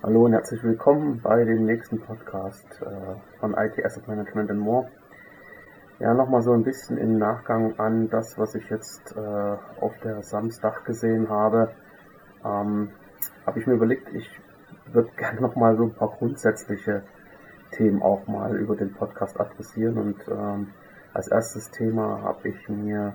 Hallo 0.00 0.26
und 0.26 0.32
herzlich 0.32 0.62
willkommen 0.62 1.20
bei 1.20 1.42
dem 1.42 1.64
nächsten 1.64 1.98
Podcast 1.98 2.80
äh, 2.82 3.40
von 3.40 3.54
IT 3.54 3.84
Asset 3.84 4.06
Management 4.06 4.48
and 4.48 4.60
More. 4.60 4.88
Ja, 5.98 6.14
nochmal 6.14 6.42
so 6.42 6.52
ein 6.52 6.62
bisschen 6.62 6.98
im 6.98 7.18
Nachgang 7.18 7.76
an 7.80 8.08
das, 8.08 8.38
was 8.38 8.54
ich 8.54 8.70
jetzt 8.70 9.16
äh, 9.16 9.20
auf 9.80 9.98
der 10.04 10.22
Samstag 10.22 10.84
gesehen 10.84 11.28
habe, 11.28 11.72
ähm, 12.44 12.90
habe 13.44 13.58
ich 13.58 13.66
mir 13.66 13.74
überlegt, 13.74 14.14
ich 14.14 14.30
würde 14.92 15.10
gerne 15.16 15.40
nochmal 15.40 15.76
so 15.76 15.82
ein 15.82 15.94
paar 15.94 16.10
grundsätzliche 16.10 17.02
Themen 17.72 18.00
auch 18.00 18.28
mal 18.28 18.56
über 18.56 18.76
den 18.76 18.92
Podcast 18.92 19.40
adressieren 19.40 19.98
und 19.98 20.28
ähm, 20.28 20.68
als 21.12 21.26
erstes 21.26 21.72
Thema 21.72 22.22
habe 22.22 22.50
ich 22.50 22.68
mir 22.68 23.14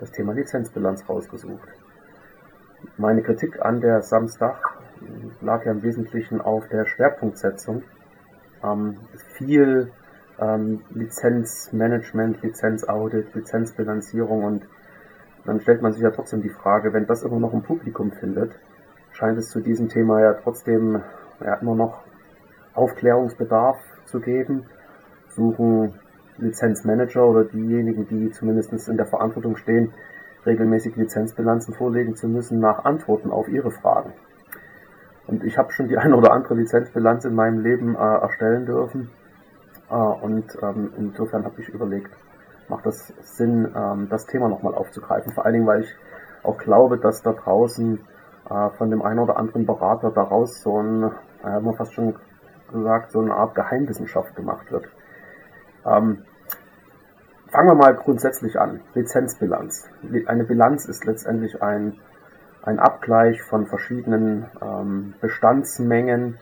das 0.00 0.10
Thema 0.10 0.32
Lizenzbilanz 0.32 1.08
rausgesucht. 1.08 1.68
Meine 2.96 3.22
Kritik 3.22 3.64
an 3.64 3.80
der 3.80 4.02
Samstag 4.02 4.75
lag 5.40 5.64
ja 5.64 5.72
im 5.72 5.82
Wesentlichen 5.82 6.40
auf 6.40 6.68
der 6.68 6.86
Schwerpunktsetzung. 6.86 7.82
Ähm, 8.62 8.96
viel 9.34 9.90
ähm, 10.38 10.82
Lizenzmanagement, 10.90 12.42
Lizenzaudit, 12.42 13.34
Lizenzbilanzierung 13.34 14.44
und 14.44 14.66
dann 15.44 15.60
stellt 15.60 15.80
man 15.82 15.92
sich 15.92 16.02
ja 16.02 16.10
trotzdem 16.10 16.42
die 16.42 16.50
Frage, 16.50 16.92
wenn 16.92 17.06
das 17.06 17.22
immer 17.22 17.38
noch 17.38 17.52
ein 17.52 17.62
Publikum 17.62 18.10
findet, 18.10 18.52
scheint 19.12 19.38
es 19.38 19.48
zu 19.50 19.60
diesem 19.60 19.88
Thema 19.88 20.20
ja 20.20 20.34
trotzdem 20.34 21.02
ja, 21.40 21.54
immer 21.54 21.74
noch 21.74 22.02
Aufklärungsbedarf 22.74 23.78
zu 24.04 24.20
geben. 24.20 24.66
Suchen 25.28 25.94
Lizenzmanager 26.38 27.26
oder 27.26 27.44
diejenigen, 27.44 28.06
die 28.08 28.30
zumindest 28.30 28.88
in 28.88 28.96
der 28.96 29.06
Verantwortung 29.06 29.56
stehen, 29.56 29.92
regelmäßig 30.44 30.96
Lizenzbilanzen 30.96 31.74
vorlegen 31.74 32.14
zu 32.14 32.28
müssen, 32.28 32.60
nach 32.60 32.84
Antworten 32.84 33.30
auf 33.30 33.48
ihre 33.48 33.70
Fragen. 33.70 34.12
Und 35.26 35.44
ich 35.44 35.58
habe 35.58 35.72
schon 35.72 35.88
die 35.88 35.98
eine 35.98 36.16
oder 36.16 36.32
andere 36.32 36.54
Lizenzbilanz 36.54 37.24
in 37.24 37.34
meinem 37.34 37.60
Leben 37.60 37.94
äh, 37.94 37.98
erstellen 37.98 38.66
dürfen. 38.66 39.10
Äh, 39.90 39.94
und 39.94 40.44
ähm, 40.62 40.92
insofern 40.96 41.44
habe 41.44 41.60
ich 41.60 41.68
überlegt, 41.68 42.12
macht 42.68 42.86
das 42.86 43.12
Sinn, 43.20 43.72
ähm, 43.76 44.08
das 44.08 44.26
Thema 44.26 44.48
nochmal 44.48 44.74
aufzugreifen. 44.74 45.32
Vor 45.32 45.44
allen 45.44 45.54
Dingen, 45.54 45.66
weil 45.66 45.82
ich 45.82 45.94
auch 46.42 46.58
glaube, 46.58 46.98
dass 46.98 47.22
da 47.22 47.32
draußen 47.32 48.00
äh, 48.48 48.70
von 48.70 48.90
dem 48.90 49.02
einen 49.02 49.20
oder 49.20 49.36
anderen 49.36 49.66
Berater 49.66 50.10
daraus 50.10 50.62
so 50.62 50.80
ein, 50.80 51.04
äh, 51.42 51.44
haben 51.44 51.64
wir 51.64 51.74
fast 51.74 51.94
schon 51.94 52.14
gesagt, 52.72 53.12
so 53.12 53.20
eine 53.20 53.34
Art 53.34 53.54
Geheimwissenschaft 53.54 54.34
gemacht 54.34 54.70
wird. 54.70 54.86
Ähm, 55.84 56.24
fangen 57.48 57.68
wir 57.68 57.74
mal 57.74 57.94
grundsätzlich 57.94 58.58
an. 58.58 58.80
Lizenzbilanz. 58.94 59.88
Eine 60.26 60.44
Bilanz 60.44 60.86
ist 60.86 61.04
letztendlich 61.04 61.62
ein 61.62 61.98
ein 62.66 62.80
Abgleich 62.80 63.40
von 63.42 63.66
verschiedenen 63.66 64.46
ähm, 64.60 65.14
Bestandsmengen 65.20 66.38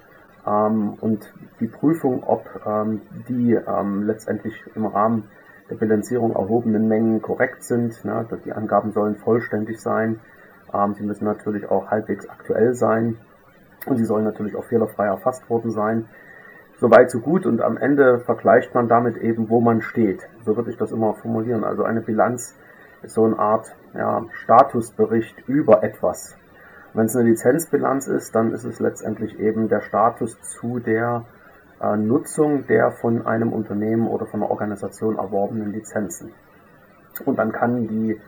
ähm, 0.46 0.94
und 0.94 1.32
die 1.60 1.66
Prüfung, 1.66 2.24
ob 2.24 2.48
ähm, 2.66 3.02
die 3.28 3.52
ähm, 3.52 4.04
letztendlich 4.04 4.54
im 4.74 4.86
Rahmen 4.86 5.28
der 5.68 5.76
Bilanzierung 5.76 6.32
erhobenen 6.34 6.88
Mengen 6.88 7.20
korrekt 7.20 7.62
sind. 7.62 8.04
Ne? 8.06 8.26
Die 8.44 8.52
Angaben 8.52 8.92
sollen 8.92 9.16
vollständig 9.16 9.80
sein. 9.80 10.20
Ähm, 10.72 10.94
sie 10.94 11.04
müssen 11.04 11.26
natürlich 11.26 11.70
auch 11.70 11.90
halbwegs 11.90 12.26
aktuell 12.28 12.74
sein 12.74 13.18
und 13.84 13.98
sie 13.98 14.04
sollen 14.06 14.24
natürlich 14.24 14.56
auch 14.56 14.64
fehlerfrei 14.64 15.06
erfasst 15.06 15.48
worden 15.50 15.70
sein. 15.70 16.06
Soweit 16.78 17.10
so 17.10 17.20
gut 17.20 17.44
und 17.44 17.60
am 17.60 17.76
Ende 17.76 18.20
vergleicht 18.20 18.74
man 18.74 18.88
damit 18.88 19.18
eben, 19.18 19.50
wo 19.50 19.60
man 19.60 19.82
steht. 19.82 20.26
So 20.44 20.56
würde 20.56 20.70
ich 20.70 20.78
das 20.78 20.90
immer 20.90 21.14
formulieren. 21.14 21.64
Also 21.64 21.84
eine 21.84 22.00
Bilanz 22.00 22.56
ist 23.02 23.12
so 23.12 23.24
eine 23.24 23.38
Art 23.38 23.76
ja, 23.94 24.24
Statusbericht 24.42 25.48
über 25.48 25.82
etwas. 25.82 26.36
Wenn 26.92 27.06
es 27.06 27.16
eine 27.16 27.28
Lizenzbilanz 27.30 28.06
ist, 28.06 28.34
dann 28.34 28.52
ist 28.52 28.64
es 28.64 28.78
letztendlich 28.78 29.38
eben 29.40 29.68
der 29.68 29.80
Status 29.80 30.40
zu 30.42 30.78
der 30.78 31.24
äh, 31.80 31.96
Nutzung 31.96 32.66
der 32.66 32.92
von 32.92 33.26
einem 33.26 33.52
Unternehmen 33.52 34.06
oder 34.06 34.26
von 34.26 34.42
einer 34.42 34.50
Organisation 34.50 35.16
erworbenen 35.16 35.72
Lizenzen. 35.72 36.32
Und 37.24 37.38
dann 37.38 37.52
kann 37.52 37.88
die 37.88 38.20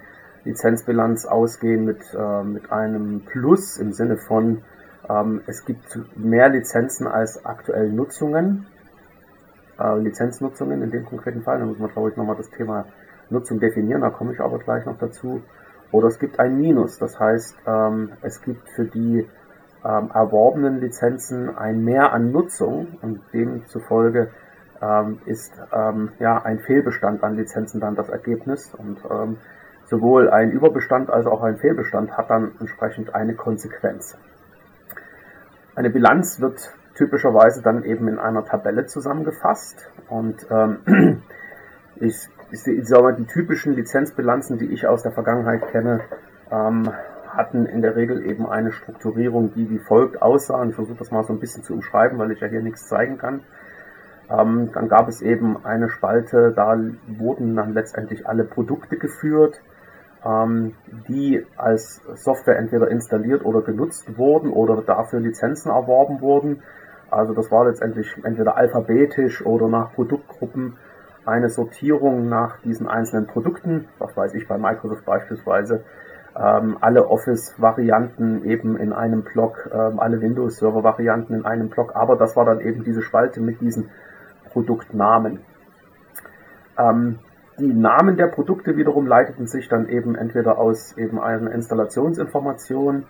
Lizenzbilanz 0.45 1.27
ausgehen 1.27 1.85
mit, 1.85 2.03
äh, 2.15 2.43
mit 2.43 2.73
einem 2.73 3.21
Plus 3.25 3.79
im 3.79 3.93
Sinne 3.93 4.17
von, 4.17 4.63
ähm, 5.09 5.43
es 5.47 5.65
gibt 5.65 5.99
mehr 6.17 6.49
Lizenzen 6.49 7.07
als 7.07 7.45
aktuell 7.45 7.93
Nutzungen, 7.93 8.67
äh, 9.79 9.99
Lizenznutzungen 9.99 10.83
in 10.83 10.91
dem 10.91 11.05
konkreten 11.05 11.43
Fall. 11.43 11.59
Da 11.59 11.67
muss 11.67 11.79
man, 11.79 11.91
glaube 11.91 12.11
ich, 12.11 12.17
nochmal 12.17 12.37
das 12.37 12.51
Thema 12.51 12.87
Nutzung 13.31 13.61
definieren, 13.61 14.03
da 14.03 14.11
komme 14.11 14.33
ich 14.33 14.41
aber 14.41 14.59
gleich 14.59 14.85
noch 14.87 14.99
dazu. 14.99 15.43
Oder 15.93 16.09
es 16.09 16.19
gibt 16.19 16.41
ein 16.41 16.59
Minus, 16.59 16.99
das 16.99 17.19
heißt, 17.19 17.57
ähm, 17.67 18.13
es 18.23 18.43
gibt 18.43 18.69
für 18.71 18.85
die 18.85 19.27
ähm, 19.85 20.11
erworbenen 20.13 20.81
Lizenzen 20.81 21.57
ein 21.57 21.85
Mehr 21.85 22.13
an 22.13 22.33
Nutzung 22.33 22.99
und 23.03 23.21
demzufolge 23.33 24.31
ähm, 24.83 25.21
ist 25.25 25.55
ja 26.19 26.43
ein 26.43 26.59
Fehlbestand 26.59 27.25
an 27.25 27.37
Lizenzen 27.37 27.81
dann 27.81 27.95
das 27.95 28.11
Ergebnis 28.11 28.75
und 28.75 28.99
sowohl 29.87 30.29
ein 30.29 30.51
Überbestand 30.51 31.09
als 31.09 31.27
auch 31.27 31.43
ein 31.43 31.57
Fehlbestand 31.57 32.17
hat 32.17 32.29
dann 32.29 32.53
entsprechend 32.61 33.15
eine 33.15 33.35
Konsequenz. 33.35 34.19
Eine 35.75 35.91
Bilanz 35.91 36.41
wird 36.41 36.73
typischerweise 36.95 37.63
dann 37.63 37.85
eben 37.85 38.09
in 38.09 38.19
einer 38.19 38.45
Tabelle 38.45 38.87
zusammengefasst 38.87 39.91
und 40.09 40.47
ähm, 40.51 41.23
ich 41.97 42.29
ich, 42.57 42.79
ich 42.79 42.89
sag 42.89 43.03
mal, 43.03 43.15
die 43.15 43.27
typischen 43.27 43.75
Lizenzbilanzen, 43.75 44.59
die 44.59 44.73
ich 44.73 44.87
aus 44.87 45.03
der 45.03 45.13
Vergangenheit 45.13 45.69
kenne, 45.69 46.01
ähm, 46.51 46.91
hatten 47.29 47.67
in 47.67 47.83
der 47.83 47.97
Regel 47.97 48.25
eben 48.25 48.49
eine 48.49 48.73
Strukturierung, 48.73 49.53
die 49.55 49.69
wie 49.69 49.79
folgt 49.79 50.23
aussah. 50.23 50.61
Und 50.63 50.71
ich 50.71 50.75
versuche 50.75 50.99
das 50.99 51.11
mal 51.11 51.23
so 51.25 51.33
ein 51.33 51.39
bisschen 51.39 51.63
zu 51.63 51.75
umschreiben, 51.75 52.19
weil 52.19 52.33
ich 52.33 52.41
ja 52.41 52.49
hier 52.49 52.63
nichts 52.63 52.89
zeigen 52.89 53.19
kann. 53.19 53.41
Ähm, 54.31 54.71
dann 54.73 54.89
gab 54.89 55.09
es 55.09 55.23
eben 55.23 55.65
eine 55.65 55.89
Spalte, 55.89 56.53
da 56.53 56.77
wurden 57.07 57.55
dann 57.55 57.75
letztendlich 57.75 58.27
alle 58.27 58.45
Produkte 58.45 58.97
geführt, 58.97 59.61
ähm, 60.25 60.75
die 61.09 61.47
als 61.57 62.03
Software 62.15 62.59
entweder 62.59 62.89
installiert 62.89 63.45
oder 63.45 63.63
genutzt 63.63 64.19
wurden 64.19 64.51
oder 64.51 64.83
dafür 64.83 65.21
Lizenzen 65.21 65.71
erworben 65.71 66.21
wurden. 66.21 66.63
Also 67.11 67.35
das 67.35 67.53
war 67.53 67.67
letztendlich 67.67 68.09
entweder 68.25 68.57
alphabetisch 68.57 69.47
oder 69.47 69.69
nach 69.69 69.93
Produktgruppen 69.93 70.77
eine 71.27 71.49
Sortierung 71.49 72.29
nach 72.29 72.59
diesen 72.61 72.89
einzelnen 72.89 73.27
Produkten, 73.27 73.89
was 73.99 74.17
weiß 74.17 74.35
ich 74.35 74.47
bei 74.47 74.59
Microsoft 74.59 75.05
beispielsweise, 75.05 75.85
ähm, 76.39 76.77
alle 76.81 77.09
Office-Varianten 77.09 78.45
eben 78.45 78.77
in 78.77 78.93
einem 78.93 79.23
Block, 79.23 79.71
ähm, 79.73 79.99
alle 79.99 80.21
Windows-Server-Varianten 80.21 81.35
in 81.35 81.45
einem 81.45 81.69
Block, 81.69 81.97
aber 81.97 82.17
das 82.17 82.37
war 82.37 82.45
dann 82.45 82.61
eben 82.61 82.85
diese 82.85 83.03
Spalte 83.03 83.41
mit 83.41 83.61
diesen 83.61 83.91
Produktnamen. 84.53 85.41
Ähm, 86.79 87.19
die 87.59 87.73
Namen 87.73 88.17
der 88.19 88.27
Produkte 88.27 88.77
wiederum 88.77 89.07
leiteten 89.07 89.47
sich 89.47 89.69
dann 89.69 89.89
eben 89.89 90.15
entweder 90.15 90.59
aus 90.59 90.97
eben 90.99 91.19
einer 91.19 91.53
Installationsinformation 91.53 93.05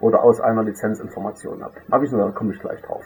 oder 0.00 0.24
aus 0.24 0.40
einer 0.40 0.64
Lizenzinformation 0.64 1.62
ab. 1.62 1.72
Habe 1.90 2.04
ich 2.04 2.10
nur, 2.10 2.20
da 2.20 2.30
komme 2.32 2.52
ich 2.52 2.58
gleich 2.58 2.82
drauf. 2.82 3.04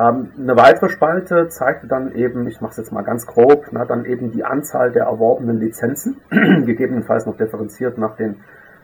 Ähm, 0.00 0.32
eine 0.38 0.56
weitere 0.56 0.88
Spalte 0.88 1.48
zeigte 1.48 1.86
dann 1.86 2.12
eben, 2.14 2.46
ich 2.46 2.60
mache 2.60 2.70
es 2.70 2.76
jetzt 2.78 2.92
mal 2.92 3.02
ganz 3.02 3.26
grob, 3.26 3.66
na, 3.70 3.84
dann 3.84 4.06
eben 4.06 4.30
die 4.30 4.44
Anzahl 4.44 4.92
der 4.92 5.04
erworbenen 5.04 5.58
Lizenzen, 5.58 6.20
gegebenenfalls 6.30 7.26
noch 7.26 7.36
differenziert 7.36 7.98
nach 7.98 8.16
den 8.16 8.36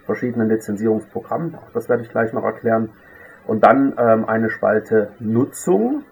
verschiedenen 0.04 0.48
Lizenzierungsprogrammen. 0.48 1.54
Auch 1.54 1.72
das 1.72 1.88
werde 1.88 2.02
ich 2.02 2.10
gleich 2.10 2.32
noch 2.32 2.44
erklären. 2.44 2.90
Und 3.46 3.64
dann 3.64 3.94
ähm, 3.96 4.28
eine 4.28 4.50
Spalte 4.50 5.10
Nutzung, 5.18 6.02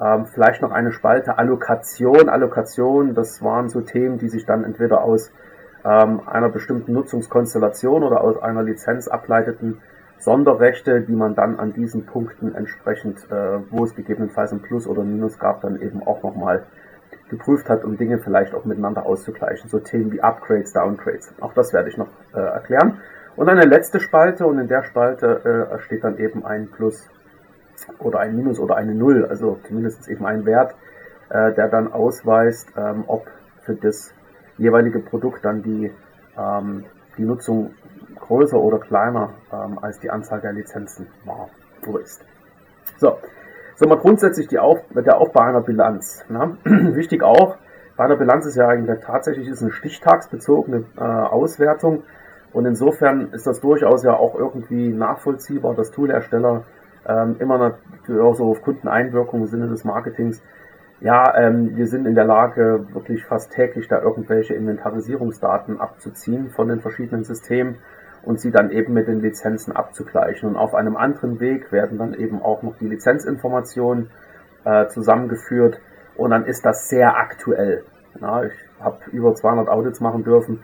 ähm, 0.00 0.26
vielleicht 0.26 0.62
noch 0.62 0.70
eine 0.70 0.92
Spalte 0.92 1.36
Allokation. 1.36 2.28
Allokation, 2.28 3.14
das 3.14 3.42
waren 3.42 3.68
so 3.68 3.80
Themen, 3.82 4.18
die 4.18 4.28
sich 4.28 4.46
dann 4.46 4.64
entweder 4.64 5.02
aus 5.02 5.30
ähm, 5.84 6.22
einer 6.26 6.48
bestimmten 6.48 6.92
Nutzungskonstellation 6.92 8.02
oder 8.02 8.22
aus 8.22 8.40
einer 8.40 8.62
Lizenz 8.62 9.08
ableiteten, 9.08 9.80
Sonderrechte, 10.18 11.00
die 11.02 11.12
man 11.12 11.34
dann 11.34 11.58
an 11.58 11.72
diesen 11.72 12.06
Punkten 12.06 12.54
entsprechend, 12.54 13.18
äh, 13.30 13.60
wo 13.70 13.84
es 13.84 13.94
gegebenenfalls 13.94 14.52
ein 14.52 14.60
Plus 14.60 14.86
oder 14.86 15.02
Minus 15.04 15.38
gab, 15.38 15.60
dann 15.60 15.80
eben 15.80 16.02
auch 16.02 16.22
nochmal 16.22 16.64
geprüft 17.28 17.68
hat, 17.68 17.84
um 17.84 17.96
Dinge 17.96 18.18
vielleicht 18.18 18.54
auch 18.54 18.64
miteinander 18.64 19.06
auszugleichen. 19.06 19.68
So 19.68 19.78
Themen 19.78 20.12
wie 20.12 20.20
Upgrades, 20.20 20.72
Downgrades. 20.72 21.32
Auch 21.40 21.52
das 21.52 21.72
werde 21.72 21.88
ich 21.88 21.96
noch 21.96 22.08
äh, 22.34 22.40
erklären. 22.40 22.98
Und 23.36 23.48
eine 23.48 23.64
letzte 23.64 24.00
Spalte 24.00 24.46
und 24.46 24.58
in 24.58 24.66
der 24.66 24.82
Spalte 24.82 25.70
äh, 25.72 25.78
steht 25.80 26.02
dann 26.02 26.18
eben 26.18 26.44
ein 26.44 26.68
Plus 26.68 27.08
oder 28.00 28.18
ein 28.18 28.34
Minus 28.34 28.58
oder 28.58 28.76
eine 28.76 28.94
Null, 28.94 29.24
also 29.26 29.58
zumindest 29.62 30.08
eben 30.08 30.26
ein 30.26 30.44
Wert, 30.44 30.74
äh, 31.30 31.52
der 31.54 31.68
dann 31.68 31.92
ausweist, 31.92 32.72
ähm, 32.76 33.04
ob 33.06 33.28
für 33.62 33.74
das 33.74 34.12
jeweilige 34.56 34.98
Produkt 34.98 35.44
dann 35.44 35.62
die, 35.62 35.92
ähm, 36.36 36.84
die 37.16 37.22
Nutzung 37.22 37.74
größer 38.28 38.58
oder 38.58 38.78
kleiner 38.78 39.30
ähm, 39.52 39.78
als 39.82 39.98
die 39.98 40.10
Anzahl 40.10 40.40
der 40.40 40.52
Lizenzen 40.52 41.08
war 41.24 41.48
oder 41.86 42.00
ist. 42.00 42.24
So, 42.98 43.18
so 43.76 43.88
mal 43.88 43.98
grundsätzlich 43.98 44.48
die 44.48 44.58
Auf, 44.58 44.80
der 44.94 45.18
Aufbau 45.18 45.40
einer 45.40 45.62
Bilanz. 45.62 46.24
Ne? 46.28 46.56
Wichtig 46.94 47.22
auch, 47.22 47.56
bei 47.96 48.04
einer 48.04 48.16
Bilanz 48.16 48.46
ist 48.46 48.56
ja 48.56 48.68
eigentlich 48.68 49.00
tatsächlich 49.00 49.48
ist 49.48 49.62
eine 49.62 49.72
stichtagsbezogene 49.72 50.84
äh, 50.96 51.00
Auswertung 51.00 52.04
und 52.52 52.64
insofern 52.64 53.32
ist 53.32 53.46
das 53.46 53.60
durchaus 53.60 54.04
ja 54.04 54.14
auch 54.14 54.34
irgendwie 54.34 54.88
nachvollziehbar, 54.88 55.74
dass 55.74 55.90
Tool-Ersteller 55.90 56.64
ähm, 57.06 57.36
immer 57.38 57.58
natürlich 57.58 58.22
auch 58.22 58.34
so 58.34 58.50
auf 58.50 58.62
Kundeneinwirkung 58.62 59.40
im 59.40 59.46
Sinne 59.46 59.68
des 59.68 59.84
Marketings. 59.84 60.42
Ja, 61.00 61.36
ähm, 61.36 61.76
wir 61.76 61.86
sind 61.86 62.06
in 62.06 62.14
der 62.14 62.24
Lage, 62.24 62.86
wirklich 62.92 63.24
fast 63.24 63.52
täglich 63.52 63.88
da 63.88 64.00
irgendwelche 64.00 64.54
Inventarisierungsdaten 64.54 65.80
abzuziehen 65.80 66.50
von 66.50 66.68
den 66.68 66.80
verschiedenen 66.80 67.24
Systemen 67.24 67.76
und 68.28 68.38
sie 68.38 68.50
dann 68.50 68.70
eben 68.70 68.92
mit 68.92 69.08
den 69.08 69.22
Lizenzen 69.22 69.74
abzugleichen. 69.74 70.50
Und 70.50 70.56
auf 70.56 70.74
einem 70.74 70.98
anderen 70.98 71.40
Weg 71.40 71.72
werden 71.72 71.96
dann 71.96 72.12
eben 72.12 72.42
auch 72.42 72.62
noch 72.62 72.76
die 72.76 72.86
Lizenzinformationen 72.86 74.10
äh, 74.66 74.86
zusammengeführt 74.88 75.80
und 76.14 76.32
dann 76.32 76.44
ist 76.44 76.66
das 76.66 76.90
sehr 76.90 77.16
aktuell. 77.16 77.84
Ja, 78.20 78.42
ich 78.44 78.52
habe 78.80 78.98
über 79.12 79.34
200 79.34 79.68
Audits 79.68 80.00
machen 80.00 80.24
dürfen. 80.24 80.62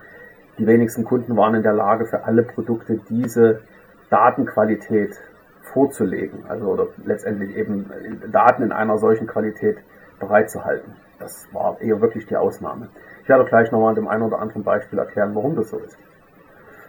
Die 0.59 0.67
wenigsten 0.67 1.05
Kunden 1.05 1.39
waren 1.39 1.55
in 1.55 1.63
der 1.63 1.73
Lage, 1.73 2.05
für 2.05 2.25
alle 2.25 2.43
Produkte 2.43 3.01
diese 3.09 3.63
Datenqualität 4.11 5.19
vorzulegen. 5.63 6.45
Also 6.47 6.67
oder 6.67 6.89
letztendlich 7.07 7.57
eben 7.57 7.91
Daten 8.31 8.63
in 8.63 8.73
einer 8.73 8.99
solchen 8.99 9.27
Qualität 9.27 9.79
bereitzuhalten. 10.21 10.97
Das 11.19 11.49
war 11.55 11.81
eher 11.81 12.03
wirklich 12.03 12.27
die 12.27 12.37
Ausnahme. 12.37 12.89
Ich 13.23 13.29
werde 13.31 13.47
gleich 13.47 13.73
nochmal 13.73 13.93
in 13.93 14.03
dem 14.03 14.09
einen 14.09 14.25
oder 14.25 14.41
anderen 14.41 14.65
Beispiel 14.65 14.99
erklären, 14.99 15.35
warum 15.35 15.57
das 15.57 15.71
so 15.71 15.79
ist. 15.79 15.97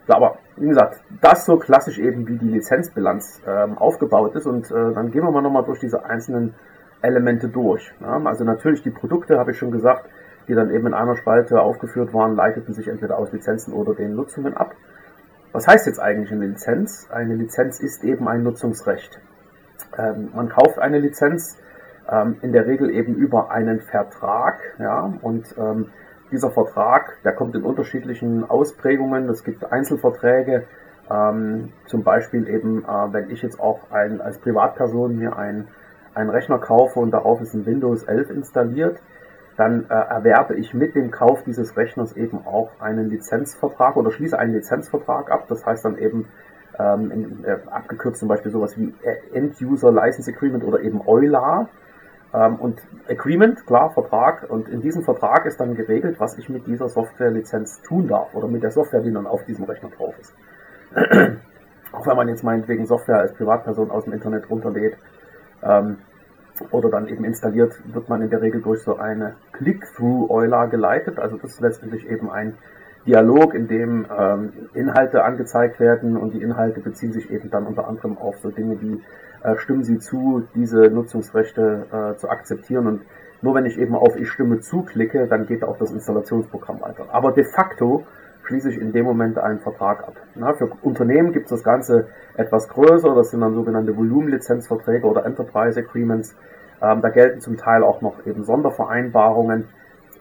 So, 0.07 0.13
aber 0.13 0.37
wie 0.57 0.67
gesagt, 0.67 1.01
das 1.21 1.45
so 1.45 1.57
klassisch 1.57 1.99
eben, 1.99 2.27
wie 2.27 2.37
die 2.37 2.49
Lizenzbilanz 2.49 3.41
ähm, 3.47 3.77
aufgebaut 3.77 4.35
ist. 4.35 4.45
Und 4.45 4.69
äh, 4.71 4.93
dann 4.93 5.11
gehen 5.11 5.23
wir 5.23 5.31
mal 5.31 5.41
nochmal 5.41 5.63
durch 5.63 5.79
diese 5.79 6.05
einzelnen 6.05 6.53
Elemente 7.01 7.49
durch. 7.49 7.91
Ja, 8.01 8.21
also 8.23 8.43
natürlich 8.43 8.83
die 8.83 8.91
Produkte, 8.91 9.37
habe 9.37 9.51
ich 9.51 9.57
schon 9.57 9.71
gesagt, 9.71 10.09
die 10.47 10.53
dann 10.53 10.71
eben 10.71 10.87
in 10.87 10.93
einer 10.93 11.15
Spalte 11.15 11.59
aufgeführt 11.59 12.13
waren, 12.13 12.35
leiteten 12.35 12.73
sich 12.73 12.87
entweder 12.87 13.17
aus 13.17 13.31
Lizenzen 13.31 13.73
oder 13.73 13.95
den 13.95 14.15
Nutzungen 14.15 14.55
ab. 14.55 14.75
Was 15.51 15.67
heißt 15.67 15.87
jetzt 15.87 15.99
eigentlich 15.99 16.31
eine 16.31 16.45
Lizenz? 16.45 17.07
Eine 17.11 17.35
Lizenz 17.35 17.79
ist 17.79 18.03
eben 18.03 18.27
ein 18.27 18.43
Nutzungsrecht. 18.43 19.19
Ähm, 19.97 20.29
man 20.35 20.49
kauft 20.49 20.79
eine 20.79 20.99
Lizenz 20.99 21.57
ähm, 22.09 22.37
in 22.41 22.51
der 22.51 22.67
Regel 22.67 22.89
eben 22.89 23.15
über 23.15 23.51
einen 23.51 23.79
Vertrag, 23.79 24.59
ja, 24.79 25.13
und 25.21 25.55
ähm, 25.57 25.91
dieser 26.35 26.51
Vertrag, 26.51 27.17
der 27.23 27.33
kommt 27.33 27.55
in 27.55 27.63
unterschiedlichen 27.63 28.49
Ausprägungen. 28.49 29.29
Es 29.29 29.43
gibt 29.43 29.71
Einzelverträge, 29.71 30.65
ähm, 31.09 31.71
zum 31.85 32.03
Beispiel 32.03 32.47
eben, 32.47 32.83
äh, 32.83 33.13
wenn 33.13 33.29
ich 33.29 33.41
jetzt 33.41 33.59
auch 33.59 33.91
ein, 33.91 34.21
als 34.21 34.37
Privatperson 34.37 35.17
mir 35.17 35.37
ein 35.37 35.67
einen 36.15 36.29
Rechner 36.29 36.57
kaufe 36.57 36.99
und 36.99 37.11
darauf 37.11 37.41
ist 37.41 37.53
ein 37.53 37.65
Windows 37.65 38.03
11 38.03 38.29
installiert, 38.29 38.99
dann 39.57 39.85
äh, 39.89 39.93
erwerbe 39.93 40.55
ich 40.55 40.73
mit 40.73 40.95
dem 40.95 41.11
Kauf 41.11 41.43
dieses 41.43 41.77
Rechners 41.77 42.15
eben 42.15 42.45
auch 42.45 42.71
einen 42.79 43.09
Lizenzvertrag 43.09 43.95
oder 43.95 44.11
schließe 44.11 44.37
einen 44.37 44.53
Lizenzvertrag 44.53 45.31
ab. 45.31 45.45
Das 45.47 45.65
heißt 45.65 45.85
dann 45.85 45.97
eben 45.97 46.27
ähm, 46.77 47.11
in, 47.11 47.43
äh, 47.45 47.57
abgekürzt 47.69 48.19
zum 48.19 48.27
Beispiel 48.27 48.51
sowas 48.51 48.77
wie 48.77 48.93
End-User 49.33 49.91
License 49.91 50.31
Agreement 50.31 50.63
oder 50.63 50.81
eben 50.81 51.01
EULA. 51.05 51.69
Ähm, 52.35 52.55
und 52.55 52.81
Agreement, 53.09 53.65
klar, 53.65 53.91
Vertrag. 53.91 54.49
Und 54.49 54.67
in 54.67 54.81
diesem 54.81 55.03
Vertrag 55.03 55.45
ist 55.45 55.59
dann 55.59 55.75
geregelt, 55.75 56.19
was 56.19 56.37
ich 56.37 56.49
mit 56.49 56.67
dieser 56.67 56.89
Software-Lizenz 56.89 57.81
tun 57.83 58.07
darf 58.07 58.33
oder 58.33 58.47
mit 58.47 58.63
der 58.63 58.71
Software, 58.71 59.01
die 59.01 59.11
dann 59.11 59.27
auf 59.27 59.45
diesem 59.45 59.65
Rechner 59.65 59.89
drauf 59.89 60.15
ist. 60.19 60.33
auch 61.91 62.05
wenn 62.07 62.17
man 62.17 62.27
jetzt 62.27 62.43
meinetwegen 62.43 62.85
Software 62.85 63.19
als 63.19 63.33
Privatperson 63.33 63.91
aus 63.91 64.03
dem 64.03 64.13
Internet 64.13 64.49
runterlädt, 64.49 64.97
ähm, 65.63 65.97
oder 66.71 66.89
dann 66.89 67.07
eben 67.07 67.25
installiert, 67.25 67.73
wird 67.93 68.07
man 68.09 68.21
in 68.21 68.29
der 68.29 68.41
Regel 68.41 68.61
durch 68.61 68.81
so 68.81 68.97
eine 68.97 69.35
Click-Through-Euler 69.53 70.67
geleitet. 70.67 71.19
Also 71.19 71.37
das 71.37 71.51
ist 71.51 71.61
letztendlich 71.61 72.09
eben 72.09 72.29
ein 72.31 72.57
Dialog, 73.05 73.53
in 73.53 73.67
dem 73.67 74.05
ähm, 74.17 74.53
Inhalte 74.73 75.23
angezeigt 75.23 75.79
werden 75.79 76.17
und 76.17 76.33
die 76.33 76.41
Inhalte 76.41 76.79
beziehen 76.79 77.11
sich 77.11 77.29
eben 77.29 77.51
dann 77.51 77.67
unter 77.67 77.87
anderem 77.87 78.17
auf 78.17 78.37
so 78.39 78.49
Dinge 78.49 78.81
wie 78.81 79.01
stimmen 79.57 79.83
Sie 79.83 79.99
zu, 79.99 80.47
diese 80.55 80.89
Nutzungsrechte 80.89 81.85
äh, 81.91 82.17
zu 82.17 82.29
akzeptieren 82.29 82.87
und 82.87 83.01
nur 83.41 83.53
wenn 83.53 83.65
ich 83.65 83.77
eben 83.77 83.95
auf 83.95 84.15
Ich 84.15 84.29
stimme 84.29 84.59
zu 84.59 84.81
klicke, 84.81 85.27
dann 85.27 85.45
geht 85.45 85.63
auch 85.63 85.77
das 85.77 85.91
Installationsprogramm 85.91 86.81
weiter. 86.81 87.05
Aber 87.11 87.31
de 87.31 87.43
facto 87.43 88.03
schließe 88.43 88.71
ich 88.71 88.79
in 88.79 88.91
dem 88.91 89.05
Moment 89.05 89.37
einen 89.37 89.59
Vertrag 89.59 89.99
ab. 90.07 90.15
Na, 90.35 90.53
für 90.53 90.69
Unternehmen 90.81 91.31
gibt 91.31 91.45
es 91.45 91.51
das 91.51 91.63
Ganze 91.63 92.07
etwas 92.37 92.69
größer, 92.69 93.13
das 93.13 93.31
sind 93.31 93.41
dann 93.41 93.53
sogenannte 93.53 93.95
Volumenlizenzverträge 93.95 95.05
oder 95.05 95.25
Enterprise 95.25 95.79
Agreements. 95.79 96.35
Ähm, 96.81 97.01
da 97.01 97.09
gelten 97.09 97.39
zum 97.39 97.57
Teil 97.57 97.83
auch 97.83 98.01
noch 98.01 98.25
eben 98.25 98.43
Sondervereinbarungen. 98.43 99.67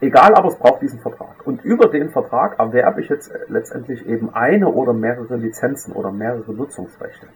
Egal, 0.00 0.35
aber 0.35 0.49
es 0.49 0.56
braucht 0.56 0.82
diesen 0.82 1.00
Vertrag. 1.00 1.47
Und 1.47 1.65
über 1.65 1.88
den 1.88 2.11
Vertrag 2.11 2.59
erwerbe 2.59 3.00
ich 3.00 3.09
jetzt 3.09 3.32
letztendlich 3.49 4.06
eben 4.06 4.35
eine 4.35 4.69
oder 4.69 4.93
mehrere 4.93 5.37
Lizenzen 5.37 5.93
oder 5.93 6.11
mehrere 6.11 6.53
Nutzungsrechte. 6.53 7.27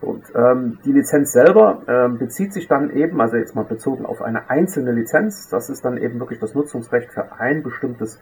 Und 0.00 0.24
ähm, 0.34 0.78
die 0.84 0.92
Lizenz 0.92 1.32
selber 1.32 1.82
ähm, 1.86 2.18
bezieht 2.18 2.54
sich 2.54 2.68
dann 2.68 2.90
eben, 2.90 3.20
also 3.20 3.36
jetzt 3.36 3.54
mal 3.54 3.64
bezogen 3.64 4.06
auf 4.06 4.22
eine 4.22 4.48
einzelne 4.48 4.92
Lizenz, 4.92 5.48
das 5.48 5.68
ist 5.68 5.84
dann 5.84 5.98
eben 5.98 6.18
wirklich 6.20 6.40
das 6.40 6.54
Nutzungsrecht 6.54 7.12
für 7.12 7.38
ein 7.38 7.62
bestimmtes 7.62 8.18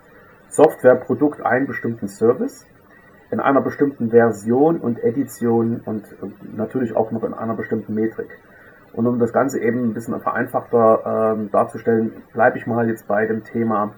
Softwareprodukt 0.49 1.41
einen 1.45 1.67
bestimmten 1.67 2.09
Service 2.09 2.67
in 3.31 3.41
einer 3.41 3.61
bestimmten 3.61 4.11
Version 4.11 4.79
und 4.81 5.05
Edition 5.05 5.81
und 5.85 6.05
natürlich 6.57 6.97
auch 6.97 7.11
noch 7.13 7.23
in 7.25 7.35
einer 7.35 7.55
bestimmten 7.55 7.95
Metrik. 7.95 8.31
Und 8.93 9.07
um 9.07 9.19
das 9.19 9.33
Ganze 9.33 9.61
eben 9.61 9.85
ein 9.85 9.95
bisschen 9.95 10.19
vereinfachter 10.21 11.35
ähm, 11.37 11.51
darzustellen, 11.51 12.13
bleibe 12.33 12.59
ich 12.59 12.67
mal 12.67 12.89
jetzt 12.89 13.07
bei 13.07 13.27
dem 13.27 13.45
Thema 13.45 13.93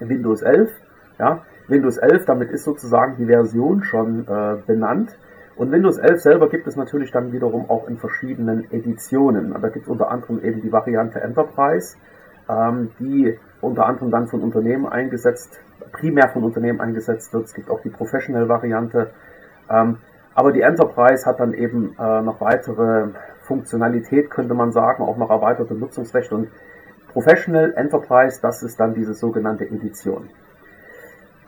Windows 0.00 0.42
11. 0.42 0.70
Ja, 1.18 1.42
Windows 1.68 1.98
11, 1.98 2.24
damit 2.24 2.50
ist 2.50 2.64
sozusagen 2.64 3.16
die 3.16 3.26
Version 3.26 3.84
schon 3.84 4.26
äh, 4.26 4.56
benannt. 4.66 5.16
Und 5.56 5.70
Windows 5.70 5.98
11 5.98 6.20
selber 6.20 6.48
gibt 6.48 6.66
es 6.66 6.76
natürlich 6.76 7.12
dann 7.12 7.32
wiederum 7.32 7.70
auch 7.70 7.88
in 7.88 7.96
verschiedenen 7.96 8.70
Editionen. 8.72 9.54
Da 9.60 9.68
gibt 9.68 9.86
es 9.86 9.88
unter 9.88 10.10
anderem 10.10 10.42
eben 10.42 10.60
die 10.62 10.72
Variante 10.72 11.20
Enterprise, 11.20 11.96
ähm, 12.48 12.90
die 12.98 13.38
unter 13.60 13.86
anderem 13.86 14.10
dann 14.10 14.26
von 14.26 14.42
Unternehmen 14.42 14.86
eingesetzt 14.86 15.60
primär 15.94 16.28
von 16.28 16.44
Unternehmen 16.44 16.80
eingesetzt 16.80 17.32
wird. 17.32 17.46
Es 17.46 17.54
gibt 17.54 17.70
auch 17.70 17.80
die 17.80 17.88
Professional-Variante. 17.88 19.10
Ähm, 19.70 19.98
aber 20.34 20.52
die 20.52 20.60
Enterprise 20.60 21.24
hat 21.24 21.40
dann 21.40 21.54
eben 21.54 21.94
äh, 21.98 22.22
noch 22.22 22.40
weitere 22.40 23.08
Funktionalität, 23.42 24.30
könnte 24.30 24.54
man 24.54 24.72
sagen, 24.72 25.04
auch 25.04 25.16
noch 25.16 25.30
erweiterte 25.30 25.74
Nutzungsrechte. 25.74 26.34
Und 26.34 26.48
Professional 27.12 27.72
Enterprise, 27.76 28.40
das 28.42 28.62
ist 28.62 28.78
dann 28.80 28.94
diese 28.94 29.14
sogenannte 29.14 29.64
Edition. 29.64 30.28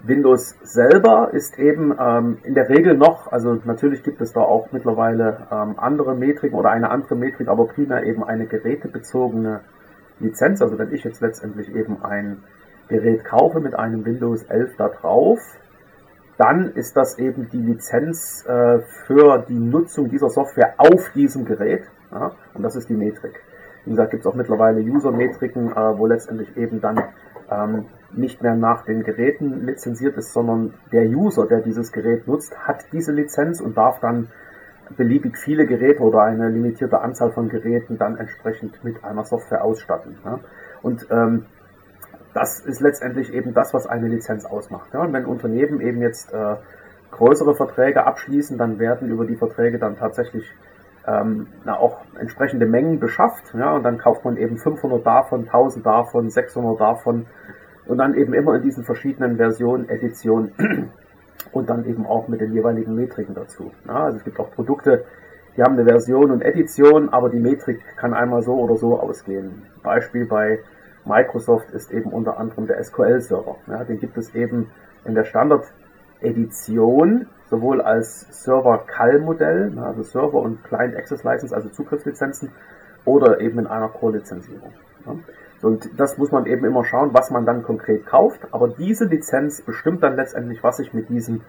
Windows 0.06 0.56
selber 0.62 1.30
ist 1.32 1.58
eben 1.58 1.94
ähm, 1.98 2.38
in 2.44 2.54
der 2.54 2.68
Regel 2.68 2.96
noch, 2.96 3.32
also 3.32 3.58
natürlich 3.64 4.02
gibt 4.02 4.20
es 4.20 4.32
da 4.32 4.40
auch 4.40 4.70
mittlerweile 4.72 5.46
ähm, 5.50 5.74
andere 5.78 6.14
Metriken 6.14 6.56
oder 6.56 6.70
eine 6.70 6.90
andere 6.90 7.16
Metrik, 7.16 7.48
aber 7.48 7.66
primär 7.66 8.04
eben 8.04 8.22
eine 8.22 8.46
gerätebezogene 8.46 9.60
Lizenz. 10.20 10.62
Also 10.62 10.78
wenn 10.78 10.92
ich 10.92 11.04
jetzt 11.04 11.20
letztendlich 11.20 11.74
eben 11.74 12.02
ein 12.02 12.42
Gerät 12.88 13.24
kaufe 13.24 13.60
mit 13.60 13.74
einem 13.74 14.04
Windows 14.04 14.44
11 14.44 14.76
da 14.76 14.88
drauf, 14.88 15.40
dann 16.38 16.72
ist 16.74 16.96
das 16.96 17.18
eben 17.18 17.48
die 17.50 17.60
Lizenz 17.60 18.44
äh, 18.46 18.80
für 19.06 19.44
die 19.48 19.58
Nutzung 19.58 20.08
dieser 20.08 20.28
Software 20.28 20.74
auf 20.78 21.10
diesem 21.14 21.44
Gerät. 21.44 21.84
Ja, 22.12 22.32
und 22.54 22.62
das 22.62 22.76
ist 22.76 22.88
die 22.88 22.94
Metrik. 22.94 23.40
Wie 23.84 23.90
gesagt, 23.90 24.10
gibt 24.10 24.24
es 24.24 24.26
auch 24.26 24.34
mittlerweile 24.34 24.80
User-Metriken, 24.80 25.72
äh, 25.72 25.98
wo 25.98 26.06
letztendlich 26.06 26.56
eben 26.56 26.80
dann 26.80 27.02
ähm, 27.50 27.86
nicht 28.16 28.42
mehr 28.42 28.54
nach 28.54 28.84
den 28.84 29.02
Geräten 29.02 29.66
lizenziert 29.66 30.16
ist, 30.16 30.32
sondern 30.32 30.74
der 30.92 31.04
User, 31.04 31.46
der 31.46 31.60
dieses 31.60 31.92
Gerät 31.92 32.26
nutzt, 32.26 32.56
hat 32.58 32.86
diese 32.92 33.12
Lizenz 33.12 33.60
und 33.60 33.76
darf 33.76 34.00
dann 34.00 34.28
beliebig 34.96 35.36
viele 35.36 35.66
Geräte 35.66 36.02
oder 36.02 36.22
eine 36.22 36.48
limitierte 36.48 37.00
Anzahl 37.00 37.32
von 37.32 37.48
Geräten 37.48 37.98
dann 37.98 38.16
entsprechend 38.16 38.84
mit 38.84 39.02
einer 39.04 39.24
Software 39.24 39.64
ausstatten. 39.64 40.18
Ja. 40.24 40.40
Und 40.82 41.06
ähm, 41.10 41.46
das 42.34 42.60
ist 42.60 42.80
letztendlich 42.80 43.32
eben 43.32 43.54
das, 43.54 43.72
was 43.72 43.86
eine 43.86 44.08
Lizenz 44.08 44.44
ausmacht. 44.44 44.92
Ja, 44.92 45.00
und 45.00 45.12
wenn 45.12 45.24
Unternehmen 45.24 45.80
eben 45.80 46.02
jetzt 46.02 46.32
äh, 46.32 46.56
größere 47.10 47.54
Verträge 47.54 48.04
abschließen, 48.04 48.58
dann 48.58 48.78
werden 48.78 49.08
über 49.08 49.24
die 49.24 49.36
Verträge 49.36 49.78
dann 49.78 49.96
tatsächlich 49.96 50.44
ähm, 51.06 51.46
na, 51.64 51.78
auch 51.78 51.98
entsprechende 52.18 52.66
Mengen 52.66 53.00
beschafft. 53.00 53.54
Ja, 53.54 53.74
und 53.74 53.82
dann 53.84 53.98
kauft 53.98 54.24
man 54.24 54.36
eben 54.36 54.58
500 54.58 55.04
davon, 55.04 55.44
1000 55.46 55.86
davon, 55.86 56.30
600 56.30 56.78
davon 56.78 57.26
und 57.86 57.98
dann 57.98 58.14
eben 58.14 58.34
immer 58.34 58.56
in 58.56 58.62
diesen 58.62 58.84
verschiedenen 58.84 59.36
Versionen, 59.36 59.88
Editionen 59.88 60.52
und 61.52 61.70
dann 61.70 61.86
eben 61.86 62.06
auch 62.06 62.28
mit 62.28 62.40
den 62.40 62.52
jeweiligen 62.52 62.94
Metriken 62.94 63.34
dazu. 63.34 63.70
Ja, 63.86 64.04
also 64.04 64.18
es 64.18 64.24
gibt 64.24 64.38
auch 64.40 64.50
Produkte, 64.50 65.04
die 65.56 65.62
haben 65.62 65.74
eine 65.74 65.84
Version 65.84 66.30
und 66.30 66.42
Edition, 66.42 67.08
aber 67.08 67.30
die 67.30 67.40
Metrik 67.40 67.80
kann 67.96 68.12
einmal 68.12 68.42
so 68.42 68.54
oder 68.54 68.76
so 68.76 69.00
ausgehen. 69.00 69.62
Beispiel 69.82 70.26
bei 70.26 70.58
Microsoft 71.06 71.70
ist 71.70 71.92
eben 71.92 72.10
unter 72.10 72.38
anderem 72.38 72.66
der 72.66 72.82
SQL-Server. 72.82 73.56
Ja, 73.68 73.84
den 73.84 73.98
gibt 73.98 74.18
es 74.18 74.34
eben 74.34 74.70
in 75.04 75.14
der 75.14 75.24
Standard-Edition, 75.24 77.26
sowohl 77.48 77.80
als 77.80 78.44
Server-CAL-Modell, 78.44 79.78
also 79.78 80.02
Server- 80.02 80.42
und 80.42 80.62
Client-Access-License, 80.64 81.54
also 81.54 81.68
Zugriffslizenzen, 81.70 82.50
oder 83.04 83.40
eben 83.40 83.60
in 83.60 83.66
einer 83.66 83.88
Core-Lizenzierung. 83.88 84.72
Ja. 85.06 85.14
Und 85.66 85.98
das 85.98 86.16
muss 86.16 86.30
man 86.30 86.46
eben 86.46 86.64
immer 86.64 86.84
schauen, 86.84 87.10
was 87.12 87.32
man 87.32 87.44
dann 87.44 87.64
konkret 87.64 88.06
kauft. 88.06 88.46
Aber 88.52 88.68
diese 88.68 89.04
Lizenz 89.04 89.62
bestimmt 89.62 90.00
dann 90.04 90.14
letztendlich, 90.14 90.62
was 90.62 90.78
ich 90.78 90.94
mit 90.94 91.08
diesem 91.08 91.40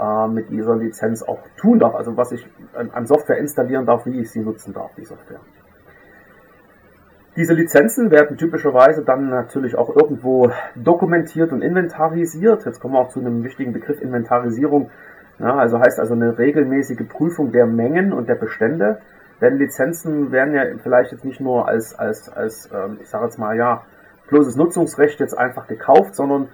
äh, 0.00 0.26
mit 0.26 0.50
dieser 0.50 0.74
Lizenz 0.76 1.22
auch 1.22 1.38
tun 1.56 1.78
darf, 1.78 1.94
also 1.94 2.16
was 2.16 2.32
ich 2.32 2.44
an 2.74 3.06
Software 3.06 3.38
installieren 3.38 3.86
darf, 3.86 4.06
wie 4.06 4.18
ich 4.18 4.30
sie 4.30 4.40
nutzen 4.40 4.72
darf, 4.72 4.90
die 4.96 5.04
Software. 5.04 5.38
Diese 7.36 7.54
Lizenzen 7.54 8.10
werden 8.10 8.36
typischerweise 8.36 9.04
dann 9.04 9.30
natürlich 9.30 9.76
auch 9.76 9.94
irgendwo 9.94 10.50
dokumentiert 10.74 11.52
und 11.52 11.62
inventarisiert. 11.62 12.64
Jetzt 12.64 12.80
kommen 12.80 12.94
wir 12.94 13.00
auch 13.00 13.10
zu 13.10 13.20
einem 13.20 13.44
wichtigen 13.44 13.72
Begriff 13.72 14.02
Inventarisierung. 14.02 14.90
Ja, 15.38 15.54
also 15.54 15.78
heißt 15.78 16.00
also 16.00 16.14
eine 16.14 16.38
regelmäßige 16.38 17.06
Prüfung 17.08 17.52
der 17.52 17.66
Mengen 17.66 18.12
und 18.12 18.28
der 18.28 18.34
Bestände. 18.34 18.98
Denn 19.40 19.56
Lizenzen 19.56 20.32
werden 20.32 20.54
ja 20.54 20.64
vielleicht 20.82 21.12
jetzt 21.12 21.24
nicht 21.24 21.40
nur 21.40 21.66
als, 21.66 21.98
als, 21.98 22.28
als 22.28 22.70
ähm, 22.72 22.98
ich 23.00 23.08
sage 23.08 23.24
jetzt 23.24 23.38
mal, 23.38 23.56
ja, 23.56 23.82
bloßes 24.28 24.56
Nutzungsrecht 24.56 25.18
jetzt 25.20 25.36
einfach 25.36 25.66
gekauft, 25.66 26.14
sondern 26.14 26.48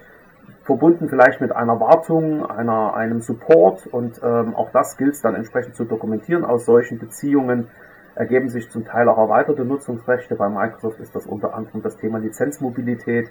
verbunden 0.62 1.08
vielleicht 1.08 1.40
mit 1.40 1.52
einer 1.52 1.78
Wartung, 1.80 2.46
einer, 2.46 2.94
einem 2.94 3.20
Support 3.20 3.86
und 3.86 4.20
ähm, 4.22 4.54
auch 4.54 4.70
das 4.70 4.96
gilt 4.96 5.14
es 5.14 5.22
dann 5.22 5.34
entsprechend 5.34 5.76
zu 5.76 5.84
dokumentieren 5.84 6.44
aus 6.44 6.64
solchen 6.64 6.98
Beziehungen 6.98 7.68
ergeben 8.16 8.48
sich 8.48 8.70
zum 8.70 8.84
Teil 8.84 9.08
auch 9.08 9.18
erweiterte 9.18 9.64
Nutzungsrechte. 9.64 10.34
Bei 10.34 10.48
Microsoft 10.48 10.98
ist 11.00 11.14
das 11.14 11.26
unter 11.26 11.54
anderem 11.54 11.82
das 11.82 11.96
Thema 11.96 12.18
Lizenzmobilität. 12.18 13.30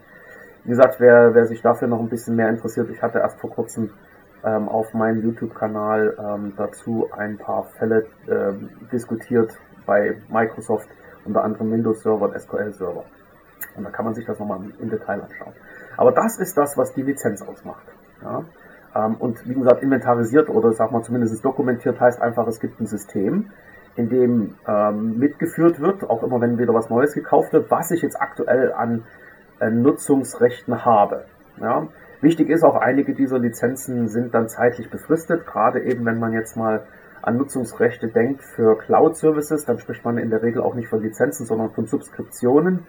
Wie 0.63 0.69
gesagt, 0.69 0.99
wer, 0.99 1.33
wer 1.33 1.45
sich 1.45 1.61
dafür 1.61 1.87
noch 1.87 1.99
ein 1.99 2.09
bisschen 2.09 2.35
mehr 2.35 2.49
interessiert, 2.49 2.89
ich 2.89 3.01
hatte 3.01 3.19
erst 3.19 3.39
vor 3.39 3.49
kurzem 3.49 3.89
ähm, 4.45 4.69
auf 4.69 4.93
meinem 4.93 5.23
YouTube-Kanal 5.23 6.15
ähm, 6.19 6.53
dazu 6.55 7.09
ein 7.17 7.37
paar 7.37 7.63
Fälle 7.77 8.05
ähm, 8.29 8.69
diskutiert 8.91 9.57
bei 9.85 10.17
Microsoft, 10.29 10.87
unter 11.25 11.43
anderem 11.43 11.71
Windows-Server 11.71 12.25
und 12.25 12.39
SQL-Server. 12.39 13.03
Und 13.75 13.83
da 13.83 13.89
kann 13.89 14.05
man 14.05 14.13
sich 14.13 14.25
das 14.25 14.39
nochmal 14.39 14.59
im 14.79 14.89
Detail 14.89 15.21
anschauen. 15.21 15.53
Aber 15.97 16.11
das 16.11 16.37
ist 16.37 16.57
das, 16.57 16.77
was 16.77 16.93
die 16.93 17.01
Lizenz 17.01 17.41
ausmacht. 17.41 17.85
Ja? 18.21 18.43
Ähm, 18.95 19.15
und 19.15 19.47
wie 19.47 19.55
gesagt, 19.55 19.81
inventarisiert 19.81 20.49
oder 20.49 20.73
sag 20.73 20.91
mal 20.91 21.01
zumindest 21.01 21.43
dokumentiert 21.43 21.99
heißt 21.99 22.21
einfach, 22.21 22.47
es 22.47 22.59
gibt 22.59 22.79
ein 22.79 22.85
System, 22.85 23.51
in 23.95 24.09
dem 24.09 24.55
ähm, 24.67 25.17
mitgeführt 25.17 25.79
wird, 25.79 26.03
auch 26.09 26.21
immer 26.23 26.41
wenn 26.41 26.57
wieder 26.57 26.73
was 26.73 26.89
Neues 26.89 27.13
gekauft 27.13 27.53
wird, 27.53 27.71
was 27.71 27.91
ich 27.91 28.01
jetzt 28.01 28.21
aktuell 28.21 28.73
an 28.73 29.03
äh, 29.59 29.69
Nutzungsrechten 29.69 30.85
habe. 30.85 31.25
Ja. 31.59 31.87
Wichtig 32.25 32.49
ist 32.49 32.63
auch, 32.63 32.75
einige 32.75 33.13
dieser 33.13 33.37
Lizenzen 33.37 34.07
sind 34.07 34.33
dann 34.33 34.47
zeitlich 34.47 34.89
befristet, 34.89 35.45
gerade 35.45 35.83
eben 35.83 36.07
wenn 36.07 36.17
man 36.17 36.33
jetzt 36.33 36.57
mal 36.57 36.87
an 37.21 37.37
Nutzungsrechte 37.37 38.07
denkt 38.07 38.41
für 38.41 38.79
Cloud-Services, 38.79 39.65
dann 39.65 39.77
spricht 39.77 40.03
man 40.03 40.17
in 40.17 40.31
der 40.31 40.41
Regel 40.41 40.63
auch 40.63 40.73
nicht 40.73 40.87
von 40.87 41.03
Lizenzen, 41.03 41.45
sondern 41.45 41.69
von 41.69 41.85
Subskriptionen. 41.85 42.87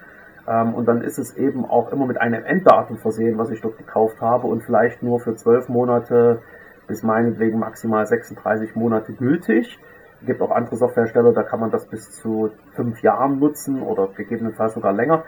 Ähm, 0.48 0.72
und 0.72 0.88
dann 0.88 1.02
ist 1.02 1.18
es 1.18 1.36
eben 1.36 1.66
auch 1.66 1.92
immer 1.92 2.06
mit 2.06 2.18
einem 2.18 2.46
Enddatum 2.46 2.96
versehen, 2.96 3.36
was 3.36 3.50
ich 3.50 3.60
dort 3.60 3.76
gekauft 3.76 4.22
habe 4.22 4.46
und 4.46 4.62
vielleicht 4.62 5.02
nur 5.02 5.20
für 5.20 5.34
zwölf 5.34 5.68
Monate 5.68 6.40
bis 6.86 7.02
meinetwegen 7.02 7.58
maximal 7.58 8.06
36 8.06 8.74
Monate 8.74 9.12
gültig 9.12 9.78
gibt 10.22 10.40
auch 10.40 10.50
andere 10.50 10.76
Softwarehersteller, 10.76 11.32
da 11.32 11.42
kann 11.42 11.60
man 11.60 11.70
das 11.70 11.86
bis 11.86 12.10
zu 12.10 12.50
fünf 12.74 13.02
Jahren 13.02 13.38
nutzen 13.38 13.82
oder 13.82 14.08
gegebenenfalls 14.08 14.74
sogar 14.74 14.92
länger. 14.92 15.24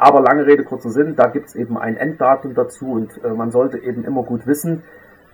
Aber 0.00 0.22
lange 0.22 0.46
Rede, 0.46 0.64
kurzer 0.64 0.88
Sinn, 0.88 1.14
da 1.14 1.26
gibt 1.26 1.48
es 1.48 1.54
eben 1.54 1.76
ein 1.76 1.98
Enddatum 1.98 2.54
dazu 2.54 2.92
und 2.92 3.22
äh, 3.22 3.28
man 3.28 3.50
sollte 3.50 3.76
eben 3.76 4.02
immer 4.02 4.22
gut 4.22 4.46
wissen, 4.46 4.82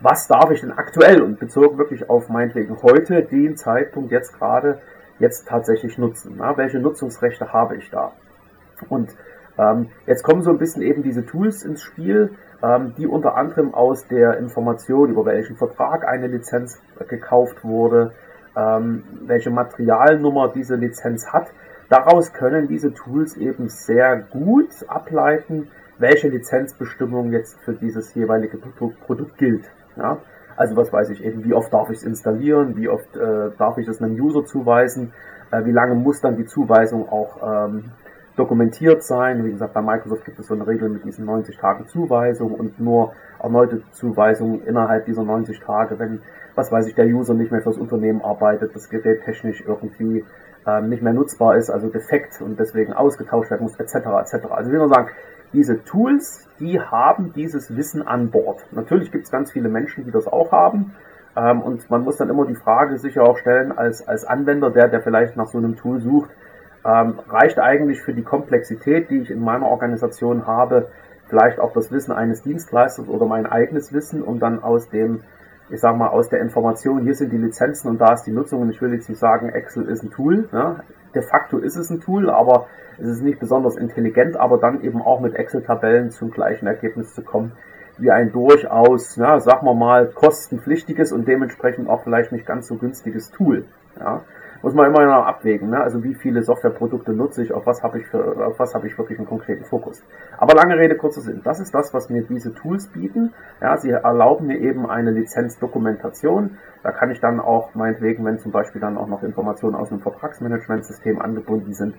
was 0.00 0.26
darf 0.26 0.50
ich 0.50 0.60
denn 0.60 0.72
aktuell 0.72 1.22
und 1.22 1.38
bezogen 1.38 1.78
wirklich 1.78 2.10
auf 2.10 2.28
meinetwegen 2.28 2.82
heute, 2.82 3.22
den 3.22 3.56
Zeitpunkt 3.56 4.10
jetzt 4.10 4.36
gerade, 4.36 4.80
jetzt 5.20 5.46
tatsächlich 5.46 5.98
nutzen. 5.98 6.34
Na, 6.36 6.56
welche 6.56 6.80
Nutzungsrechte 6.80 7.52
habe 7.52 7.76
ich 7.76 7.90
da? 7.90 8.10
Und 8.88 9.14
ähm, 9.56 9.90
jetzt 10.04 10.24
kommen 10.24 10.42
so 10.42 10.50
ein 10.50 10.58
bisschen 10.58 10.82
eben 10.82 11.04
diese 11.04 11.24
Tools 11.24 11.62
ins 11.62 11.82
Spiel, 11.82 12.32
ähm, 12.60 12.92
die 12.98 13.06
unter 13.06 13.36
anderem 13.36 13.72
aus 13.72 14.08
der 14.08 14.36
Information, 14.38 15.10
über 15.10 15.24
welchen 15.26 15.56
Vertrag 15.56 16.08
eine 16.08 16.26
Lizenz 16.26 16.82
gekauft 17.06 17.62
wurde, 17.62 18.14
ähm, 18.56 19.04
welche 19.26 19.50
Materialnummer 19.50 20.48
diese 20.48 20.74
Lizenz 20.74 21.32
hat. 21.32 21.52
Daraus 21.88 22.32
können 22.32 22.66
diese 22.66 22.92
Tools 22.92 23.36
eben 23.36 23.68
sehr 23.68 24.16
gut 24.16 24.70
ableiten, 24.88 25.68
welche 25.98 26.28
Lizenzbestimmung 26.28 27.32
jetzt 27.32 27.58
für 27.60 27.74
dieses 27.74 28.14
jeweilige 28.14 28.58
Produkt 28.58 29.38
gilt. 29.38 29.70
Ja? 29.96 30.18
Also 30.56 30.76
was 30.76 30.92
weiß 30.92 31.10
ich 31.10 31.24
eben, 31.24 31.44
wie 31.44 31.54
oft 31.54 31.72
darf 31.72 31.90
ich 31.90 31.98
es 31.98 32.04
installieren, 32.04 32.76
wie 32.76 32.88
oft 32.88 33.16
äh, 33.16 33.50
darf 33.58 33.78
ich 33.78 33.86
es 33.86 34.02
einem 34.02 34.14
User 34.14 34.44
zuweisen, 34.44 35.12
äh, 35.50 35.64
wie 35.64 35.72
lange 35.72 35.94
muss 35.94 36.20
dann 36.20 36.36
die 36.36 36.46
Zuweisung 36.46 37.08
auch 37.08 37.68
ähm, 37.68 37.84
dokumentiert 38.36 39.02
sein. 39.02 39.44
Wie 39.44 39.50
gesagt, 39.50 39.74
bei 39.74 39.82
Microsoft 39.82 40.24
gibt 40.24 40.38
es 40.38 40.46
so 40.46 40.54
eine 40.54 40.66
Regel 40.66 40.88
mit 40.88 41.04
diesen 41.04 41.24
90 41.24 41.56
Tagen 41.58 41.86
Zuweisung 41.86 42.52
und 42.52 42.80
nur 42.80 43.12
erneute 43.38 43.82
Zuweisung 43.92 44.62
innerhalb 44.64 45.06
dieser 45.06 45.24
90 45.24 45.60
Tage, 45.60 45.98
wenn 45.98 46.20
was 46.54 46.72
weiß 46.72 46.86
ich, 46.86 46.94
der 46.94 47.06
User 47.06 47.34
nicht 47.34 47.52
mehr 47.52 47.60
fürs 47.60 47.76
Unternehmen 47.76 48.22
arbeitet, 48.22 48.74
das 48.74 48.88
Gerät 48.88 49.24
technisch 49.24 49.62
irgendwie 49.66 50.24
nicht 50.82 51.02
mehr 51.02 51.12
nutzbar 51.12 51.56
ist, 51.56 51.70
also 51.70 51.88
defekt 51.88 52.40
und 52.40 52.58
deswegen 52.58 52.92
ausgetauscht 52.92 53.50
werden 53.50 53.62
muss, 53.62 53.78
etc. 53.78 53.94
etc. 53.94 54.46
Also 54.50 54.68
ich 54.68 54.72
will 54.72 54.80
nur 54.80 54.88
sagen, 54.88 55.10
diese 55.52 55.84
Tools, 55.84 56.48
die 56.58 56.80
haben 56.80 57.32
dieses 57.32 57.76
Wissen 57.76 58.06
an 58.06 58.30
Bord. 58.30 58.66
Natürlich 58.72 59.12
gibt 59.12 59.24
es 59.24 59.30
ganz 59.30 59.52
viele 59.52 59.68
Menschen, 59.68 60.04
die 60.04 60.10
das 60.10 60.26
auch 60.26 60.52
haben. 60.52 60.94
Ähm, 61.36 61.60
und 61.62 61.88
man 61.90 62.02
muss 62.02 62.16
dann 62.16 62.30
immer 62.30 62.46
die 62.46 62.54
Frage 62.54 62.98
sicher 62.98 63.22
auch 63.22 63.38
stellen, 63.38 63.72
als, 63.72 64.06
als 64.06 64.24
Anwender, 64.24 64.70
der, 64.70 64.88
der 64.88 65.00
vielleicht 65.00 65.36
nach 65.36 65.46
so 65.46 65.58
einem 65.58 65.76
Tool 65.76 66.00
sucht, 66.00 66.30
ähm, 66.84 67.20
reicht 67.28 67.58
eigentlich 67.58 68.02
für 68.02 68.14
die 68.14 68.22
Komplexität, 68.22 69.10
die 69.10 69.18
ich 69.18 69.30
in 69.30 69.42
meiner 69.42 69.66
Organisation 69.66 70.46
habe, 70.46 70.88
vielleicht 71.28 71.58
auch 71.58 71.72
das 71.72 71.90
Wissen 71.90 72.12
eines 72.12 72.42
Dienstleisters 72.42 73.08
oder 73.08 73.26
mein 73.26 73.46
eigenes 73.46 73.92
Wissen, 73.92 74.22
um 74.22 74.38
dann 74.38 74.62
aus 74.62 74.88
dem 74.88 75.22
ich 75.68 75.80
sage 75.80 75.98
mal, 75.98 76.08
aus 76.08 76.28
der 76.28 76.40
Information, 76.40 77.02
hier 77.02 77.14
sind 77.14 77.32
die 77.32 77.38
Lizenzen 77.38 77.88
und 77.88 78.00
da 78.00 78.12
ist 78.12 78.24
die 78.24 78.30
Nutzung 78.30 78.62
und 78.62 78.70
ich 78.70 78.80
will 78.80 78.92
jetzt 78.92 79.08
nicht 79.08 79.18
sagen, 79.18 79.48
Excel 79.48 79.86
ist 79.86 80.02
ein 80.02 80.10
Tool. 80.10 80.48
Ne? 80.52 80.80
De 81.14 81.22
facto 81.22 81.58
ist 81.58 81.76
es 81.76 81.90
ein 81.90 82.00
Tool, 82.00 82.30
aber 82.30 82.66
es 82.98 83.06
ist 83.06 83.22
nicht 83.22 83.40
besonders 83.40 83.76
intelligent, 83.76 84.36
aber 84.36 84.58
dann 84.58 84.82
eben 84.82 85.02
auch 85.02 85.20
mit 85.20 85.34
Excel-Tabellen 85.34 86.10
zum 86.10 86.30
gleichen 86.30 86.66
Ergebnis 86.66 87.14
zu 87.14 87.22
kommen, 87.22 87.52
wie 87.98 88.10
ein 88.10 88.32
durchaus, 88.32 89.16
ja, 89.16 89.40
sagen 89.40 89.66
wir 89.66 89.74
mal, 89.74 90.06
kostenpflichtiges 90.06 91.12
und 91.12 91.26
dementsprechend 91.26 91.88
auch 91.88 92.02
vielleicht 92.02 92.32
nicht 92.32 92.46
ganz 92.46 92.68
so 92.68 92.76
günstiges 92.76 93.30
Tool. 93.30 93.64
Ja? 93.98 94.22
Muss 94.66 94.74
man 94.74 94.92
immer 94.92 95.06
noch 95.06 95.26
abwägen. 95.26 95.70
Ne? 95.70 95.80
Also 95.80 96.02
wie 96.02 96.16
viele 96.16 96.42
Softwareprodukte 96.42 97.12
nutze 97.12 97.40
ich, 97.40 97.52
auf 97.52 97.66
was 97.66 97.84
habe 97.84 98.00
ich 98.00 98.06
für, 98.08 98.44
auf 98.44 98.58
was 98.58 98.74
habe 98.74 98.88
ich 98.88 98.98
wirklich 98.98 99.16
einen 99.16 99.28
konkreten 99.28 99.64
Fokus. 99.64 100.02
Aber 100.38 100.56
lange 100.56 100.76
Rede, 100.76 100.96
kurzer 100.96 101.20
Sinn. 101.20 101.40
Das 101.44 101.60
ist 101.60 101.72
das, 101.72 101.94
was 101.94 102.10
mir 102.10 102.22
diese 102.22 102.52
Tools 102.52 102.88
bieten. 102.88 103.32
Ja, 103.60 103.76
sie 103.76 103.90
erlauben 103.90 104.48
mir 104.48 104.58
eben 104.58 104.90
eine 104.90 105.12
Lizenzdokumentation. 105.12 106.58
Da 106.82 106.90
kann 106.90 107.12
ich 107.12 107.20
dann 107.20 107.38
auch 107.38 107.76
meinetwegen, 107.76 108.24
wenn 108.24 108.40
zum 108.40 108.50
Beispiel 108.50 108.80
dann 108.80 108.98
auch 108.98 109.06
noch 109.06 109.22
Informationen 109.22 109.76
aus 109.76 109.92
einem 109.92 110.00
Vertragsmanagementsystem 110.00 111.20
angebunden 111.20 111.72
sind, 111.72 111.94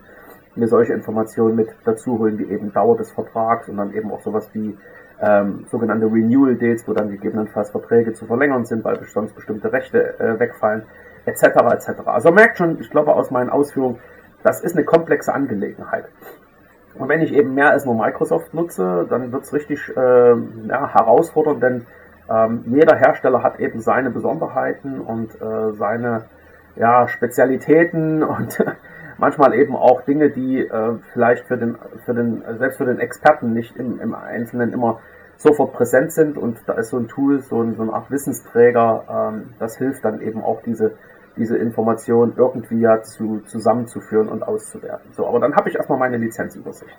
mir 0.56 0.68
solche 0.68 0.92
Informationen 0.92 1.56
mit 1.56 1.70
dazu 1.86 2.20
holen, 2.20 2.38
wie 2.38 2.52
eben 2.52 2.74
Dauer 2.74 2.98
des 2.98 3.14
Vertrags 3.14 3.70
und 3.70 3.78
dann 3.78 3.94
eben 3.94 4.12
auch 4.12 4.20
sowas 4.20 4.50
wie 4.52 4.78
ähm, 5.22 5.64
sogenannte 5.68 6.08
Renewal 6.08 6.56
Dates, 6.56 6.86
wo 6.86 6.92
dann 6.92 7.08
gegebenenfalls 7.08 7.72
Verträge 7.72 8.12
zu 8.12 8.26
verlängern 8.26 8.66
sind, 8.66 8.84
weil 8.84 9.02
sonst 9.06 9.36
bestimmte 9.36 9.72
Rechte 9.72 10.20
äh, 10.20 10.38
wegfallen 10.38 10.84
etc. 11.28 11.44
etc. 11.74 11.90
Also 12.06 12.32
merkt 12.32 12.58
schon, 12.58 12.80
ich 12.80 12.90
glaube 12.90 13.14
aus 13.14 13.32
meinen 13.32 13.50
Ausführungen, 13.50 14.00
das 14.44 14.62
ist 14.62 14.76
eine 14.76 14.86
komplexe 14.86 15.34
Angelegenheit. 15.34 16.06
Und 16.96 17.10
wenn 17.10 17.22
ich 17.22 17.34
eben 17.34 17.54
mehr 17.54 17.72
als 17.72 17.86
nur 17.86 17.96
Microsoft 17.96 18.54
nutze, 18.54 19.06
dann 19.10 19.32
wird 19.32 19.44
es 19.44 19.54
richtig 19.54 19.80
äh, 19.96 20.36
ja, 20.68 20.94
herausfordernd, 20.94 21.62
denn 21.62 21.86
ähm, 22.30 22.64
jeder 22.68 22.96
Hersteller 22.96 23.44
hat 23.44 23.60
eben 23.60 23.80
seine 23.80 24.10
Besonderheiten 24.10 25.00
und 25.00 25.30
äh, 25.42 25.74
seine 25.74 26.26
ja, 26.76 27.08
Spezialitäten 27.08 28.24
und 28.24 28.64
manchmal 29.18 29.54
eben 29.54 29.76
auch 29.76 30.02
Dinge, 30.02 30.30
die 30.30 30.62
äh, 30.62 30.94
vielleicht 31.14 31.46
für 31.46 31.58
den, 31.58 31.78
für 32.06 32.14
den, 32.14 32.44
selbst 32.58 32.78
für 32.78 32.86
den 32.86 33.00
Experten 33.00 33.54
nicht 33.54 33.76
im, 33.76 34.00
im 34.00 34.16
Einzelnen 34.16 34.74
immer 34.74 35.00
sofort 35.38 35.74
präsent 35.74 36.12
sind 36.12 36.38
und 36.38 36.58
da 36.66 36.74
ist 36.74 36.90
so 36.90 36.98
ein 36.98 37.08
Tool, 37.08 37.42
so, 37.42 37.62
ein, 37.62 37.76
so 37.76 37.84
eine 37.84 37.94
Art 37.94 38.10
Wissensträger, 38.10 39.04
ähm, 39.34 39.50
das 39.60 39.78
hilft 39.78 40.04
dann 40.04 40.20
eben 40.22 40.44
auch 40.44 40.62
diese 40.64 40.94
diese 41.38 41.58
Information 41.58 42.34
irgendwie 42.36 42.80
ja 42.82 43.02
zu, 43.02 43.42
zusammenzuführen 43.46 44.28
und 44.30 44.44
auszuwerten. 44.44 45.12
So, 45.14 45.28
aber 45.28 45.40
dann 45.40 45.56
habe 45.56 45.70
ich 45.70 45.76
erstmal 45.76 46.00
meine 46.00 46.18
Lizenzübersicht. 46.18 46.98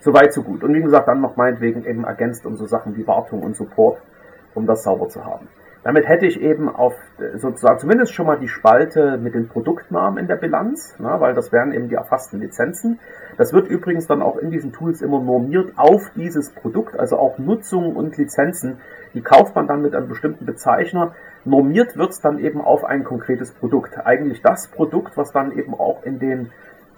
Soweit, 0.00 0.32
so 0.32 0.42
gut. 0.42 0.62
Und 0.62 0.74
wie 0.74 0.82
gesagt, 0.82 1.08
dann 1.08 1.20
noch 1.20 1.36
meinetwegen 1.36 1.84
eben 1.84 2.04
ergänzt 2.04 2.46
um 2.46 2.56
so 2.56 2.66
Sachen 2.66 2.96
wie 2.96 3.06
Wartung 3.06 3.42
und 3.42 3.56
Support, 3.56 4.00
um 4.54 4.66
das 4.66 4.84
sauber 4.84 5.08
zu 5.08 5.24
haben. 5.24 5.48
Damit 5.84 6.08
hätte 6.08 6.26
ich 6.26 6.40
eben 6.40 6.68
auf 6.68 6.94
sozusagen 7.36 7.78
zumindest 7.78 8.12
schon 8.12 8.26
mal 8.26 8.38
die 8.38 8.48
Spalte 8.48 9.16
mit 9.16 9.34
den 9.34 9.48
Produktnamen 9.48 10.18
in 10.18 10.26
der 10.26 10.36
Bilanz, 10.36 10.94
na, 10.98 11.20
weil 11.20 11.34
das 11.34 11.52
wären 11.52 11.72
eben 11.72 11.88
die 11.88 11.94
erfassten 11.94 12.40
Lizenzen. 12.40 12.98
Das 13.36 13.52
wird 13.52 13.68
übrigens 13.68 14.06
dann 14.06 14.20
auch 14.20 14.36
in 14.36 14.50
diesen 14.50 14.72
Tools 14.72 15.00
immer 15.02 15.20
normiert 15.20 15.72
auf 15.76 16.10
dieses 16.16 16.50
Produkt, 16.50 16.98
also 16.98 17.16
auch 17.16 17.38
Nutzung 17.38 17.94
und 17.94 18.16
Lizenzen. 18.16 18.80
Die 19.14 19.22
kauft 19.22 19.54
man 19.54 19.66
dann 19.66 19.80
mit 19.80 19.94
einem 19.94 20.08
bestimmten 20.08 20.44
Bezeichner. 20.44 21.14
Normiert 21.44 21.96
wird 21.96 22.10
es 22.10 22.20
dann 22.20 22.38
eben 22.38 22.60
auf 22.60 22.84
ein 22.84 23.04
konkretes 23.04 23.52
Produkt. 23.52 23.98
Eigentlich 24.04 24.42
das 24.42 24.68
Produkt, 24.68 25.16
was 25.16 25.32
dann 25.32 25.52
eben 25.52 25.74
auch 25.74 26.02
in 26.04 26.18
den 26.18 26.50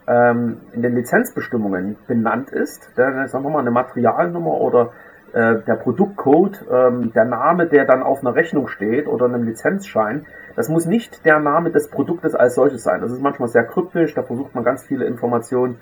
ähm, 0.06 0.60
in 0.72 0.82
den 0.82 0.94
Lizenzbestimmungen 0.94 1.96
benannt 2.06 2.50
ist. 2.50 2.90
Da, 2.96 3.28
sagen 3.28 3.44
wir 3.44 3.50
mal 3.50 3.60
eine 3.60 3.70
Materialnummer 3.70 4.60
oder 4.60 4.92
äh, 5.32 5.60
der 5.60 5.76
Produktcode, 5.76 6.64
ähm, 6.70 7.12
der 7.12 7.24
Name, 7.24 7.66
der 7.66 7.84
dann 7.84 8.02
auf 8.02 8.20
einer 8.20 8.34
Rechnung 8.34 8.66
steht 8.66 9.06
oder 9.06 9.26
einem 9.26 9.44
Lizenzschein, 9.44 10.26
das 10.56 10.68
muss 10.68 10.86
nicht 10.86 11.24
der 11.24 11.38
Name 11.38 11.70
des 11.70 11.88
Produktes 11.88 12.34
als 12.34 12.56
solches 12.56 12.82
sein. 12.82 13.00
Das 13.00 13.12
ist 13.12 13.22
manchmal 13.22 13.48
sehr 13.48 13.64
kryptisch, 13.64 14.14
da 14.14 14.22
versucht 14.22 14.54
man 14.54 14.64
ganz 14.64 14.82
viele 14.82 15.04
Informationen 15.04 15.78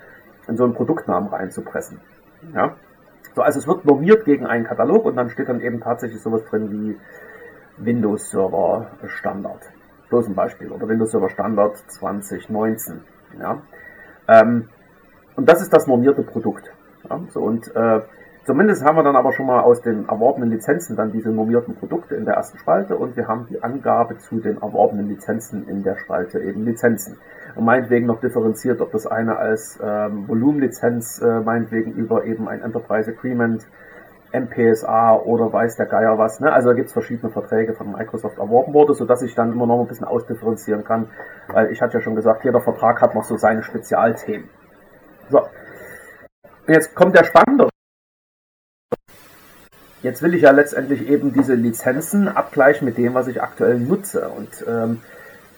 in 0.47 0.57
so 0.57 0.63
einen 0.63 0.73
Produktnamen 0.73 1.29
reinzupressen. 1.29 1.99
Ja? 2.53 2.75
So, 3.35 3.41
also 3.41 3.59
es 3.59 3.67
wird 3.67 3.85
normiert 3.85 4.25
gegen 4.25 4.45
einen 4.45 4.65
Katalog 4.65 5.05
und 5.05 5.15
dann 5.15 5.29
steht 5.29 5.49
dann 5.49 5.61
eben 5.61 5.79
tatsächlich 5.79 6.21
sowas 6.21 6.43
drin 6.45 6.71
wie 6.71 6.97
Windows 7.79 8.29
Server 8.29 8.87
Standard. 9.07 9.61
Bloß 10.09 10.27
ein 10.27 10.35
Beispiel. 10.35 10.71
Oder 10.71 10.87
Windows 10.87 11.11
Server 11.11 11.29
Standard 11.29 11.77
2019. 11.77 13.01
Ja? 13.39 13.61
Ähm, 14.27 14.69
und 15.35 15.47
das 15.47 15.61
ist 15.61 15.73
das 15.73 15.87
normierte 15.87 16.23
Produkt. 16.23 16.71
Ja? 17.09 17.19
So, 17.29 17.41
und 17.41 17.73
äh, 17.75 18.01
Zumindest 18.49 18.83
haben 18.83 18.95
wir 18.95 19.03
dann 19.03 19.15
aber 19.15 19.31
schon 19.31 19.45
mal 19.45 19.59
aus 19.61 19.83
den 19.83 20.09
erworbenen 20.09 20.49
Lizenzen 20.49 20.95
dann 20.95 21.11
diese 21.11 21.29
normierten 21.29 21.75
Produkte 21.75 22.15
in 22.15 22.25
der 22.25 22.33
ersten 22.33 22.57
Spalte 22.57 22.97
und 22.97 23.15
wir 23.15 23.27
haben 23.27 23.45
die 23.47 23.61
Angabe 23.61 24.17
zu 24.17 24.39
den 24.39 24.59
erworbenen 24.59 25.07
Lizenzen 25.07 25.67
in 25.67 25.83
der 25.83 25.97
Spalte 25.97 26.39
eben 26.39 26.65
Lizenzen. 26.65 27.17
Und 27.53 27.65
meinetwegen 27.65 28.07
noch 28.07 28.21
differenziert, 28.21 28.81
ob 28.81 28.91
das 28.91 29.05
eine 29.05 29.37
als 29.37 29.77
ähm, 29.83 30.27
Volumenlizenz 30.27 31.21
äh, 31.21 31.41
meinetwegen 31.41 31.91
über 31.91 32.25
eben 32.25 32.47
ein 32.47 32.63
Enterprise 32.63 33.11
Agreement, 33.11 33.67
MPSA 34.31 35.15
oder 35.15 35.51
weiß 35.51 35.77
der 35.77 35.87
Geier 35.87 36.17
was. 36.17 36.39
Ne? 36.39 36.51
Also 36.51 36.69
da 36.69 36.75
gibt 36.75 36.87
es 36.87 36.93
verschiedene 36.93 37.31
Verträge 37.31 37.73
von 37.73 37.91
Microsoft 37.91 38.37
erworben 38.37 38.73
wurde, 38.73 38.93
sodass 38.93 39.21
ich 39.21 39.35
dann 39.35 39.51
immer 39.51 39.65
noch 39.65 39.79
ein 39.81 39.87
bisschen 39.87 40.07
ausdifferenzieren 40.07 40.83
kann, 40.83 41.09
weil 41.47 41.71
ich 41.71 41.81
hatte 41.81 41.95
ja 41.95 42.01
schon 42.01 42.15
gesagt, 42.15 42.43
jeder 42.43 42.61
Vertrag 42.61 43.01
hat 43.01 43.15
noch 43.15 43.23
so 43.23 43.37
seine 43.37 43.63
Spezialthemen. 43.63 44.49
So, 45.29 45.41
jetzt 46.67 46.95
kommt 46.95 47.15
der 47.15 47.23
spannende 47.23 47.69
Jetzt 50.01 50.21
will 50.21 50.33
ich 50.33 50.43
ja 50.43 50.51
letztendlich 50.51 51.09
eben 51.09 51.33
diese 51.33 51.55
Lizenzen 51.55 52.29
abgleichen 52.29 52.85
mit 52.85 52.97
dem, 52.97 53.15
was 53.15 53.27
ich 53.27 53.41
aktuell 53.41 53.79
nutze. 53.79 54.29
Und 54.29 54.63
ähm, 54.65 55.01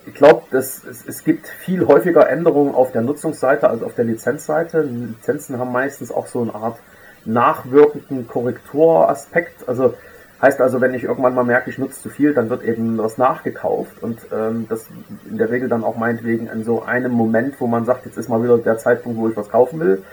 ich 0.08 0.16
glaube, 0.16 0.58
es, 0.58 0.84
es 0.84 1.24
gibt 1.24 1.48
viel 1.48 1.86
häufiger 1.86 2.28
Änderungen 2.28 2.74
auf 2.74 2.92
der 2.92 3.04
Nutzungsseite 3.04 3.70
als 3.70 3.84
auf 3.84 3.94
der 3.94 4.06
Lizenzseite. 4.06 4.82
Lizenzen 4.82 5.60
haben 5.60 5.72
meistens 5.72 6.12
auch 6.12 6.26
so 6.26 6.42
eine 6.42 6.56
Art 6.56 6.80
nachwirkenden 7.26 8.28
Korrektoraspekt. 8.28 9.68
Also 9.68 9.94
heißt 10.42 10.60
also, 10.62 10.82
wenn 10.82 10.94
ich 10.94 11.04
irgendwann 11.04 11.36
mal 11.36 11.44
merke, 11.44 11.70
ich 11.70 11.78
nutze 11.78 12.02
zu 12.02 12.10
viel, 12.10 12.34
dann 12.34 12.50
wird 12.50 12.64
eben 12.64 12.98
was 12.98 13.18
nachgekauft 13.18 14.02
und 14.02 14.20
ähm, 14.32 14.66
das 14.70 14.88
in 15.30 15.38
der 15.38 15.50
Regel 15.52 15.70
dann 15.70 15.84
auch 15.84 15.98
meinetwegen 15.98 16.48
in 16.48 16.64
so 16.64 16.84
einem 16.84 17.12
Moment, 17.12 17.60
wo 17.60 17.68
man 17.68 17.86
sagt, 17.86 18.06
jetzt 18.06 18.18
ist 18.18 18.30
mal 18.30 18.44
wieder 18.44 18.58
der 18.58 18.78
Zeitpunkt, 18.78 19.20
wo 19.20 19.30
ich 19.30 19.38
was 19.38 19.50
kaufen 19.50 19.80
will 19.80 20.04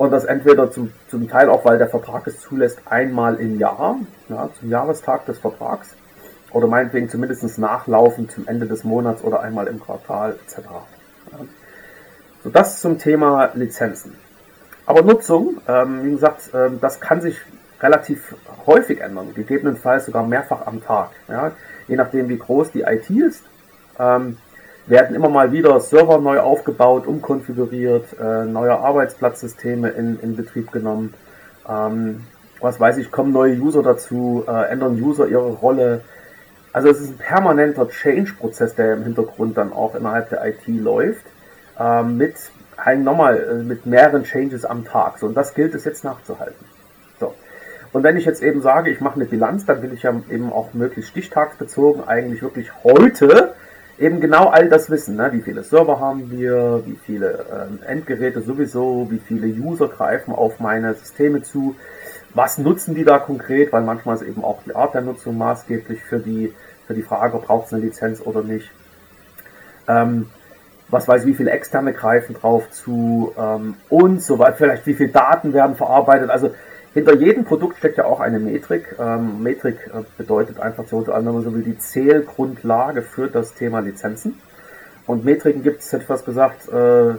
und 0.00 0.10
das 0.12 0.24
entweder 0.24 0.70
zum, 0.70 0.92
zum 1.08 1.28
Teil 1.28 1.50
auch, 1.50 1.64
weil 1.66 1.76
der 1.76 1.90
Vertrag 1.90 2.26
es 2.26 2.40
zulässt, 2.40 2.80
einmal 2.86 3.36
im 3.36 3.58
Jahr, 3.58 3.96
ja, 4.30 4.48
zum 4.58 4.70
Jahrestag 4.70 5.26
des 5.26 5.38
Vertrags, 5.38 5.94
oder 6.52 6.66
meinetwegen 6.66 7.10
zumindest 7.10 7.58
nachlaufen 7.58 8.30
zum 8.30 8.48
Ende 8.48 8.64
des 8.64 8.82
Monats 8.82 9.22
oder 9.22 9.40
einmal 9.40 9.66
im 9.66 9.78
Quartal 9.78 10.38
etc. 10.46 10.68
So, 12.42 12.48
das 12.48 12.80
zum 12.80 12.98
Thema 12.98 13.50
Lizenzen. 13.52 14.16
Aber 14.90 15.02
Nutzung, 15.02 15.58
ähm, 15.68 16.02
wie 16.02 16.10
gesagt, 16.10 16.50
ähm, 16.52 16.80
das 16.80 16.98
kann 16.98 17.20
sich 17.20 17.36
relativ 17.80 18.34
häufig 18.66 19.00
ändern, 19.00 19.32
gegebenenfalls 19.36 20.06
sogar 20.06 20.26
mehrfach 20.26 20.66
am 20.66 20.82
Tag. 20.82 21.10
Ja. 21.28 21.52
Je 21.86 21.94
nachdem, 21.94 22.28
wie 22.28 22.38
groß 22.38 22.72
die 22.72 22.80
IT 22.80 23.08
ist. 23.08 23.44
Ähm, 24.00 24.38
werden 24.86 25.14
immer 25.14 25.28
mal 25.28 25.52
wieder 25.52 25.78
Server 25.78 26.18
neu 26.18 26.40
aufgebaut, 26.40 27.06
umkonfiguriert, 27.06 28.18
äh, 28.18 28.46
neue 28.46 28.76
Arbeitsplatzsysteme 28.76 29.90
in, 29.90 30.18
in 30.18 30.34
Betrieb 30.34 30.72
genommen. 30.72 31.14
Ähm, 31.68 32.24
was 32.60 32.80
weiß 32.80 32.96
ich, 32.96 33.12
kommen 33.12 33.30
neue 33.30 33.54
User 33.54 33.84
dazu, 33.84 34.42
äh, 34.48 34.72
ändern 34.72 35.00
User 35.00 35.28
ihre 35.28 35.52
Rolle. 35.52 36.00
Also 36.72 36.88
es 36.88 36.98
ist 36.98 37.10
ein 37.10 37.18
permanenter 37.18 37.88
Change-Prozess, 37.88 38.74
der 38.74 38.94
im 38.94 39.04
Hintergrund 39.04 39.56
dann 39.56 39.72
auch 39.72 39.94
innerhalb 39.94 40.30
der 40.30 40.44
IT 40.44 40.66
läuft, 40.66 41.26
äh, 41.78 42.02
mit 42.02 42.34
halt 42.84 43.00
nochmal 43.00 43.38
äh, 43.38 43.54
mit 43.62 43.86
mehreren 43.86 44.24
Changes 44.24 44.64
am 44.64 44.84
Tag. 44.84 45.18
So, 45.18 45.26
und 45.26 45.34
das 45.34 45.54
gilt 45.54 45.74
es 45.74 45.84
jetzt 45.84 46.04
nachzuhalten. 46.04 46.64
So. 47.18 47.34
Und 47.92 48.02
wenn 48.02 48.16
ich 48.16 48.24
jetzt 48.24 48.42
eben 48.42 48.62
sage, 48.62 48.90
ich 48.90 49.00
mache 49.00 49.16
eine 49.16 49.26
Bilanz, 49.26 49.66
dann 49.66 49.82
will 49.82 49.92
ich 49.92 50.02
ja 50.02 50.14
eben 50.30 50.52
auch 50.52 50.74
möglichst 50.74 51.10
stichtagsbezogen 51.10 52.06
eigentlich 52.06 52.42
wirklich 52.42 52.70
heute 52.84 53.54
eben 53.98 54.20
genau 54.20 54.46
all 54.48 54.68
das 54.68 54.90
wissen. 54.90 55.16
Ne? 55.16 55.30
Wie 55.32 55.42
viele 55.42 55.62
Server 55.62 56.00
haben 56.00 56.30
wir, 56.30 56.82
wie 56.86 56.96
viele 57.04 57.44
ähm, 57.52 57.80
Endgeräte 57.86 58.40
sowieso, 58.40 59.08
wie 59.10 59.18
viele 59.18 59.46
User 59.46 59.88
greifen 59.88 60.32
auf 60.32 60.58
meine 60.58 60.94
Systeme 60.94 61.42
zu, 61.42 61.76
was 62.32 62.58
nutzen 62.58 62.94
die 62.94 63.04
da 63.04 63.18
konkret, 63.18 63.72
weil 63.72 63.82
manchmal 63.82 64.16
ist 64.16 64.22
eben 64.22 64.42
auch 64.42 64.62
die 64.64 64.74
Art 64.74 64.94
der 64.94 65.02
Nutzung 65.02 65.36
maßgeblich 65.36 66.02
für 66.02 66.18
die, 66.18 66.54
für 66.86 66.94
die 66.94 67.02
Frage, 67.02 67.38
braucht 67.38 67.66
es 67.66 67.74
eine 67.74 67.82
Lizenz 67.82 68.20
oder 68.20 68.42
nicht. 68.42 68.70
Ähm, 69.86 70.30
was 70.90 71.06
weiß, 71.06 71.26
wie 71.26 71.34
viele 71.34 71.50
externe 71.50 71.92
greifen 71.92 72.34
drauf 72.34 72.70
zu 72.70 73.32
ähm, 73.38 73.74
und 73.88 74.22
so 74.22 74.38
weiter, 74.38 74.56
vielleicht 74.56 74.86
wie 74.86 74.94
viele 74.94 75.10
Daten 75.10 75.52
werden 75.52 75.76
verarbeitet. 75.76 76.30
Also 76.30 76.50
hinter 76.92 77.14
jedem 77.14 77.44
Produkt 77.44 77.78
steckt 77.78 77.98
ja 77.98 78.04
auch 78.04 78.20
eine 78.20 78.40
Metrik. 78.40 78.96
Ähm, 78.98 79.42
Metrik 79.42 79.78
äh, 79.94 80.02
bedeutet 80.18 80.58
einfach 80.58 80.86
so, 80.86 81.06
wenn 81.06 81.24
man 81.24 81.42
so 81.42 81.54
will, 81.54 81.62
die 81.62 81.78
Zählgrundlage 81.78 83.02
für 83.02 83.28
das 83.28 83.54
Thema 83.54 83.80
Lizenzen. 83.80 84.40
Und 85.06 85.24
Metriken 85.24 85.62
gibt 85.62 85.80
es, 85.80 85.92
hätte 85.92 86.02
ich 86.02 86.08
fast 86.08 86.24
gesagt, 86.24 86.68
äh, 86.68 87.14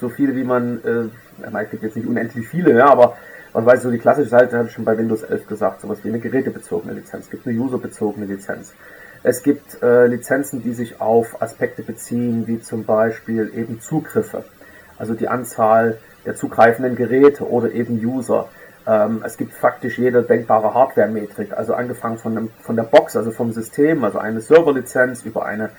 so 0.00 0.08
viele 0.08 0.34
wie 0.34 0.44
man, 0.44 0.80
äh, 0.84 1.58
es 1.58 1.70
gibt 1.70 1.82
jetzt 1.82 1.96
nicht 1.96 2.06
unendlich 2.06 2.48
viele, 2.48 2.76
ja, 2.76 2.86
aber 2.86 3.16
was 3.52 3.64
weiß 3.64 3.78
ich, 3.78 3.82
so 3.82 3.90
die 3.90 3.98
klassische 3.98 4.30
Seite 4.30 4.58
habe 4.58 4.68
ich 4.68 4.74
schon 4.74 4.84
bei 4.84 4.98
Windows 4.98 5.22
11 5.22 5.46
gesagt, 5.46 5.80
sowas 5.80 5.98
wie 6.02 6.08
eine 6.08 6.18
gerätebezogene 6.18 6.92
Lizenz. 6.92 7.30
Gibt 7.30 7.46
eine 7.46 7.58
userbezogene 7.58 8.26
Lizenz. 8.26 8.74
Es 9.26 9.42
gibt 9.42 9.82
äh, 9.82 10.06
Lizenzen, 10.06 10.62
die 10.62 10.74
sich 10.74 11.00
auf 11.00 11.40
Aspekte 11.40 11.82
beziehen, 11.82 12.46
wie 12.46 12.60
zum 12.60 12.84
Beispiel 12.84 13.50
eben 13.56 13.80
Zugriffe, 13.80 14.44
also 14.98 15.14
die 15.14 15.28
Anzahl 15.28 15.96
der 16.26 16.36
zugreifenden 16.36 16.94
Geräte 16.94 17.48
oder 17.48 17.72
eben 17.72 17.98
User. 18.04 18.50
Ähm, 18.86 19.22
es 19.24 19.38
gibt 19.38 19.54
faktisch 19.54 19.96
jede 19.96 20.22
denkbare 20.24 20.74
Hardware-Metrik, 20.74 21.54
also 21.54 21.72
angefangen 21.72 22.18
von, 22.18 22.34
dem, 22.34 22.50
von 22.60 22.76
der 22.76 22.82
Box, 22.82 23.16
also 23.16 23.30
vom 23.30 23.50
System, 23.52 24.04
also 24.04 24.18
eine 24.18 24.42
Server-Lizenz 24.42 25.22
über 25.22 25.46
eine 25.46 25.70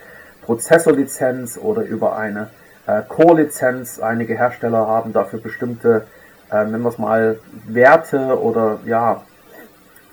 Prozessor-Lizenz 0.42 1.60
oder 1.60 1.84
über 1.84 2.18
eine 2.18 2.50
äh, 2.88 3.04
Core-Lizenz. 3.08 4.00
Einige 4.00 4.36
Hersteller 4.36 4.88
haben 4.88 5.14
dafür 5.14 5.40
bestimmte, 5.40 6.08
äh, 6.52 6.64
nennen 6.66 6.82
wir 6.82 6.90
es 6.90 6.98
mal, 6.98 7.38
Werte 7.68 8.42
oder 8.42 8.80
ja, 8.86 9.22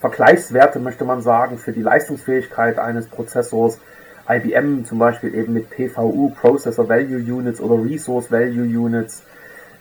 Vergleichswerte, 0.02 0.80
möchte 0.80 1.04
man 1.04 1.22
sagen, 1.22 1.58
für 1.58 1.70
die 1.70 1.80
Leistungsfähigkeit 1.80 2.76
eines 2.76 3.06
Prozessors. 3.06 3.78
IBM 4.28 4.84
zum 4.84 4.98
Beispiel 4.98 5.32
eben 5.32 5.52
mit 5.52 5.70
PVU, 5.70 6.30
Processor 6.30 6.88
Value 6.88 7.18
Units 7.18 7.60
oder 7.60 7.80
Resource 7.82 8.28
Value 8.32 8.64
Units. 8.64 9.22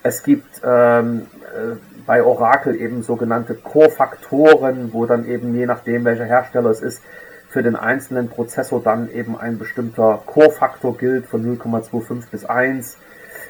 Es 0.04 0.22
gibt 0.22 0.62
ähm, 0.64 1.26
äh, 1.56 1.76
bei 2.06 2.24
Oracle 2.24 2.76
eben 2.76 3.02
sogenannte 3.02 3.56
Core-Faktoren, 3.56 4.94
wo 4.94 5.08
dann 5.08 5.28
eben 5.28 5.56
je 5.56 5.66
nachdem, 5.66 6.06
welcher 6.06 6.26
Hersteller 6.26 6.70
es 6.70 6.82
ist, 6.82 7.02
für 7.50 7.64
den 7.64 7.76
einzelnen 7.76 8.30
Prozessor 8.30 8.80
dann 8.84 9.10
eben 9.10 9.36
ein 9.36 9.58
bestimmter 9.58 10.22
Core-Faktor 10.28 10.98
gilt 11.00 11.26
von 11.26 11.44
0,25 11.44 12.30
bis 12.30 12.46
1. 12.46 12.98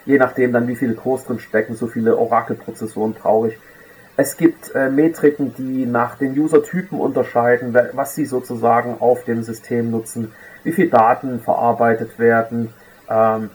Je 0.06 0.18
nachdem 0.18 0.54
dann 0.54 0.70
wie 0.70 0.78
viele 0.78 0.94
Cores 0.94 1.26
drin 1.26 1.40
stecken, 1.40 1.76
so 1.76 1.88
viele 1.88 2.18
Oracle-Prozessoren 2.18 3.14
brauche 3.14 3.50
ich. 3.50 3.60
Es 4.22 4.38
gibt 4.38 4.76
äh, 4.76 4.88
Metriken, 4.88 5.56
die 5.56 5.88
nach 5.88 6.16
den 6.16 6.38
User-Typen 6.38 7.00
unterscheiden, 7.00 7.76
was 7.94 8.14
sie 8.14 8.26
sozusagen 8.26 8.98
auf 9.00 9.24
dem 9.24 9.42
System 9.42 9.90
nutzen, 9.90 10.32
wie 10.64 10.72
viele 10.72 10.90
Daten 10.90 11.40
verarbeitet 11.40 12.20
werden. 12.20 12.72
Ähm, 13.10 13.50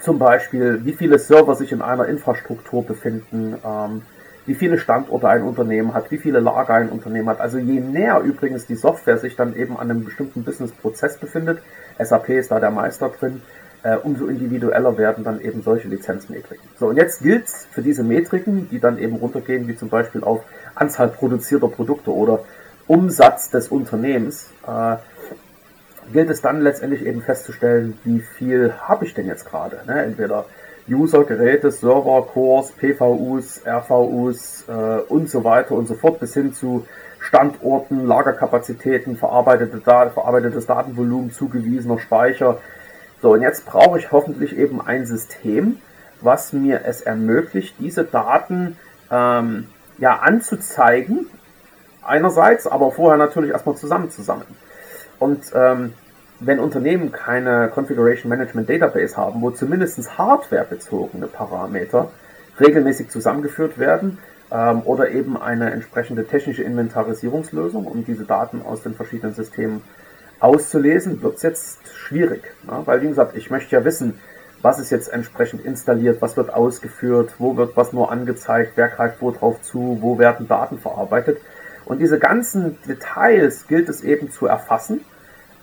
zum 0.00 0.20
Beispiel, 0.20 0.84
wie 0.84 0.92
viele 0.92 1.18
Server 1.18 1.56
sich 1.56 1.72
in 1.72 1.82
einer 1.82 2.06
Infrastruktur 2.06 2.86
befinden, 2.86 3.56
ähm, 3.66 4.02
wie 4.46 4.54
viele 4.54 4.78
Standorte 4.78 5.28
ein 5.28 5.42
Unternehmen 5.42 5.94
hat, 5.94 6.12
wie 6.12 6.18
viele 6.18 6.38
Lager 6.38 6.74
ein 6.74 6.88
Unternehmen 6.88 7.28
hat. 7.28 7.40
Also 7.40 7.58
je 7.58 7.80
näher 7.80 8.20
übrigens 8.20 8.66
die 8.66 8.76
Software 8.76 9.18
sich 9.18 9.34
dann 9.34 9.56
eben 9.56 9.76
an 9.76 9.90
einem 9.90 10.04
bestimmten 10.04 10.44
Business-Prozess 10.44 11.18
befindet, 11.18 11.60
SAP 11.98 12.28
ist 12.28 12.52
da 12.52 12.60
der 12.60 12.70
Meister 12.70 13.08
drin, 13.08 13.42
äh, 13.82 13.96
umso 13.96 14.26
individueller 14.26 14.96
werden 14.98 15.24
dann 15.24 15.40
eben 15.40 15.62
solche 15.62 15.88
Lizenzmetriken. 15.88 16.68
So, 16.78 16.88
und 16.88 16.96
jetzt 16.96 17.22
gilt 17.22 17.48
für 17.48 17.82
diese 17.82 18.02
Metriken, 18.02 18.68
die 18.68 18.80
dann 18.80 18.98
eben 18.98 19.16
runtergehen, 19.16 19.68
wie 19.68 19.76
zum 19.76 19.88
Beispiel 19.88 20.22
auf 20.22 20.42
Anzahl 20.74 21.08
produzierter 21.08 21.68
Produkte 21.68 22.14
oder 22.14 22.40
Umsatz 22.86 23.50
des 23.50 23.68
Unternehmens, 23.68 24.50
äh, 24.66 24.96
gilt 26.12 26.30
es 26.30 26.42
dann 26.42 26.60
letztendlich 26.60 27.06
eben 27.06 27.22
festzustellen, 27.22 27.98
wie 28.04 28.20
viel 28.20 28.74
habe 28.80 29.04
ich 29.04 29.14
denn 29.14 29.26
jetzt 29.26 29.46
gerade. 29.46 29.80
Ne? 29.86 30.02
Entweder 30.02 30.46
User, 30.88 31.24
Geräte, 31.24 31.70
Server, 31.70 32.26
Cores, 32.32 32.72
PVUs, 32.72 33.62
RVUs 33.64 34.64
äh, 34.68 34.72
und 35.08 35.30
so 35.30 35.44
weiter 35.44 35.72
und 35.72 35.86
so 35.86 35.94
fort 35.94 36.18
bis 36.20 36.34
hin 36.34 36.52
zu 36.52 36.86
Standorten, 37.20 38.06
Lagerkapazitäten, 38.06 39.16
verarbeitete 39.16 39.78
Daten, 39.78 40.12
verarbeitetes 40.12 40.66
Datenvolumen, 40.66 41.30
zugewiesener 41.30 41.98
Speicher. 41.98 42.58
So, 43.22 43.32
und 43.32 43.42
jetzt 43.42 43.66
brauche 43.66 43.98
ich 43.98 44.12
hoffentlich 44.12 44.56
eben 44.56 44.80
ein 44.80 45.06
System, 45.06 45.78
was 46.20 46.52
mir 46.52 46.82
es 46.84 47.00
ermöglicht, 47.00 47.76
diese 47.78 48.04
Daten 48.04 48.76
ähm, 49.10 49.66
ja 49.98 50.16
anzuzeigen 50.20 51.26
einerseits, 52.02 52.66
aber 52.66 52.90
vorher 52.92 53.18
natürlich 53.18 53.50
erstmal 53.50 53.76
zusammenzusammeln. 53.76 54.56
Und 55.18 55.52
ähm, 55.54 55.92
wenn 56.40 56.58
Unternehmen 56.58 57.12
keine 57.12 57.68
Configuration 57.68 58.30
Management 58.30 58.68
Database 58.70 59.16
haben, 59.16 59.42
wo 59.42 59.50
zumindest 59.50 60.16
hardwarebezogene 60.16 61.26
Parameter 61.26 62.10
regelmäßig 62.58 63.10
zusammengeführt 63.10 63.78
werden 63.78 64.18
ähm, 64.50 64.80
oder 64.84 65.10
eben 65.10 65.40
eine 65.40 65.70
entsprechende 65.70 66.26
technische 66.26 66.62
Inventarisierungslösung, 66.62 67.86
um 67.86 68.04
diese 68.04 68.24
Daten 68.24 68.62
aus 68.62 68.82
den 68.82 68.94
verschiedenen 68.94 69.34
Systemen 69.34 69.82
auszulesen, 70.40 71.22
wird 71.22 71.36
es 71.36 71.42
jetzt 71.42 71.78
schwierig. 71.94 72.42
Ne? 72.64 72.82
Weil, 72.84 73.02
wie 73.02 73.08
gesagt, 73.08 73.36
ich 73.36 73.50
möchte 73.50 73.76
ja 73.76 73.84
wissen, 73.84 74.18
was 74.62 74.78
ist 74.78 74.90
jetzt 74.90 75.08
entsprechend 75.08 75.64
installiert, 75.64 76.20
was 76.20 76.36
wird 76.36 76.52
ausgeführt, 76.52 77.34
wo 77.38 77.56
wird 77.56 77.76
was 77.76 77.92
nur 77.92 78.10
angezeigt, 78.10 78.72
wer 78.74 78.88
greift 78.88 79.20
wo 79.20 79.30
drauf 79.30 79.62
zu, 79.62 79.98
wo 80.00 80.18
werden 80.18 80.48
Daten 80.48 80.78
verarbeitet. 80.78 81.38
Und 81.86 81.98
diese 81.98 82.18
ganzen 82.18 82.78
Details 82.86 83.66
gilt 83.66 83.88
es 83.88 84.02
eben 84.02 84.30
zu 84.30 84.46
erfassen 84.46 85.00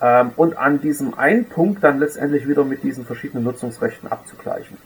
ähm, 0.01 0.31
und 0.35 0.57
an 0.57 0.81
diesem 0.81 1.13
einen 1.17 1.45
Punkt 1.45 1.83
dann 1.83 1.99
letztendlich 1.99 2.47
wieder 2.47 2.63
mit 2.63 2.83
diesen 2.83 3.05
verschiedenen 3.05 3.43
Nutzungsrechten 3.43 4.11
abzugleichen. 4.11 4.77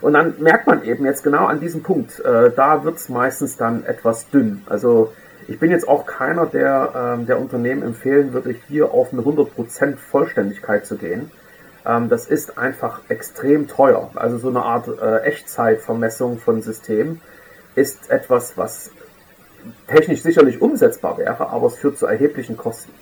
Und 0.00 0.12
dann 0.12 0.34
merkt 0.40 0.66
man 0.66 0.84
eben 0.84 1.04
jetzt 1.04 1.24
genau 1.24 1.46
an 1.46 1.58
diesem 1.58 1.82
Punkt, 1.82 2.20
äh, 2.20 2.52
da 2.54 2.84
wird 2.84 2.96
es 2.96 3.08
meistens 3.08 3.56
dann 3.56 3.84
etwas 3.84 4.30
dünn. 4.30 4.62
Also 4.66 5.12
ich 5.48 5.58
bin 5.58 5.70
jetzt 5.70 5.88
auch 5.88 6.06
keiner, 6.06 6.46
der 6.46 6.92
ähm, 6.94 7.26
der 7.26 7.40
Unternehmen 7.40 7.82
empfehlen 7.82 8.32
würde, 8.32 8.54
hier 8.68 8.92
auf 8.92 9.12
eine 9.12 9.22
100% 9.22 9.96
Vollständigkeit 9.96 10.86
zu 10.86 10.96
gehen. 10.96 11.30
Ähm, 11.86 12.08
das 12.08 12.26
ist 12.26 12.58
einfach 12.58 13.00
extrem 13.08 13.66
teuer. 13.66 14.10
Also 14.14 14.38
so 14.38 14.48
eine 14.48 14.62
Art 14.62 14.88
äh, 14.88 15.20
Echtzeitvermessung 15.22 16.38
von 16.38 16.60
Systemen 16.60 17.22
ist 17.74 18.10
etwas, 18.10 18.56
was 18.56 18.90
technisch 19.86 20.22
sicherlich 20.22 20.60
umsetzbar 20.60 21.18
wäre, 21.18 21.48
aber 21.48 21.66
es 21.66 21.76
führt 21.76 21.98
zu 21.98 22.06
erheblichen 22.06 22.56
Kosten 22.56 22.92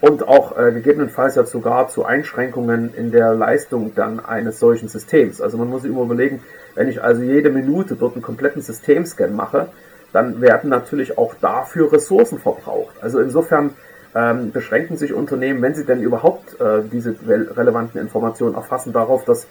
und 0.00 0.28
auch 0.28 0.56
äh, 0.58 0.70
gegebenenfalls 0.72 1.34
ja 1.34 1.44
sogar 1.44 1.88
zu 1.88 2.04
Einschränkungen 2.04 2.92
in 2.94 3.10
der 3.10 3.34
Leistung 3.34 3.94
dann 3.94 4.20
eines 4.20 4.58
solchen 4.60 4.88
Systems. 4.88 5.40
Also 5.40 5.56
man 5.56 5.70
muss 5.70 5.82
sich 5.82 5.90
immer 5.90 6.02
überlegen, 6.02 6.42
wenn 6.74 6.88
ich 6.88 7.02
also 7.02 7.22
jede 7.22 7.50
Minute 7.50 7.96
dort 7.96 8.14
einen 8.14 8.22
kompletten 8.22 8.60
Systemscan 8.60 9.34
mache, 9.34 9.68
dann 10.14 10.40
werden 10.40 10.70
natürlich 10.70 11.18
auch 11.18 11.34
dafür 11.40 11.92
Ressourcen 11.92 12.38
verbraucht. 12.38 12.94
Also 13.02 13.18
insofern 13.18 13.74
ähm, 14.14 14.52
beschränken 14.52 14.96
sich 14.96 15.12
Unternehmen, 15.12 15.60
wenn 15.60 15.74
sie 15.74 15.84
denn 15.84 16.00
überhaupt 16.00 16.58
äh, 16.60 16.82
diese 16.90 17.16
relevanten 17.26 18.00
Informationen 18.00 18.54
erfassen, 18.54 18.92
darauf, 18.92 19.24
dass 19.24 19.48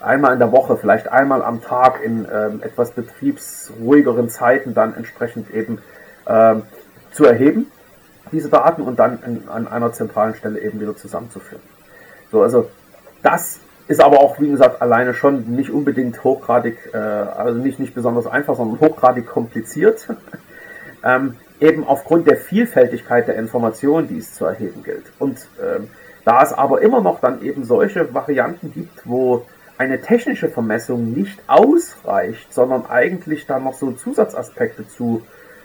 einmal 0.00 0.34
in 0.34 0.38
der 0.38 0.52
Woche, 0.52 0.76
vielleicht 0.76 1.08
einmal 1.08 1.42
am 1.42 1.62
Tag 1.62 2.02
in 2.04 2.26
ähm, 2.30 2.60
etwas 2.62 2.90
betriebsruhigeren 2.90 4.28
Zeiten 4.28 4.74
dann 4.74 4.94
entsprechend 4.94 5.50
eben 5.50 5.78
ähm, 6.26 6.64
zu 7.12 7.24
erheben 7.24 7.66
diese 8.32 8.48
Daten 8.48 8.82
und 8.82 8.98
dann 8.98 9.22
in, 9.24 9.48
an 9.48 9.66
einer 9.66 9.92
zentralen 9.92 10.34
Stelle 10.34 10.60
eben 10.60 10.80
wieder 10.80 10.96
zusammenzuführen. 10.96 11.62
So, 12.30 12.42
also 12.42 12.70
das 13.22 13.60
ist 13.92 14.00
aber 14.00 14.20
auch, 14.20 14.40
wie 14.40 14.50
gesagt, 14.50 14.80
alleine 14.80 15.14
schon 15.14 15.54
nicht 15.54 15.70
unbedingt 15.70 16.24
hochgradig, 16.24 16.90
äh, 16.92 16.96
also 16.96 17.60
nicht, 17.60 17.78
nicht 17.78 17.94
besonders 17.94 18.26
einfach, 18.26 18.56
sondern 18.56 18.80
hochgradig 18.80 19.26
kompliziert. 19.26 20.08
ähm, 21.04 21.36
eben 21.60 21.86
aufgrund 21.86 22.26
der 22.26 22.38
Vielfältigkeit 22.38 23.28
der 23.28 23.36
Informationen, 23.36 24.08
die 24.08 24.18
es 24.18 24.34
zu 24.34 24.46
erheben 24.46 24.82
gilt. 24.82 25.04
Und 25.18 25.46
ähm, 25.62 25.88
da 26.24 26.42
es 26.42 26.52
aber 26.52 26.80
immer 26.80 27.00
noch 27.00 27.20
dann 27.20 27.42
eben 27.42 27.64
solche 27.64 28.12
Varianten 28.14 28.72
gibt, 28.72 29.06
wo 29.06 29.44
eine 29.76 30.00
technische 30.00 30.48
Vermessung 30.48 31.12
nicht 31.12 31.40
ausreicht, 31.46 32.52
sondern 32.52 32.86
eigentlich 32.86 33.46
da 33.46 33.58
noch 33.58 33.74
so 33.74 33.92
Zusatzaspekte 33.92 34.88
zu 34.88 35.22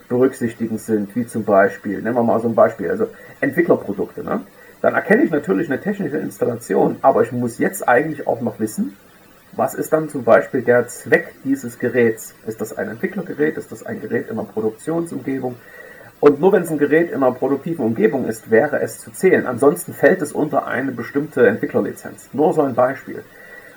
berücksichtigen 0.10 0.78
sind, 0.78 1.16
wie 1.16 1.26
zum 1.26 1.46
Beispiel, 1.46 2.02
nehmen 2.02 2.16
wir 2.16 2.24
mal 2.24 2.40
so 2.40 2.48
ein 2.48 2.56
Beispiel, 2.56 2.90
also 2.90 3.08
Entwicklerprodukte, 3.42 4.24
ne? 4.24 4.42
Dann 4.82 4.94
erkenne 4.94 5.24
ich 5.24 5.32
natürlich 5.32 5.70
eine 5.70 5.80
technische 5.80 6.18
Installation, 6.18 6.98
aber 7.02 7.24
ich 7.24 7.32
muss 7.32 7.58
jetzt 7.58 7.88
eigentlich 7.88 8.28
auch 8.28 8.42
noch 8.42 8.60
wissen, 8.60 8.96
was 9.54 9.74
ist 9.74 9.92
dann 9.92 10.08
zum 10.08 10.24
Beispiel 10.24 10.62
der 10.62 10.88
Zweck 10.88 11.34
dieses 11.44 11.80
Geräts? 11.80 12.36
Ist 12.46 12.62
das 12.62 12.78
ein 12.78 12.90
Entwicklergerät? 12.90 13.58
Ist 13.58 13.72
das 13.72 13.84
ein 13.84 14.00
Gerät 14.00 14.30
in 14.30 14.38
einer 14.38 14.48
Produktionsumgebung? 14.48 15.56
Und 16.20 16.40
nur 16.40 16.52
wenn 16.52 16.64
es 16.64 16.72
ein 16.72 16.78
Gerät 16.78 17.10
in 17.10 17.24
einer 17.24 17.32
produktiven 17.32 17.84
Umgebung 17.84 18.26
ist, 18.26 18.52
wäre 18.52 18.82
es 18.82 19.00
zu 19.00 19.12
zählen. 19.12 19.48
Ansonsten 19.48 19.94
fällt 19.94 20.22
es 20.22 20.32
unter 20.32 20.68
eine 20.68 20.92
bestimmte 20.92 21.48
Entwicklerlizenz. 21.48 22.30
Nur 22.34 22.54
so 22.54 22.62
ein 22.62 22.76
Beispiel. 22.76 23.24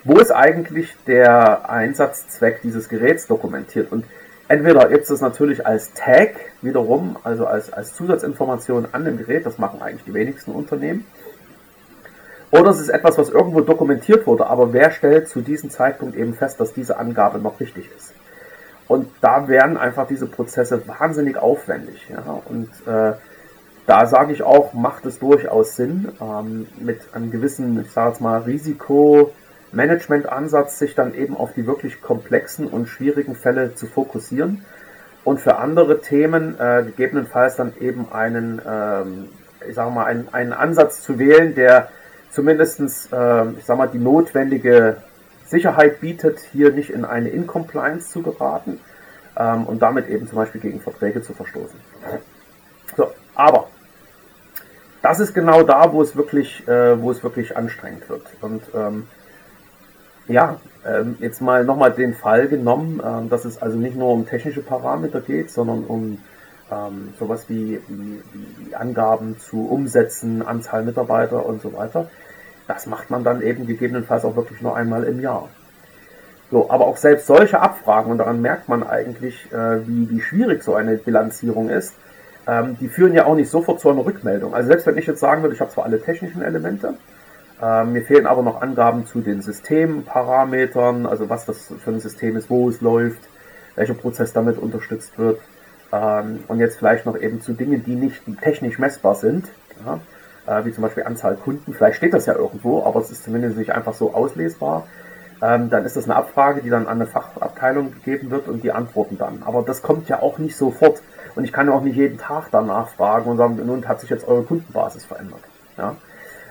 Wo 0.04 0.18
ist 0.18 0.30
eigentlich 0.30 0.96
der 1.06 1.68
Einsatzzweck 1.68 2.62
dieses 2.62 2.88
Geräts 2.88 3.26
dokumentiert? 3.26 3.92
Und 3.92 4.04
Entweder 4.50 4.88
gibt 4.88 5.08
es 5.08 5.20
natürlich 5.20 5.64
als 5.64 5.92
Tag 5.92 6.30
wiederum, 6.60 7.16
also 7.22 7.46
als, 7.46 7.72
als 7.72 7.94
Zusatzinformation 7.94 8.88
an 8.90 9.04
dem 9.04 9.16
Gerät, 9.16 9.46
das 9.46 9.58
machen 9.58 9.80
eigentlich 9.80 10.02
die 10.02 10.12
wenigsten 10.12 10.50
Unternehmen. 10.50 11.06
Oder 12.50 12.70
es 12.70 12.80
ist 12.80 12.88
etwas, 12.88 13.16
was 13.16 13.28
irgendwo 13.28 13.60
dokumentiert 13.60 14.26
wurde, 14.26 14.48
aber 14.48 14.72
wer 14.72 14.90
stellt 14.90 15.28
zu 15.28 15.40
diesem 15.40 15.70
Zeitpunkt 15.70 16.16
eben 16.16 16.34
fest, 16.34 16.58
dass 16.58 16.72
diese 16.72 16.98
Angabe 16.98 17.38
noch 17.38 17.60
richtig 17.60 17.88
ist? 17.96 18.12
Und 18.88 19.06
da 19.20 19.46
werden 19.46 19.76
einfach 19.76 20.08
diese 20.08 20.26
Prozesse 20.26 20.82
wahnsinnig 20.88 21.36
aufwendig. 21.36 22.08
Ja? 22.08 22.42
Und 22.46 22.70
äh, 22.88 23.12
da 23.86 24.06
sage 24.06 24.32
ich 24.32 24.42
auch, 24.42 24.72
macht 24.72 25.06
es 25.06 25.20
durchaus 25.20 25.76
Sinn, 25.76 26.08
ähm, 26.20 26.66
mit 26.80 27.14
einem 27.14 27.30
gewissen, 27.30 27.82
ich 27.82 27.92
sage 27.92 28.08
jetzt 28.08 28.20
mal, 28.20 28.40
Risiko, 28.40 29.30
Management-Ansatz, 29.72 30.78
sich 30.78 30.94
dann 30.94 31.14
eben 31.14 31.36
auf 31.36 31.52
die 31.52 31.66
wirklich 31.66 32.02
komplexen 32.02 32.66
und 32.66 32.86
schwierigen 32.86 33.34
Fälle 33.34 33.74
zu 33.74 33.86
fokussieren 33.86 34.64
und 35.24 35.40
für 35.40 35.56
andere 35.56 36.00
Themen 36.00 36.58
äh, 36.58 36.84
gegebenenfalls 36.86 37.56
dann 37.56 37.74
eben 37.78 38.10
einen, 38.12 38.60
ähm, 38.66 39.28
ich 39.68 39.74
sage 39.74 39.90
mal, 39.90 40.04
einen, 40.04 40.28
einen 40.32 40.52
Ansatz 40.52 41.02
zu 41.02 41.18
wählen, 41.18 41.54
der 41.54 41.88
zumindestens, 42.30 43.08
äh, 43.12 43.50
ich 43.58 43.64
sage 43.64 43.78
mal, 43.78 43.88
die 43.88 43.98
notwendige 43.98 44.98
Sicherheit 45.46 46.00
bietet, 46.00 46.38
hier 46.52 46.72
nicht 46.72 46.90
in 46.90 47.04
eine 47.04 47.28
Incompliance 47.28 48.10
zu 48.10 48.22
geraten 48.22 48.80
ähm, 49.36 49.66
und 49.66 49.82
damit 49.82 50.08
eben 50.08 50.26
zum 50.26 50.36
Beispiel 50.36 50.60
gegen 50.60 50.80
Verträge 50.80 51.22
zu 51.22 51.34
verstoßen. 51.34 51.78
So, 52.96 53.08
aber 53.34 53.68
das 55.02 55.20
ist 55.20 55.34
genau 55.34 55.62
da, 55.62 55.92
wo 55.92 56.02
es 56.02 56.14
wirklich, 56.14 56.66
äh, 56.68 57.00
wo 57.00 57.10
es 57.10 57.22
wirklich 57.22 57.56
anstrengend 57.56 58.08
wird. 58.08 58.22
Und 58.40 58.62
ähm, 58.74 59.06
ja, 60.30 60.56
ähm, 60.86 61.16
jetzt 61.20 61.42
mal 61.42 61.64
nochmal 61.64 61.92
den 61.92 62.14
Fall 62.14 62.48
genommen, 62.48 63.02
ähm, 63.04 63.28
dass 63.28 63.44
es 63.44 63.60
also 63.60 63.78
nicht 63.78 63.96
nur 63.96 64.08
um 64.08 64.26
technische 64.26 64.62
Parameter 64.62 65.20
geht, 65.20 65.50
sondern 65.50 65.84
um 65.84 66.18
ähm, 66.70 67.12
sowas 67.18 67.46
wie, 67.48 67.80
wie, 67.88 68.22
wie 68.32 68.74
Angaben 68.74 69.38
zu 69.38 69.68
Umsätzen, 69.68 70.42
Anzahl 70.46 70.84
Mitarbeiter 70.84 71.44
und 71.44 71.60
so 71.60 71.72
weiter. 71.72 72.08
Das 72.66 72.86
macht 72.86 73.10
man 73.10 73.24
dann 73.24 73.42
eben 73.42 73.66
gegebenenfalls 73.66 74.24
auch 74.24 74.36
wirklich 74.36 74.62
nur 74.62 74.76
einmal 74.76 75.04
im 75.04 75.20
Jahr. 75.20 75.48
So, 76.50 76.70
aber 76.70 76.86
auch 76.86 76.96
selbst 76.96 77.26
solche 77.26 77.60
Abfragen, 77.60 78.10
und 78.10 78.18
daran 78.18 78.40
merkt 78.40 78.68
man 78.68 78.82
eigentlich, 78.82 79.52
äh, 79.52 79.86
wie, 79.86 80.08
wie 80.10 80.20
schwierig 80.20 80.62
so 80.62 80.74
eine 80.74 80.96
Bilanzierung 80.96 81.68
ist, 81.68 81.94
ähm, 82.46 82.76
die 82.80 82.88
führen 82.88 83.14
ja 83.14 83.26
auch 83.26 83.34
nicht 83.34 83.50
sofort 83.50 83.80
zu 83.80 83.90
einer 83.90 84.04
Rückmeldung. 84.04 84.54
Also 84.54 84.68
selbst 84.68 84.86
wenn 84.86 84.96
ich 84.96 85.06
jetzt 85.06 85.20
sagen 85.20 85.42
würde, 85.42 85.54
ich 85.54 85.60
habe 85.60 85.70
zwar 85.70 85.84
alle 85.84 86.00
technischen 86.00 86.42
Elemente, 86.42 86.94
ähm, 87.62 87.92
mir 87.92 88.02
fehlen 88.02 88.26
aber 88.26 88.42
noch 88.42 88.62
Angaben 88.62 89.06
zu 89.06 89.20
den 89.20 89.42
Systemparametern, 89.42 91.06
also 91.06 91.28
was 91.28 91.44
das 91.44 91.72
für 91.82 91.90
ein 91.90 92.00
System 92.00 92.36
ist, 92.36 92.48
wo 92.48 92.68
es 92.68 92.80
läuft, 92.80 93.20
welcher 93.74 93.94
Prozess 93.94 94.32
damit 94.32 94.58
unterstützt 94.58 95.18
wird. 95.18 95.40
Ähm, 95.92 96.44
und 96.48 96.58
jetzt 96.58 96.78
vielleicht 96.78 97.06
noch 97.06 97.18
eben 97.18 97.40
zu 97.40 97.52
Dingen, 97.52 97.84
die 97.84 97.96
nicht 97.96 98.22
technisch 98.40 98.78
messbar 98.78 99.14
sind, 99.14 99.48
ja, 99.84 100.00
äh, 100.46 100.64
wie 100.64 100.72
zum 100.72 100.82
Beispiel 100.82 101.04
Anzahl 101.04 101.36
Kunden. 101.36 101.74
Vielleicht 101.74 101.96
steht 101.98 102.14
das 102.14 102.26
ja 102.26 102.34
irgendwo, 102.34 102.84
aber 102.84 103.00
es 103.00 103.10
ist 103.10 103.24
zumindest 103.24 103.58
nicht 103.58 103.72
einfach 103.72 103.94
so 103.94 104.14
auslesbar. 104.14 104.86
Ähm, 105.42 105.70
dann 105.70 105.84
ist 105.84 105.96
das 105.96 106.04
eine 106.04 106.16
Abfrage, 106.16 106.62
die 106.62 106.70
dann 106.70 106.86
an 106.86 107.00
eine 107.00 107.06
Fachabteilung 107.06 107.92
gegeben 107.92 108.30
wird 108.30 108.46
und 108.48 108.62
die 108.62 108.72
antworten 108.72 109.16
dann. 109.18 109.42
Aber 109.44 109.62
das 109.62 109.82
kommt 109.82 110.08
ja 110.08 110.20
auch 110.20 110.38
nicht 110.38 110.56
sofort. 110.56 111.02
Und 111.34 111.44
ich 111.44 111.52
kann 111.52 111.66
ja 111.66 111.72
auch 111.72 111.82
nicht 111.82 111.96
jeden 111.96 112.18
Tag 112.18 112.48
danach 112.52 112.88
fragen 112.88 113.30
und 113.30 113.36
sagen, 113.36 113.56
nun 113.64 113.86
hat 113.88 114.00
sich 114.00 114.10
jetzt 114.10 114.26
eure 114.28 114.42
Kundenbasis 114.42 115.04
verändert. 115.04 115.40
Ja? 115.78 115.96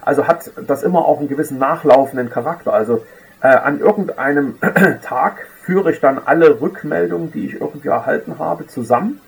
Also 0.01 0.27
hat 0.27 0.51
das 0.67 0.83
immer 0.83 1.05
auch 1.05 1.19
einen 1.19 1.29
gewissen 1.29 1.57
nachlaufenden 1.57 2.29
Charakter. 2.29 2.73
Also 2.73 3.05
äh, 3.41 3.47
an 3.47 3.79
irgendeinem 3.79 4.55
Tag 5.01 5.47
führe 5.63 5.91
ich 5.91 5.99
dann 5.99 6.19
alle 6.23 6.61
Rückmeldungen, 6.61 7.31
die 7.31 7.47
ich 7.47 7.61
irgendwie 7.61 7.89
erhalten 7.89 8.39
habe, 8.39 8.67
zusammen. 8.67 9.21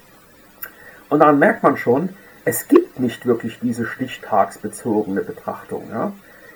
Und 1.10 1.20
dann 1.20 1.40
merkt 1.40 1.64
man 1.64 1.78
schon, 1.78 2.10
es 2.46 2.68
gibt 2.68 3.00
nicht 3.00 3.26
wirklich 3.26 3.60
diese 3.60 3.86
stichtagsbezogene 3.86 5.22
Betrachtung. 5.22 5.90
Ja? 5.92 6.14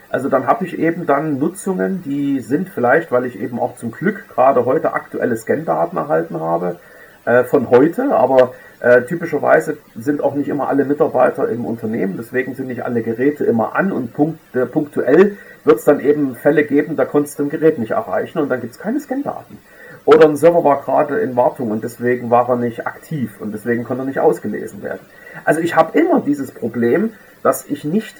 Also 0.09 0.29
dann 0.29 0.47
habe 0.47 0.65
ich 0.65 0.79
eben 0.79 1.05
dann 1.05 1.39
Nutzungen, 1.39 2.01
die 2.03 2.39
sind 2.39 2.69
vielleicht, 2.69 3.11
weil 3.11 3.25
ich 3.25 3.39
eben 3.39 3.59
auch 3.59 3.75
zum 3.75 3.91
Glück 3.91 4.27
gerade 4.29 4.65
heute 4.65 4.93
aktuelle 4.93 5.35
Scan-Daten 5.35 5.97
erhalten 5.97 6.39
habe, 6.39 6.79
äh, 7.25 7.43
von 7.43 7.69
heute, 7.69 8.15
aber 8.15 8.53
äh, 8.79 9.03
typischerweise 9.03 9.77
sind 9.95 10.23
auch 10.23 10.35
nicht 10.35 10.47
immer 10.47 10.67
alle 10.67 10.85
Mitarbeiter 10.85 11.47
im 11.49 11.65
Unternehmen, 11.65 12.15
deswegen 12.17 12.55
sind 12.55 12.67
nicht 12.67 12.83
alle 12.83 13.01
Geräte 13.01 13.45
immer 13.45 13.75
an 13.75 13.91
und 13.91 14.13
punkt, 14.13 14.55
äh, 14.55 14.65
punktuell 14.65 15.37
wird 15.63 15.79
es 15.79 15.85
dann 15.85 15.99
eben 15.99 16.35
Fälle 16.35 16.63
geben, 16.63 16.95
da 16.95 17.05
konntest 17.05 17.39
du 17.39 17.43
ein 17.43 17.49
Gerät 17.49 17.79
nicht 17.79 17.91
erreichen 17.91 18.39
und 18.39 18.49
dann 18.49 18.61
gibt 18.61 18.73
es 18.73 18.79
keine 18.79 18.99
Scan-Daten. 18.99 19.57
oder 20.05 20.27
ein 20.27 20.35
Server 20.35 20.63
war 20.63 20.81
gerade 20.81 21.19
in 21.19 21.35
Wartung 21.35 21.71
und 21.71 21.83
deswegen 21.83 22.29
war 22.29 22.47
er 22.47 22.57
nicht 22.57 22.85
aktiv 22.85 23.39
und 23.39 23.53
deswegen 23.53 23.83
konnte 23.83 24.03
er 24.03 24.05
nicht 24.05 24.19
ausgelesen 24.19 24.83
werden. 24.83 24.99
Also 25.45 25.61
ich 25.61 25.75
habe 25.75 25.97
immer 25.97 26.21
dieses 26.21 26.51
Problem, 26.51 27.13
dass 27.41 27.65
ich 27.65 27.83
nicht 27.83 28.15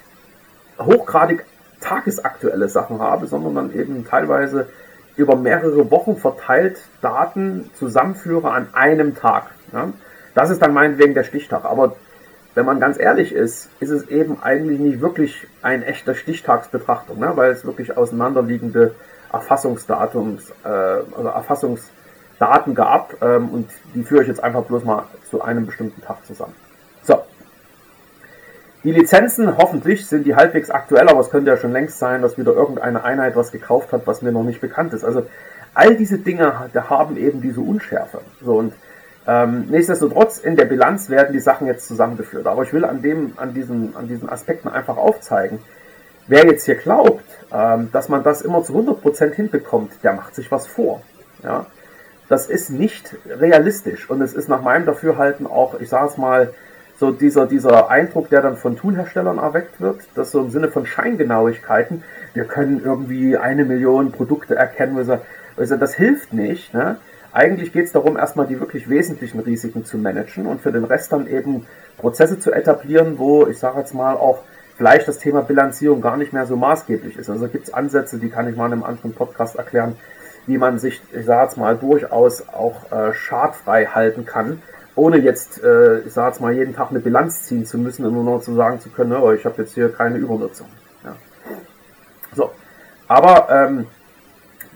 hochgradig 0.79 1.45
tagesaktuelle 1.81 2.67
Sachen 2.69 2.99
habe, 2.99 3.27
sondern 3.27 3.55
dann 3.55 3.73
eben 3.73 4.05
teilweise 4.05 4.67
über 5.15 5.35
mehrere 5.35 5.89
Wochen 5.91 6.17
verteilt 6.17 6.79
Daten 7.01 7.69
zusammenführe 7.75 8.51
an 8.51 8.67
einem 8.73 9.15
Tag. 9.15 9.51
Ja? 9.71 9.93
Das 10.35 10.51
ist 10.51 10.61
dann 10.61 10.73
meinetwegen 10.73 11.15
der 11.15 11.23
Stichtag. 11.23 11.65
Aber 11.65 11.95
wenn 12.53 12.65
man 12.65 12.79
ganz 12.79 12.99
ehrlich 12.99 13.33
ist, 13.33 13.69
ist 13.79 13.89
es 13.89 14.07
eben 14.09 14.41
eigentlich 14.43 14.79
nicht 14.79 15.01
wirklich 15.01 15.47
ein 15.61 15.81
echter 15.81 16.13
Stichtagsbetrachtung, 16.13 17.19
ne? 17.19 17.31
weil 17.35 17.51
es 17.51 17.65
wirklich 17.65 17.97
auseinanderliegende 17.97 18.93
Erfassungsdatums, 19.31 20.51
äh, 20.63 20.67
also 20.67 21.27
Erfassungsdaten 21.27 22.75
gab 22.75 23.21
ähm, 23.21 23.49
und 23.49 23.69
die 23.93 24.03
führe 24.03 24.21
ich 24.21 24.27
jetzt 24.27 24.43
einfach 24.43 24.63
bloß 24.63 24.83
mal 24.83 25.03
zu 25.29 25.41
einem 25.41 25.65
bestimmten 25.65 26.01
Tag 26.01 26.25
zusammen. 26.25 26.53
So. 27.01 27.23
Die 28.83 28.91
Lizenzen 28.91 29.57
hoffentlich 29.57 30.05
sind 30.05 30.25
die 30.25 30.35
halbwegs 30.35 30.69
aktuell, 30.69 31.09
aber 31.09 31.19
es 31.19 31.29
könnte 31.29 31.49
ja 31.49 31.57
schon 31.57 31.71
längst 31.71 31.97
sein, 31.97 32.21
dass 32.21 32.37
wieder 32.37 32.53
irgendeine 32.53 33.03
Einheit 33.03 33.35
was 33.35 33.51
gekauft 33.51 33.91
hat, 33.91 34.05
was 34.05 34.21
mir 34.21 34.31
noch 34.31 34.43
nicht 34.43 34.61
bekannt 34.61 34.93
ist. 34.93 35.03
Also 35.03 35.25
all 35.73 35.95
diese 35.95 36.19
Dinge 36.19 36.69
haben 36.89 37.17
eben 37.17 37.41
diese 37.41 37.61
Unschärfe. 37.61 38.21
So 38.41 38.55
und 38.57 38.73
ähm, 39.27 39.65
nichtsdestotrotz, 39.69 40.37
in 40.37 40.55
der 40.55 40.65
Bilanz 40.65 41.09
werden 41.09 41.33
die 41.33 41.39
Sachen 41.39 41.67
jetzt 41.67 41.87
zusammengeführt. 41.87 42.45
Aber 42.45 42.63
ich 42.63 42.73
will 42.73 42.85
an, 42.85 43.01
dem, 43.01 43.33
an, 43.37 43.53
diesen, 43.53 43.95
an 43.95 44.07
diesen 44.07 44.29
Aspekten 44.29 44.67
einfach 44.67 44.97
aufzeigen, 44.97 45.59
wer 46.27 46.45
jetzt 46.45 46.65
hier 46.65 46.75
glaubt, 46.75 47.25
ähm, 47.51 47.89
dass 47.91 48.09
man 48.09 48.23
das 48.23 48.41
immer 48.41 48.63
zu 48.63 48.73
100% 48.73 49.33
hinbekommt, 49.33 49.91
der 50.03 50.13
macht 50.13 50.35
sich 50.35 50.51
was 50.51 50.67
vor. 50.67 51.01
Ja? 51.43 51.65
Das 52.29 52.47
ist 52.47 52.69
nicht 52.69 53.15
realistisch 53.27 54.09
und 54.09 54.21
es 54.21 54.33
ist 54.33 54.47
nach 54.47 54.61
meinem 54.61 54.85
Dafürhalten 54.85 55.47
auch, 55.47 55.79
ich 55.79 55.89
sage 55.89 56.07
es 56.09 56.17
mal, 56.17 56.53
so 56.97 57.11
dieser, 57.11 57.45
dieser 57.45 57.89
Eindruck, 57.89 58.29
der 58.29 58.41
dann 58.41 58.55
von 58.55 58.77
Toolherstellern 58.77 59.37
erweckt 59.37 59.81
wird, 59.81 60.01
dass 60.15 60.31
so 60.31 60.39
im 60.39 60.49
Sinne 60.49 60.69
von 60.69 60.85
Scheingenauigkeiten, 60.85 62.03
wir 62.33 62.45
können 62.45 62.81
irgendwie 62.83 63.35
eine 63.35 63.65
Million 63.65 64.11
Produkte 64.13 64.55
erkennen, 64.55 64.97
also 65.57 65.75
das 65.75 65.93
hilft 65.93 66.31
nicht. 66.31 66.73
Ne? 66.73 66.97
Eigentlich 67.35 67.73
geht 67.73 67.87
es 67.87 67.91
darum, 67.91 68.15
erstmal 68.15 68.47
die 68.47 68.61
wirklich 68.61 68.89
wesentlichen 68.89 69.41
Risiken 69.41 69.83
zu 69.83 69.97
managen 69.97 70.45
und 70.45 70.61
für 70.61 70.71
den 70.71 70.85
Rest 70.85 71.11
dann 71.11 71.27
eben 71.27 71.67
Prozesse 71.97 72.39
zu 72.39 72.53
etablieren, 72.53 73.19
wo 73.19 73.45
ich 73.45 73.59
sage 73.59 73.79
jetzt 73.79 73.93
mal 73.93 74.13
auch 74.13 74.39
vielleicht 74.77 75.09
das 75.09 75.17
Thema 75.17 75.41
Bilanzierung 75.41 75.99
gar 75.99 76.15
nicht 76.15 76.31
mehr 76.31 76.45
so 76.45 76.55
maßgeblich 76.55 77.17
ist. 77.17 77.29
Also 77.29 77.49
gibt 77.49 77.67
es 77.67 77.73
Ansätze, 77.73 78.19
die 78.19 78.29
kann 78.29 78.47
ich 78.47 78.55
mal 78.55 78.67
in 78.67 78.71
einem 78.71 78.83
anderen 78.85 79.11
Podcast 79.13 79.57
erklären, 79.57 79.97
wie 80.47 80.57
man 80.57 80.79
sich, 80.79 81.01
ich 81.11 81.25
sage 81.25 81.43
jetzt 81.43 81.57
mal, 81.57 81.75
durchaus 81.75 82.47
auch 82.47 82.89
äh, 82.89 83.13
schadfrei 83.13 83.87
halten 83.87 84.25
kann, 84.25 84.61
ohne 84.95 85.17
jetzt, 85.17 85.61
äh, 85.61 85.99
ich 85.99 86.13
sage 86.13 86.29
jetzt 86.29 86.39
mal, 86.39 86.53
jeden 86.53 86.73
Tag 86.73 86.91
eine 86.91 87.01
Bilanz 87.01 87.43
ziehen 87.43 87.65
zu 87.65 87.77
müssen 87.77 88.05
und 88.05 88.13
nur 88.13 88.23
noch 88.23 88.43
zu 88.43 88.53
sagen 88.53 88.79
zu 88.79 88.89
können, 88.89 89.11
oh, 89.11 89.33
ich 89.33 89.43
habe 89.43 89.61
jetzt 89.61 89.73
hier 89.73 89.91
keine 89.91 90.19
Übernutzung. 90.19 90.67
Ja. 91.03 91.17
So, 92.33 92.51
aber 93.09 93.49
ähm, 93.49 93.87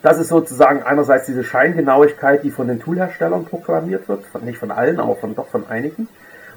das 0.01 0.17
ist 0.17 0.29
sozusagen 0.29 0.83
einerseits 0.83 1.25
diese 1.25 1.43
Scheingenauigkeit, 1.43 2.43
die 2.43 2.51
von 2.51 2.67
den 2.67 2.79
Toolherstellern 2.79 3.45
proklamiert 3.45 4.07
wird, 4.07 4.23
nicht 4.43 4.57
von 4.57 4.71
allen, 4.71 4.99
aber 4.99 5.15
von, 5.15 5.35
doch 5.35 5.47
von 5.47 5.67
einigen. 5.67 6.07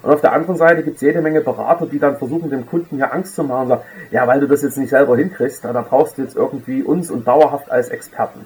Und 0.01 0.11
auf 0.11 0.21
der 0.21 0.33
anderen 0.33 0.57
Seite 0.57 0.83
gibt 0.83 0.97
es 0.97 1.01
jede 1.01 1.21
Menge 1.21 1.41
Berater, 1.41 1.85
die 1.85 1.99
dann 1.99 2.17
versuchen, 2.17 2.49
dem 2.49 2.67
Kunden 2.67 2.97
hier 2.97 3.13
Angst 3.13 3.35
zu 3.35 3.43
machen. 3.43 3.69
Sagen, 3.69 3.83
ja, 4.11 4.27
weil 4.27 4.41
du 4.41 4.47
das 4.47 4.61
jetzt 4.61 4.77
nicht 4.77 4.89
selber 4.89 5.15
hinkriegst, 5.15 5.63
da 5.63 5.81
brauchst 5.81 6.17
du 6.17 6.23
jetzt 6.23 6.35
irgendwie 6.35 6.83
uns 6.83 7.09
und 7.09 7.25
dauerhaft 7.25 7.71
als 7.71 7.89
Experten. 7.89 8.45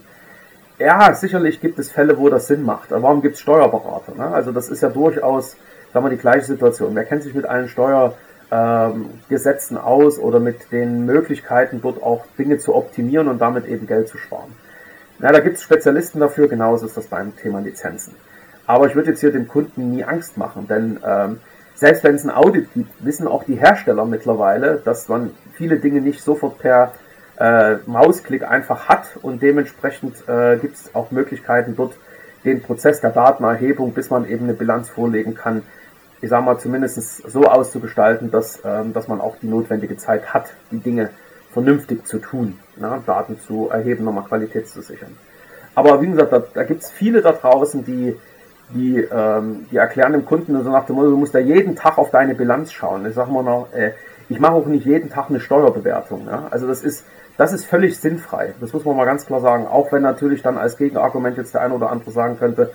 Ja, 0.78 1.12
sicherlich 1.16 1.60
gibt 1.60 1.80
es 1.80 1.92
Fälle, 1.92 2.20
wo 2.20 2.30
das 2.30 2.46
Sinn 2.46 2.64
macht. 2.64 2.94
Aber 2.94 3.02
warum 3.04 3.24
gibt 3.24 3.36
es 3.36 3.42
Steuerberater? 3.42 4.14
Ne? 4.16 4.28
Also 4.28 4.52
das 4.52 4.70
ist 4.70 4.82
ja 4.82 4.90
durchaus, 4.90 5.58
sagen 5.92 6.06
wir, 6.06 6.12
die 6.12 6.18
gleiche 6.18 6.46
Situation. 6.46 6.94
Wer 6.94 7.06
kennt 7.06 7.24
sich 7.24 7.34
mit 7.34 7.46
allen 7.46 7.68
Steuergesetzen 7.68 9.78
ähm, 9.78 9.84
aus 9.84 10.20
oder 10.20 10.40
mit 10.40 10.72
den 10.72 11.08
Möglichkeiten, 11.08 11.82
dort 11.82 12.04
auch 12.04 12.28
Dinge 12.38 12.60
zu 12.60 12.76
optimieren 12.76 13.28
und 13.28 13.42
damit 13.42 13.66
eben 13.66 13.88
Geld 13.88 14.08
zu 14.08 14.20
sparen? 14.20 14.54
Na, 15.20 15.32
da 15.32 15.40
gibt 15.40 15.58
es 15.58 15.64
Spezialisten 15.64 16.20
dafür, 16.20 16.48
genauso 16.48 16.86
ist 16.86 16.96
das 16.98 17.08
beim 17.08 17.36
Thema 17.36 17.60
Lizenzen. 17.60 18.16
Aber 18.66 18.88
ich 18.88 18.96
würde 18.96 19.12
jetzt 19.12 19.22
hier 19.22 19.32
dem 19.32 19.48
Kunden 19.48 19.92
nie 19.92 20.04
Angst 20.04 20.38
machen, 20.38 20.68
denn 20.68 21.00
ähm, 21.06 21.40
selbst 21.74 22.04
wenn 22.04 22.16
es 22.16 22.24
ein 22.24 22.30
Audit 22.30 22.74
gibt, 22.74 22.92
wissen 23.04 23.28
auch 23.28 23.44
die 23.44 23.56
Hersteller 23.56 24.06
mittlerweile, 24.06 24.82
dass 24.84 25.08
man 25.08 25.32
viele 25.54 25.80
Dinge 25.80 26.02
nicht 26.02 26.22
sofort 26.22 26.60
per 26.60 26.94
äh, 27.40 27.78
Mausklick 27.86 28.44
einfach 28.44 28.90
hat 28.90 29.18
und 29.22 29.42
dementsprechend 29.42 30.28
äh, 30.28 30.58
gibt 30.58 30.76
es 30.76 30.94
auch 30.94 31.12
Möglichkeiten 31.12 31.76
dort 31.76 31.94
den 32.46 32.62
Prozess 32.62 33.02
der 33.02 33.12
Datenerhebung, 33.12 33.94
bis 33.94 34.10
man 34.10 34.26
eben 34.28 34.46
eine 34.46 34.54
Bilanz 34.54 34.90
vorlegen 34.90 35.34
kann, 35.36 35.64
ich 36.22 36.30
sage 36.30 36.44
mal 36.44 36.58
zumindest 36.58 37.30
so 37.30 37.46
auszugestalten, 37.46 38.32
dass, 38.32 38.60
ähm, 38.66 38.94
dass 38.94 39.08
man 39.08 39.22
auch 39.22 39.36
die 39.38 39.48
notwendige 39.48 39.98
Zeit 39.98 40.34
hat, 40.34 40.54
die 40.72 40.80
Dinge 40.80 41.12
vernünftig 41.58 42.06
zu 42.06 42.20
tun, 42.20 42.60
ne? 42.76 43.02
Daten 43.08 43.40
zu 43.40 43.70
erheben, 43.70 44.04
nochmal 44.04 44.26
Qualität 44.26 44.70
zu 44.70 44.84
sichern. 44.84 45.18
Aber 45.74 46.00
wie 46.04 46.08
gesagt, 46.08 46.32
da, 46.32 46.44
da 46.54 46.64
gibt 46.64 46.84
es 46.84 46.92
viele 46.92 47.24
da 47.24 47.32
draußen, 47.32 47.84
die, 47.84 48.16
die, 48.76 49.00
ähm, 49.00 49.66
die 49.72 49.78
erklären 49.78 50.14
dem 50.14 50.24
Kunden 50.24 50.64
so 50.64 50.70
nach 50.70 50.86
dem 50.86 50.98
Motto, 50.98 51.10
du 51.10 51.18
musst 51.18 51.34
ja 51.34 51.40
jeden 51.40 51.76
Tag 51.76 51.98
auf 51.98 52.12
deine 52.12 52.36
Bilanz 52.36 52.72
schauen. 52.72 53.08
Ich 53.08 53.16
sage 53.16 53.32
mal 53.32 53.44
noch, 53.44 53.74
äh, 53.74 53.94
ich 54.30 54.40
mache 54.40 54.54
auch 54.54 54.68
nicht 54.68 54.86
jeden 54.86 55.10
Tag 55.10 55.30
eine 55.30 55.40
Steuerbewertung. 55.40 56.28
Ja? 56.28 56.48
Also 56.52 56.68
das 56.68 56.84
ist, 56.84 57.04
das 57.38 57.54
ist 57.54 57.66
völlig 57.66 58.00
sinnfrei. 58.00 58.54
Das 58.60 58.72
muss 58.74 58.86
man 58.86 58.96
mal 58.96 59.06
ganz 59.06 59.26
klar 59.26 59.42
sagen. 59.42 59.66
Auch 59.66 59.92
wenn 59.92 60.04
natürlich 60.04 60.44
dann 60.44 60.60
als 60.60 60.78
Gegenargument 60.78 61.38
jetzt 61.38 61.56
der 61.56 61.62
eine 61.62 61.74
oder 61.74 61.90
andere 61.90 62.12
sagen 62.12 62.38
könnte, 62.38 62.72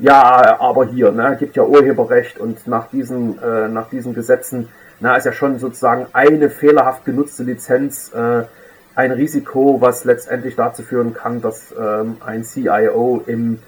ja, 0.00 0.58
aber 0.58 0.86
hier, 0.86 1.12
ne, 1.12 1.36
gibt 1.38 1.54
ja 1.54 1.62
Urheberrecht 1.62 2.38
und 2.38 2.66
nach 2.66 2.88
diesen, 2.88 3.40
äh, 3.40 3.68
nach 3.68 3.88
diesen 3.90 4.12
Gesetzen 4.12 4.70
na, 5.00 5.16
ist 5.16 5.24
ja 5.24 5.32
schon 5.32 5.58
sozusagen 5.58 6.06
eine 6.12 6.50
fehlerhaft 6.50 7.04
genutzte 7.04 7.42
Lizenz 7.42 8.12
äh, 8.14 8.44
ein 8.94 9.10
Risiko, 9.12 9.80
was 9.80 10.04
letztendlich 10.04 10.56
dazu 10.56 10.82
führen 10.82 11.14
kann, 11.14 11.40
dass 11.40 11.74
ähm, 11.78 12.16
ein 12.24 12.44
CIO 12.44 13.22
im, 13.26 13.58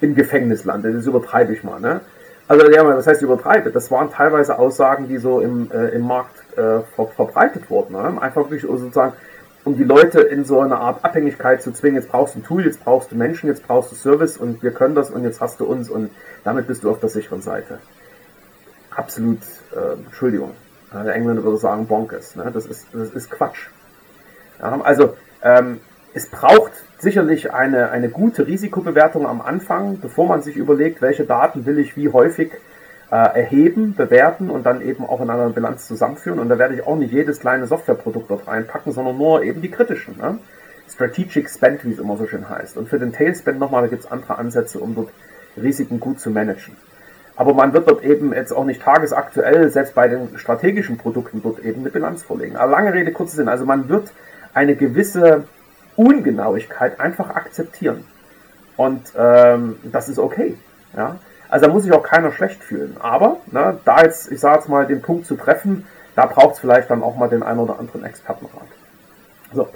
im 0.00 0.14
Gefängnis 0.14 0.64
landet. 0.64 0.94
Das 0.94 1.06
übertreibe 1.06 1.52
ich 1.52 1.64
mal. 1.64 1.80
Ne? 1.80 2.00
Also, 2.48 2.70
ja, 2.70 2.86
was 2.86 3.06
heißt 3.06 3.22
übertreibe? 3.22 3.72
Das 3.72 3.90
waren 3.90 4.10
teilweise 4.10 4.58
Aussagen, 4.58 5.08
die 5.08 5.18
so 5.18 5.40
im, 5.40 5.70
äh, 5.72 5.88
im 5.88 6.02
Markt 6.02 6.36
äh, 6.56 6.80
ver 6.94 7.08
verbreitet 7.16 7.68
wurden. 7.68 7.94
Ne? 7.94 8.22
Einfach 8.22 8.42
wirklich 8.42 8.62
sozusagen, 8.62 9.14
um 9.64 9.76
die 9.76 9.84
Leute 9.84 10.20
in 10.20 10.44
so 10.44 10.60
eine 10.60 10.76
Art 10.76 11.04
Abhängigkeit 11.04 11.60
zu 11.60 11.72
zwingen. 11.72 12.00
Jetzt 12.00 12.10
brauchst 12.10 12.36
du 12.36 12.38
ein 12.38 12.44
Tool, 12.44 12.64
jetzt 12.64 12.84
brauchst 12.84 13.10
du 13.10 13.16
Menschen, 13.16 13.48
jetzt 13.48 13.66
brauchst 13.66 13.90
du 13.90 13.96
Service 13.96 14.36
und 14.36 14.62
wir 14.62 14.70
können 14.70 14.94
das 14.94 15.10
und 15.10 15.24
jetzt 15.24 15.40
hast 15.40 15.58
du 15.58 15.64
uns 15.64 15.90
und 15.90 16.10
damit 16.44 16.68
bist 16.68 16.84
du 16.84 16.90
auf 16.90 17.00
der 17.00 17.08
sicheren 17.08 17.42
Seite. 17.42 17.80
Absolut, 18.90 19.40
äh, 19.74 19.94
Entschuldigung. 20.06 20.52
Der 21.04 21.14
Engländer 21.14 21.42
würde 21.42 21.58
sagen 21.58 21.86
Bonkers. 21.86 22.36
Ne? 22.36 22.50
Das, 22.52 22.66
ist, 22.66 22.86
das 22.92 23.10
ist 23.10 23.30
Quatsch. 23.30 23.68
Ja, 24.60 24.80
also 24.82 25.16
ähm, 25.42 25.80
es 26.14 26.26
braucht 26.26 26.72
sicherlich 26.98 27.52
eine, 27.52 27.90
eine 27.90 28.08
gute 28.08 28.46
Risikobewertung 28.46 29.26
am 29.26 29.42
Anfang, 29.42 30.00
bevor 30.00 30.26
man 30.26 30.42
sich 30.42 30.56
überlegt, 30.56 31.02
welche 31.02 31.24
Daten 31.24 31.66
will 31.66 31.78
ich 31.78 31.96
wie 31.96 32.10
häufig 32.10 32.52
äh, 33.10 33.16
erheben, 33.16 33.94
bewerten 33.94 34.50
und 34.50 34.64
dann 34.64 34.80
eben 34.80 35.04
auch 35.04 35.20
in 35.20 35.30
einer 35.30 35.50
Bilanz 35.50 35.86
zusammenführen. 35.86 36.38
Und 36.38 36.48
da 36.48 36.58
werde 36.58 36.74
ich 36.74 36.86
auch 36.86 36.96
nicht 36.96 37.12
jedes 37.12 37.40
kleine 37.40 37.66
Softwareprodukt 37.66 38.30
dort 38.30 38.48
reinpacken, 38.48 38.92
sondern 38.92 39.18
nur 39.18 39.42
eben 39.42 39.60
die 39.60 39.70
kritischen. 39.70 40.16
Ne? 40.16 40.38
Strategic 40.88 41.50
Spend, 41.50 41.84
wie 41.84 41.92
es 41.92 41.98
immer 41.98 42.16
so 42.16 42.26
schön 42.26 42.48
heißt. 42.48 42.76
Und 42.76 42.88
für 42.88 42.98
den 42.98 43.12
Tail 43.12 43.34
Spend 43.34 43.58
nochmal, 43.58 43.82
da 43.82 43.88
gibt 43.88 44.04
es 44.04 44.10
andere 44.10 44.38
Ansätze, 44.38 44.78
um 44.78 44.94
dort 44.94 45.10
Risiken 45.56 46.00
gut 46.00 46.20
zu 46.20 46.30
managen. 46.30 46.76
Aber 47.36 47.52
man 47.52 47.72
wird 47.74 47.88
dort 47.88 48.02
eben 48.02 48.32
jetzt 48.32 48.52
auch 48.52 48.64
nicht 48.64 48.82
tagesaktuell, 48.82 49.70
selbst 49.70 49.94
bei 49.94 50.08
den 50.08 50.38
strategischen 50.38 50.96
Produkten, 50.96 51.42
dort 51.42 51.60
eben 51.60 51.80
eine 51.80 51.90
Bilanz 51.90 52.22
vorlegen. 52.22 52.56
Aber 52.56 52.72
lange 52.72 52.94
Rede, 52.94 53.12
kurzer 53.12 53.36
Sinn. 53.36 53.48
Also 53.48 53.66
man 53.66 53.88
wird 53.90 54.10
eine 54.54 54.74
gewisse 54.74 55.44
Ungenauigkeit 55.96 56.98
einfach 56.98 57.30
akzeptieren. 57.30 58.04
Und 58.76 59.12
ähm, 59.16 59.76
das 59.84 60.08
ist 60.08 60.18
okay. 60.18 60.56
Ja? 60.96 61.16
Also 61.48 61.66
da 61.66 61.72
muss 61.72 61.82
sich 61.82 61.92
auch 61.92 62.02
keiner 62.02 62.32
schlecht 62.32 62.62
fühlen. 62.62 62.96
Aber 63.00 63.38
ne, 63.52 63.78
da 63.84 64.02
jetzt, 64.02 64.32
ich 64.32 64.40
sage 64.40 64.56
jetzt 64.56 64.68
mal, 64.68 64.86
den 64.86 65.02
Punkt 65.02 65.26
zu 65.26 65.36
treffen, 65.36 65.86
da 66.14 66.26
braucht 66.26 66.54
es 66.54 66.60
vielleicht 66.60 66.90
dann 66.90 67.02
auch 67.02 67.16
mal 67.16 67.28
den 67.28 67.42
einen 67.42 67.60
oder 67.60 67.78
anderen 67.78 68.04
Expertenrat. 68.04 68.66
So, 69.52 69.68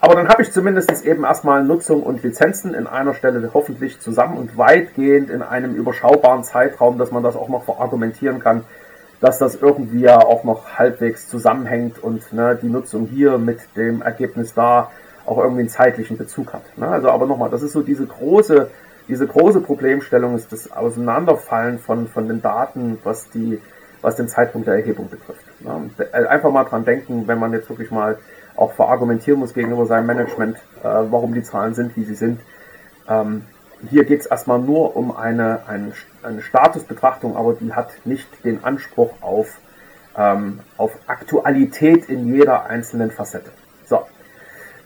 aber 0.00 0.14
dann 0.14 0.28
habe 0.28 0.42
ich 0.42 0.52
zumindest 0.52 1.04
eben 1.04 1.24
erstmal 1.24 1.64
Nutzung 1.64 2.02
und 2.02 2.22
Lizenzen 2.22 2.74
in 2.74 2.86
einer 2.86 3.14
Stelle 3.14 3.50
hoffentlich 3.54 3.98
zusammen 3.98 4.36
und 4.36 4.58
weitgehend 4.58 5.30
in 5.30 5.42
einem 5.42 5.74
überschaubaren 5.74 6.44
Zeitraum, 6.44 6.98
dass 6.98 7.10
man 7.10 7.22
das 7.22 7.36
auch 7.36 7.48
noch 7.48 7.64
verargumentieren 7.64 8.40
kann, 8.40 8.64
dass 9.20 9.38
das 9.38 9.56
irgendwie 9.56 10.00
ja 10.00 10.18
auch 10.18 10.44
noch 10.44 10.78
halbwegs 10.78 11.28
zusammenhängt 11.28 11.98
und 12.02 12.32
ne, 12.32 12.58
die 12.60 12.68
Nutzung 12.68 13.06
hier 13.06 13.38
mit 13.38 13.60
dem 13.76 14.02
Ergebnis 14.02 14.52
da 14.54 14.90
auch 15.24 15.38
irgendwie 15.38 15.60
einen 15.60 15.68
zeitlichen 15.70 16.18
Bezug 16.18 16.52
hat. 16.52 16.62
Ne? 16.76 16.86
Also 16.86 17.10
aber 17.10 17.26
nochmal, 17.26 17.50
das 17.50 17.62
ist 17.62 17.72
so 17.72 17.82
diese 17.82 18.06
große, 18.06 18.70
diese 19.08 19.26
große 19.26 19.60
Problemstellung 19.60 20.34
ist 20.34 20.52
das 20.52 20.70
Auseinanderfallen 20.72 21.78
von, 21.78 22.06
von 22.06 22.28
den 22.28 22.42
Daten, 22.42 22.98
was 23.02 23.30
die, 23.30 23.60
was 24.02 24.16
den 24.16 24.28
Zeitpunkt 24.28 24.66
der 24.66 24.74
Erhebung 24.74 25.08
betrifft. 25.08 25.46
Ne? 25.60 25.90
Einfach 26.28 26.50
mal 26.50 26.64
dran 26.64 26.84
denken, 26.84 27.26
wenn 27.26 27.38
man 27.38 27.52
jetzt 27.52 27.68
wirklich 27.70 27.90
mal 27.90 28.18
auch 28.56 28.72
verargumentieren 28.72 29.40
muss 29.40 29.54
gegenüber 29.54 29.86
seinem 29.86 30.06
Management, 30.06 30.56
äh, 30.82 30.84
warum 30.84 31.34
die 31.34 31.42
Zahlen 31.42 31.74
sind, 31.74 31.96
wie 31.96 32.04
sie 32.04 32.14
sind. 32.14 32.40
Ähm, 33.08 33.44
hier 33.90 34.04
geht 34.04 34.20
es 34.20 34.26
erstmal 34.26 34.58
nur 34.58 34.96
um 34.96 35.14
eine, 35.14 35.60
eine, 35.66 35.92
eine, 36.22 36.42
Statusbetrachtung, 36.42 37.36
aber 37.36 37.54
die 37.54 37.72
hat 37.74 37.90
nicht 38.04 38.26
den 38.44 38.64
Anspruch 38.64 39.10
auf, 39.20 39.58
ähm, 40.16 40.60
auf 40.76 40.92
Aktualität 41.06 42.08
in 42.08 42.34
jeder 42.34 42.66
einzelnen 42.66 43.10
Facette. 43.10 43.50
So, 43.84 44.00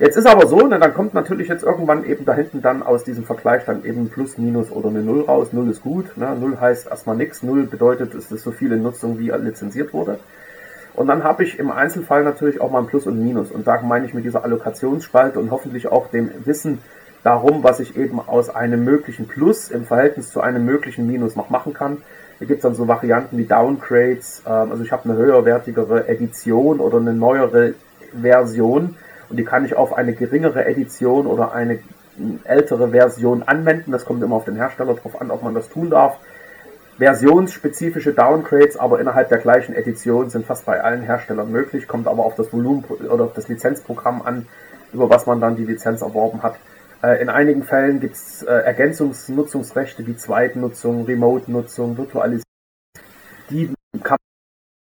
jetzt 0.00 0.16
ist 0.16 0.26
aber 0.26 0.48
so, 0.48 0.66
ne, 0.66 0.80
dann 0.80 0.92
kommt 0.92 1.14
natürlich 1.14 1.48
jetzt 1.48 1.62
irgendwann 1.62 2.04
eben 2.04 2.24
da 2.24 2.34
hinten 2.34 2.62
dann 2.62 2.82
aus 2.82 3.04
diesem 3.04 3.24
Vergleich 3.24 3.64
dann 3.64 3.84
eben 3.84 4.10
Plus, 4.10 4.38
Minus 4.38 4.72
oder 4.72 4.88
eine 4.88 5.02
Null 5.02 5.22
raus. 5.22 5.52
Null 5.52 5.70
ist 5.70 5.82
gut, 5.82 6.16
ne? 6.16 6.34
Null 6.34 6.58
heißt 6.60 6.88
erstmal 6.88 7.16
nichts, 7.16 7.44
Null 7.44 7.66
bedeutet, 7.66 8.14
es 8.14 8.32
ist 8.32 8.42
so 8.42 8.50
viel 8.50 8.72
in 8.72 8.82
Nutzung, 8.82 9.18
wie 9.20 9.30
lizenziert 9.30 9.94
wurde. 9.94 10.18
Und 10.94 11.06
dann 11.06 11.24
habe 11.24 11.44
ich 11.44 11.58
im 11.58 11.70
Einzelfall 11.70 12.24
natürlich 12.24 12.60
auch 12.60 12.70
mal 12.70 12.80
ein 12.80 12.86
Plus 12.86 13.06
und 13.06 13.22
Minus. 13.22 13.50
Und 13.50 13.66
da 13.66 13.80
meine 13.80 14.06
ich 14.06 14.14
mit 14.14 14.24
dieser 14.24 14.44
Allokationsspalte 14.44 15.38
und 15.38 15.50
hoffentlich 15.50 15.88
auch 15.88 16.08
dem 16.08 16.30
Wissen, 16.44 16.80
darum, 17.22 17.62
was 17.62 17.80
ich 17.80 17.96
eben 17.96 18.20
aus 18.20 18.50
einem 18.50 18.84
möglichen 18.84 19.28
Plus 19.28 19.70
im 19.70 19.84
Verhältnis 19.84 20.30
zu 20.30 20.40
einem 20.40 20.64
möglichen 20.64 21.06
Minus 21.06 21.36
noch 21.36 21.50
machen 21.50 21.74
kann. 21.74 21.98
Hier 22.38 22.46
gibt 22.46 22.58
es 22.58 22.62
dann 22.62 22.74
so 22.74 22.88
Varianten 22.88 23.36
wie 23.36 23.44
Downgrades, 23.44 24.42
ähm, 24.46 24.70
also 24.70 24.82
ich 24.82 24.92
habe 24.92 25.04
eine 25.04 25.18
höherwertigere 25.18 26.08
Edition 26.08 26.80
oder 26.80 26.98
eine 26.98 27.12
neuere 27.12 27.74
Version 28.18 28.96
und 29.28 29.36
die 29.36 29.44
kann 29.44 29.64
ich 29.64 29.76
auf 29.76 29.92
eine 29.92 30.14
geringere 30.14 30.64
Edition 30.64 31.26
oder 31.26 31.52
eine 31.52 31.80
ältere 32.44 32.88
Version 32.90 33.42
anwenden. 33.42 33.92
Das 33.92 34.04
kommt 34.04 34.22
immer 34.22 34.36
auf 34.36 34.44
den 34.44 34.56
Hersteller 34.56 34.94
drauf 34.94 35.20
an, 35.20 35.30
ob 35.30 35.42
man 35.42 35.54
das 35.54 35.68
tun 35.68 35.90
darf. 35.90 36.18
Versionsspezifische 37.00 38.12
Downgrades, 38.12 38.76
aber 38.76 39.00
innerhalb 39.00 39.30
der 39.30 39.38
gleichen 39.38 39.74
Edition 39.74 40.28
sind 40.28 40.44
fast 40.44 40.66
bei 40.66 40.82
allen 40.82 41.00
Herstellern 41.00 41.50
möglich, 41.50 41.88
kommt 41.88 42.06
aber 42.06 42.26
auf 42.26 42.34
das 42.34 42.52
Volumen 42.52 42.84
oder 42.84 43.24
auf 43.24 43.32
das 43.32 43.48
Lizenzprogramm 43.48 44.20
an, 44.20 44.46
über 44.92 45.08
was 45.08 45.24
man 45.24 45.40
dann 45.40 45.56
die 45.56 45.64
Lizenz 45.64 46.02
erworben 46.02 46.42
hat. 46.42 46.56
Äh, 47.02 47.22
in 47.22 47.30
einigen 47.30 47.62
Fällen 47.62 48.00
gibt 48.00 48.16
es 48.16 48.42
äh, 48.42 48.52
Ergänzungsnutzungsrechte 48.52 50.06
wie 50.06 50.14
Zweitnutzung, 50.14 51.06
Remote-Nutzung, 51.06 51.96
Virtualisierung. 51.96 52.44
Die 53.48 53.72
kann 54.02 54.18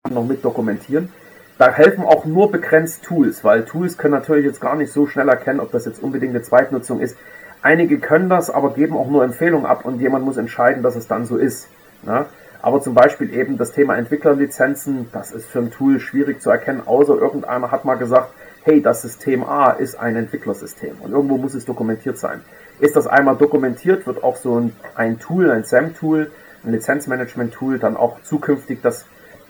man 0.04 0.13
noch 0.13 0.26
mit 0.26 0.45
dokumentieren. 0.45 1.10
Da 1.58 1.71
helfen 1.71 2.04
auch 2.04 2.26
nur 2.26 2.52
begrenzt 2.52 3.04
Tools, 3.04 3.43
weil 3.43 3.65
Tools 3.65 3.97
können 3.97 4.13
natürlich 4.13 4.45
jetzt 4.45 4.62
gar 4.62 4.76
nicht 4.76 4.91
so 4.91 5.08
schnell 5.08 5.30
erkennen, 5.30 5.60
ob 5.60 5.71
das 5.71 5.86
jetzt 5.86 6.04
unbedingt 6.04 6.36
eine 6.36 6.43
Zweitnutzung 6.43 6.99
ist. 6.99 7.17
Einige 7.63 7.97
können 7.97 8.30
das, 8.30 8.52
aber 8.52 8.76
geben 8.76 8.95
auch 8.97 9.10
nur 9.10 9.23
Empfehlungen 9.23 9.65
ab 9.65 9.84
und 9.84 9.99
jemand 9.99 10.26
muss 10.26 10.38
entscheiden, 10.38 10.84
dass 10.84 10.95
es 10.95 11.08
dann 11.08 11.26
so 11.26 11.38
ist. 11.38 11.69
Ne? 12.05 12.25
Aber 12.61 12.81
zum 12.81 12.93
Beispiel 12.93 13.33
eben 13.33 13.57
das 13.57 13.73
Thema 13.73 13.97
Entwicklerlizenzen, 13.97 15.09
das 15.11 15.31
ist 15.31 15.47
für 15.47 15.59
ein 15.59 15.71
Tool 15.71 15.99
schwierig 15.99 16.41
zu 16.41 16.49
erkennen, 16.49 16.81
außer 16.85 17.13
irgendeiner 17.13 17.71
hat 17.71 17.83
mal 17.83 17.95
gesagt, 17.95 18.29
hey, 18.63 18.81
das 18.81 19.01
System 19.01 19.43
A 19.43 19.71
ist 19.71 19.95
ein 19.99 20.15
Entwicklersystem 20.15 20.95
und 21.01 21.11
irgendwo 21.11 21.37
muss 21.37 21.53
es 21.53 21.65
dokumentiert 21.65 22.17
sein. 22.17 22.41
Ist 22.79 22.95
das 22.95 23.05
einmal 23.05 23.35
dokumentiert, 23.35 24.07
wird 24.07 24.23
auch 24.23 24.37
so 24.37 24.59
ein, 24.59 24.75
ein 24.95 25.19
Tool, 25.19 25.51
ein 25.51 25.65
SAM-Tool, 25.65 26.31
ein 26.63 26.71
Lizenzmanagement-Tool 26.71 27.79
dann 27.79 27.97
auch 27.97 28.21
zukünftig 28.23 28.79
das 28.81 29.05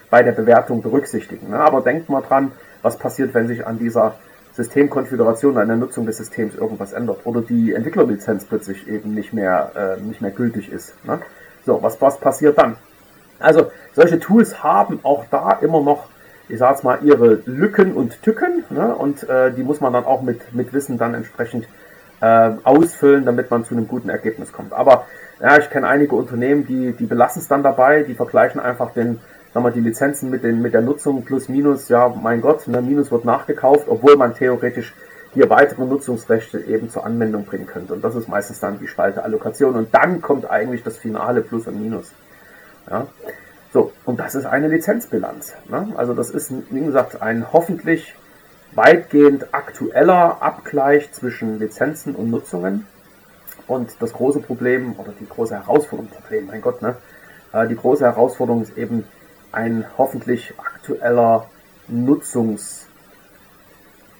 bei 0.10 0.24
der 0.24 0.32
Bewertung 0.32 0.82
berücksichtigen. 0.82 1.52
Ne? 1.52 1.60
Aber 1.60 1.82
denkt 1.82 2.10
mal 2.10 2.22
dran, 2.22 2.52
was 2.82 2.98
passiert, 2.98 3.34
wenn 3.34 3.48
sich 3.48 3.66
an 3.66 3.78
dieser 3.78 4.16
Systemkonfiguration, 4.54 5.58
an 5.58 5.68
der 5.68 5.78
Nutzung 5.78 6.06
des 6.06 6.18
Systems 6.18 6.56
irgendwas 6.56 6.94
ändert 6.94 7.26
oder 7.26 7.42
die 7.42 7.74
Entwicklerlizenz 7.74 8.46
plötzlich 8.46 8.88
eben 8.88 9.14
nicht 9.14 9.34
mehr, 9.34 9.98
äh, 10.00 10.02
nicht 10.02 10.22
mehr 10.22 10.32
gültig 10.32 10.72
ist. 10.72 10.94
Ne? 11.06 11.20
So, 11.66 11.82
was, 11.82 12.02
was 12.02 12.18
passiert 12.18 12.58
dann? 12.58 12.78
Also 13.40 13.72
solche 13.94 14.20
Tools 14.20 14.64
haben 14.64 15.00
auch 15.04 15.26
da 15.30 15.54
immer 15.62 15.82
noch 15.82 16.08
ich 16.50 16.60
sage 16.60 16.74
jetzt 16.74 16.84
mal, 16.84 17.00
ihre 17.04 17.42
Lücken 17.46 17.94
und 17.94 18.22
Tücken. 18.22 18.64
Ne? 18.70 18.94
Und 18.96 19.28
äh, 19.30 19.52
die 19.52 19.64
muss 19.64 19.82
man 19.82 19.94
dann 19.94 20.06
auch 20.06 20.22
mit, 20.22 20.54
mit 20.54 20.74
Wissen 20.74 20.98
dann 20.98 21.14
entsprechend 21.14 21.68
äh, 22.22 22.52
ausfüllen, 22.64 23.26
damit 23.26 23.50
man 23.50 23.66
zu 23.66 23.76
einem 23.76 23.88
guten 23.88 24.10
Ergebnis 24.10 24.52
kommt. 24.52 24.74
Aber 24.74 25.06
ja, 25.42 25.58
ich 25.58 25.70
kenne 25.70 25.88
einige 25.88 26.16
Unternehmen, 26.16 26.66
die, 26.66 26.94
die 26.94 27.06
belassen 27.06 27.42
es 27.42 27.48
dann 27.48 27.64
dabei, 27.64 28.04
die 28.04 28.14
vergleichen 28.14 28.62
einfach 28.62 28.92
den, 28.92 29.20
sagen 29.54 29.66
wir, 29.66 29.72
die 29.72 29.82
Lizenzen 29.82 30.30
mit, 30.30 30.44
den, 30.44 30.62
mit 30.62 30.74
der 30.74 30.82
Nutzung 30.82 31.24
plus 31.24 31.50
minus. 31.50 31.90
Ja, 31.90 32.10
mein 32.10 32.42
Gott, 32.42 32.68
ne, 32.68 32.82
Minus 32.82 33.12
wird 33.12 33.26
nachgekauft, 33.26 33.88
obwohl 33.88 34.16
man 34.16 34.34
theoretisch 34.36 34.94
hier 35.34 35.50
weitere 35.50 35.84
Nutzungsrechte 35.86 36.60
eben 36.62 36.90
zur 36.90 37.06
Anwendung 37.06 37.46
bringen 37.46 37.66
könnte. 37.66 37.94
Und 37.94 38.04
das 38.04 38.16
ist 38.16 38.28
meistens 38.28 38.60
dann 38.60 38.80
die 38.80 38.88
Spalte 38.88 39.24
Allokation. 39.24 39.76
Und 39.76 39.94
dann 39.94 40.22
kommt 40.22 40.50
eigentlich 40.50 40.84
das 40.84 40.98
finale 40.98 41.42
Plus 41.42 41.68
und 41.68 41.82
Minus. 41.82 42.12
Ja. 42.90 43.08
So, 43.72 43.92
und 44.06 44.20
das 44.20 44.36
ist 44.36 44.46
eine 44.46 44.68
Lizenzbilanz. 44.68 45.56
Ne? 45.68 45.94
Also 45.98 46.14
das 46.14 46.30
ist, 46.30 46.54
wie 46.70 46.86
gesagt, 46.86 47.22
ein 47.22 47.52
hoffentlich 47.52 48.16
weitgehend 48.76 49.54
aktueller 49.54 50.42
Abgleich 50.42 51.12
zwischen 51.12 51.60
Lizenzen 51.60 52.16
und 52.16 52.30
Nutzungen. 52.30 52.88
Und 53.66 54.02
das 54.02 54.14
große 54.14 54.42
Problem 54.42 54.96
oder 55.00 55.14
die 55.20 55.28
große 55.28 55.56
Herausforderung, 55.56 56.12
Problem, 56.12 56.48
mein 56.48 56.62
Gott, 56.62 56.82
ne? 56.82 56.98
Äh, 57.54 57.68
die 57.68 57.76
große 57.76 58.04
Herausforderung 58.04 58.62
ist 58.62 58.78
eben 58.78 59.06
ein 59.52 59.86
hoffentlich 59.98 60.54
aktueller 60.58 61.48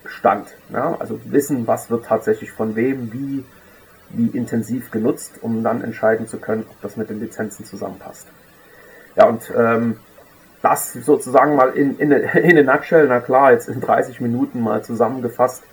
Nutzungsstand. 0.04 0.56
Ja? 0.72 0.96
Also 1.00 1.20
wissen, 1.26 1.68
was 1.68 1.90
wird 1.90 2.06
tatsächlich 2.06 2.52
von 2.52 2.76
wem, 2.76 3.12
wie, 3.14 3.46
wie 4.10 4.38
intensiv 4.38 4.92
genutzt, 4.92 5.40
um 5.42 5.64
dann 5.64 5.84
entscheiden 5.84 6.28
zu 6.28 6.38
können, 6.38 6.66
ob 6.70 6.82
das 6.82 6.98
mit 6.98 7.10
den 7.10 7.20
Lizenzen 7.20 7.66
zusammenpasst. 7.66 8.28
Ja, 9.16 9.28
und 9.28 9.52
ähm, 9.56 9.98
das 10.62 10.94
sozusagen 10.94 11.56
mal 11.56 11.70
in, 11.70 11.98
in, 12.00 12.12
in 12.12 12.70
a 12.70 12.76
nutshell, 12.76 13.08
na 13.08 13.20
klar, 13.20 13.52
jetzt 13.52 13.68
in 13.68 13.82
30 13.82 14.22
Minuten 14.22 14.62
mal 14.62 14.84
zusammengefasst, 14.84 15.64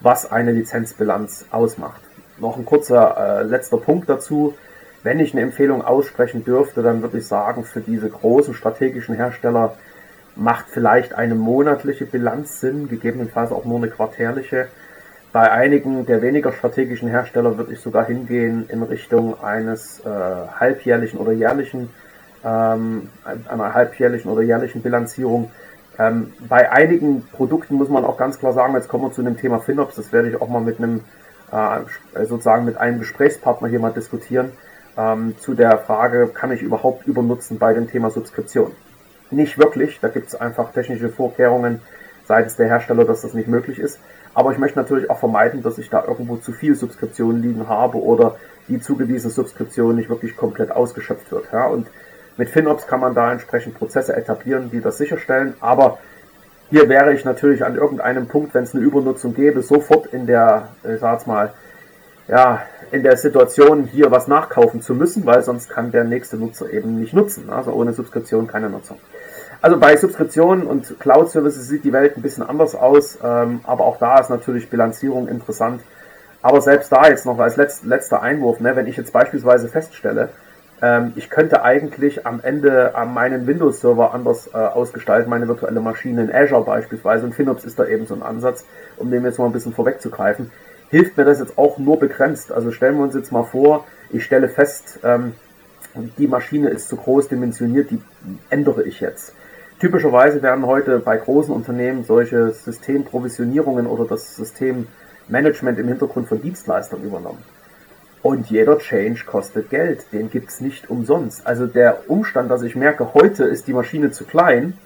was 0.00 0.30
eine 0.30 0.52
Lizenzbilanz 0.52 1.46
ausmacht. 1.50 2.00
Noch 2.38 2.56
ein 2.56 2.64
kurzer 2.64 3.40
äh, 3.40 3.42
letzter 3.42 3.76
Punkt 3.76 4.08
dazu. 4.08 4.54
Wenn 5.02 5.20
ich 5.20 5.32
eine 5.32 5.42
Empfehlung 5.42 5.82
aussprechen 5.82 6.44
dürfte, 6.44 6.82
dann 6.82 7.02
würde 7.02 7.18
ich 7.18 7.26
sagen, 7.26 7.64
für 7.64 7.80
diese 7.80 8.08
großen 8.08 8.54
strategischen 8.54 9.14
Hersteller 9.14 9.76
macht 10.36 10.66
vielleicht 10.68 11.14
eine 11.14 11.34
monatliche 11.34 12.06
Bilanz 12.06 12.60
Sinn, 12.60 12.88
gegebenenfalls 12.88 13.52
auch 13.52 13.64
nur 13.64 13.78
eine 13.78 13.88
quartärliche. 13.88 14.68
Bei 15.32 15.50
einigen 15.50 16.06
der 16.06 16.22
weniger 16.22 16.52
strategischen 16.52 17.08
Hersteller 17.08 17.56
würde 17.56 17.72
ich 17.72 17.80
sogar 17.80 18.06
hingehen 18.06 18.66
in 18.68 18.82
Richtung 18.82 19.40
eines 19.42 20.00
äh, 20.00 20.08
halbjährlichen 20.08 21.20
oder 21.20 21.32
jährlichen 21.32 21.90
ähm, 22.44 23.10
einer 23.48 23.74
halbjährlichen 23.74 24.30
oder 24.30 24.42
jährlichen 24.42 24.82
Bilanzierung. 24.82 25.50
Ähm, 25.98 26.32
bei 26.48 26.72
einigen 26.72 27.26
Produkten 27.26 27.74
muss 27.74 27.88
man 27.88 28.04
auch 28.04 28.16
ganz 28.16 28.38
klar 28.38 28.52
sagen, 28.52 28.74
jetzt 28.74 28.88
kommen 28.88 29.04
wir 29.04 29.12
zu 29.12 29.22
dem 29.22 29.36
Thema 29.36 29.60
FinOps, 29.60 29.96
das 29.96 30.12
werde 30.12 30.30
ich 30.30 30.40
auch 30.40 30.48
mal 30.48 30.60
mit 30.60 30.78
einem 30.78 31.02
äh, 31.52 32.24
sozusagen 32.24 32.64
mit 32.64 32.76
einem 32.76 32.98
Gesprächspartner 32.98 33.68
hier 33.68 33.80
mal 33.80 33.92
diskutieren, 33.92 34.52
ähm, 34.96 35.34
zu 35.38 35.54
der 35.54 35.78
Frage, 35.78 36.28
kann 36.28 36.52
ich 36.52 36.62
überhaupt 36.62 37.06
übernutzen 37.06 37.58
bei 37.58 37.74
dem 37.74 37.88
Thema 37.88 38.10
Subskription? 38.10 38.72
Nicht 39.30 39.58
wirklich, 39.58 40.00
da 40.00 40.08
gibt 40.08 40.28
es 40.28 40.34
einfach 40.34 40.72
technische 40.72 41.08
Vorkehrungen 41.08 41.80
seitens 42.24 42.56
der 42.56 42.68
Hersteller, 42.68 43.04
dass 43.04 43.22
das 43.22 43.34
nicht 43.34 43.48
möglich 43.48 43.78
ist. 43.78 43.98
Aber 44.34 44.52
ich 44.52 44.58
möchte 44.58 44.78
natürlich 44.78 45.10
auch 45.10 45.18
vermeiden, 45.18 45.62
dass 45.62 45.78
ich 45.78 45.90
da 45.90 46.04
irgendwo 46.04 46.36
zu 46.36 46.52
viel 46.52 46.74
Subskription 46.74 47.42
liegen 47.42 47.68
habe 47.68 47.98
oder 47.98 48.36
die 48.68 48.80
zugewiesene 48.80 49.32
Subskription 49.32 49.96
nicht 49.96 50.08
wirklich 50.08 50.36
komplett 50.36 50.70
ausgeschöpft 50.70 51.32
wird. 51.32 51.46
Ja? 51.52 51.66
Und 51.66 51.88
mit 52.36 52.48
FinOps 52.48 52.86
kann 52.86 53.00
man 53.00 53.14
da 53.14 53.32
entsprechend 53.32 53.76
Prozesse 53.76 54.14
etablieren, 54.14 54.70
die 54.70 54.80
das 54.80 54.98
sicherstellen. 54.98 55.54
Aber 55.60 55.98
hier 56.70 56.88
wäre 56.88 57.12
ich 57.12 57.24
natürlich 57.24 57.64
an 57.64 57.74
irgendeinem 57.74 58.28
Punkt, 58.28 58.54
wenn 58.54 58.62
es 58.62 58.74
eine 58.74 58.84
Übernutzung 58.84 59.34
gäbe, 59.34 59.62
sofort 59.62 60.06
in 60.06 60.26
der, 60.26 60.68
ich 60.84 61.00
sag's 61.00 61.26
mal, 61.26 61.52
ja, 62.28 62.62
in 62.92 63.02
der 63.02 63.16
Situation, 63.16 63.84
hier 63.84 64.10
was 64.10 64.28
nachkaufen 64.28 64.80
zu 64.80 64.94
müssen, 64.94 65.26
weil 65.26 65.42
sonst 65.42 65.68
kann 65.68 65.92
der 65.92 66.04
nächste 66.04 66.36
Nutzer 66.36 66.70
eben 66.70 66.98
nicht 66.98 67.14
nutzen. 67.14 67.50
Also 67.50 67.72
ohne 67.72 67.92
Subskription 67.92 68.46
keine 68.46 68.68
Nutzung. 68.68 68.98
Also 69.62 69.78
bei 69.78 69.96
Subskriptionen 69.96 70.66
und 70.66 70.98
Cloud-Services 70.98 71.68
sieht 71.68 71.84
die 71.84 71.92
Welt 71.92 72.16
ein 72.16 72.22
bisschen 72.22 72.42
anders 72.42 72.74
aus, 72.74 73.18
ähm, 73.22 73.60
aber 73.64 73.84
auch 73.84 73.98
da 73.98 74.18
ist 74.18 74.30
natürlich 74.30 74.70
Bilanzierung 74.70 75.28
interessant. 75.28 75.82
Aber 76.42 76.62
selbst 76.62 76.90
da 76.90 77.08
jetzt 77.08 77.26
noch 77.26 77.38
als 77.38 77.56
letzter 77.56 78.22
Einwurf, 78.22 78.60
ne, 78.60 78.74
wenn 78.74 78.86
ich 78.86 78.96
jetzt 78.96 79.12
beispielsweise 79.12 79.68
feststelle, 79.68 80.30
ähm, 80.82 81.12
ich 81.16 81.28
könnte 81.28 81.62
eigentlich 81.62 82.26
am 82.26 82.40
Ende 82.42 82.94
an 82.94 83.12
meinen 83.12 83.46
Windows-Server 83.46 84.14
anders 84.14 84.48
äh, 84.54 84.56
ausgestalten, 84.56 85.28
meine 85.28 85.48
virtuelle 85.48 85.80
Maschine 85.80 86.22
in 86.22 86.32
Azure 86.32 86.64
beispielsweise. 86.64 87.26
Und 87.26 87.34
FinOps 87.34 87.64
ist 87.64 87.78
da 87.78 87.86
eben 87.86 88.06
so 88.06 88.14
ein 88.14 88.22
Ansatz, 88.22 88.64
um 88.96 89.10
dem 89.10 89.24
jetzt 89.24 89.38
mal 89.38 89.46
ein 89.46 89.52
bisschen 89.52 89.74
vorwegzugreifen. 89.74 90.50
Hilft 90.90 91.16
mir 91.16 91.24
das 91.24 91.38
jetzt 91.38 91.56
auch 91.56 91.78
nur 91.78 91.98
begrenzt. 91.98 92.52
Also 92.52 92.72
stellen 92.72 92.96
wir 92.96 93.04
uns 93.04 93.14
jetzt 93.14 93.32
mal 93.32 93.44
vor, 93.44 93.86
ich 94.10 94.24
stelle 94.24 94.48
fest, 94.48 94.98
ähm, 95.04 95.34
die 96.18 96.26
Maschine 96.26 96.68
ist 96.68 96.88
zu 96.88 96.96
groß 96.96 97.28
dimensioniert, 97.28 97.90
die 97.90 98.00
ändere 98.48 98.82
ich 98.82 99.00
jetzt. 99.00 99.34
Typischerweise 99.80 100.42
werden 100.42 100.66
heute 100.66 100.98
bei 100.98 101.16
großen 101.16 101.54
Unternehmen 101.54 102.04
solche 102.04 102.50
Systemprovisionierungen 102.50 103.86
oder 103.86 104.04
das 104.04 104.36
Systemmanagement 104.36 105.78
im 105.78 105.88
Hintergrund 105.88 106.28
von 106.28 106.42
Dienstleistern 106.42 107.02
übernommen. 107.02 107.42
Und 108.22 108.50
jeder 108.50 108.78
Change 108.78 109.24
kostet 109.24 109.70
Geld, 109.70 110.12
den 110.12 110.28
gibt's 110.28 110.60
nicht 110.60 110.90
umsonst. 110.90 111.46
Also 111.46 111.66
der 111.66 112.10
Umstand, 112.10 112.50
dass 112.50 112.62
ich 112.62 112.76
merke, 112.76 113.14
heute 113.14 113.44
ist 113.44 113.66
die 113.66 113.72
Maschine 113.72 114.10
zu 114.10 114.24
klein, 114.24 114.76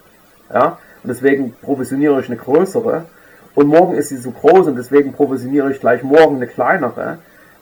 ja, 0.53 0.79
und 1.03 1.09
deswegen 1.09 1.55
provisioniere 1.61 2.21
ich 2.21 2.29
eine 2.29 2.37
größere, 2.37 3.07
und 3.55 3.69
morgen 3.69 3.95
ist 3.95 4.09
sie 4.09 4.17
so 4.17 4.31
groß 4.31 4.67
und 4.67 4.77
deswegen 4.77 5.13
provisioniere 5.13 5.71
ich 5.71 5.81
gleich 5.81 6.03
morgen 6.03 6.37
eine 6.37 6.47
kleinere, 6.47 7.19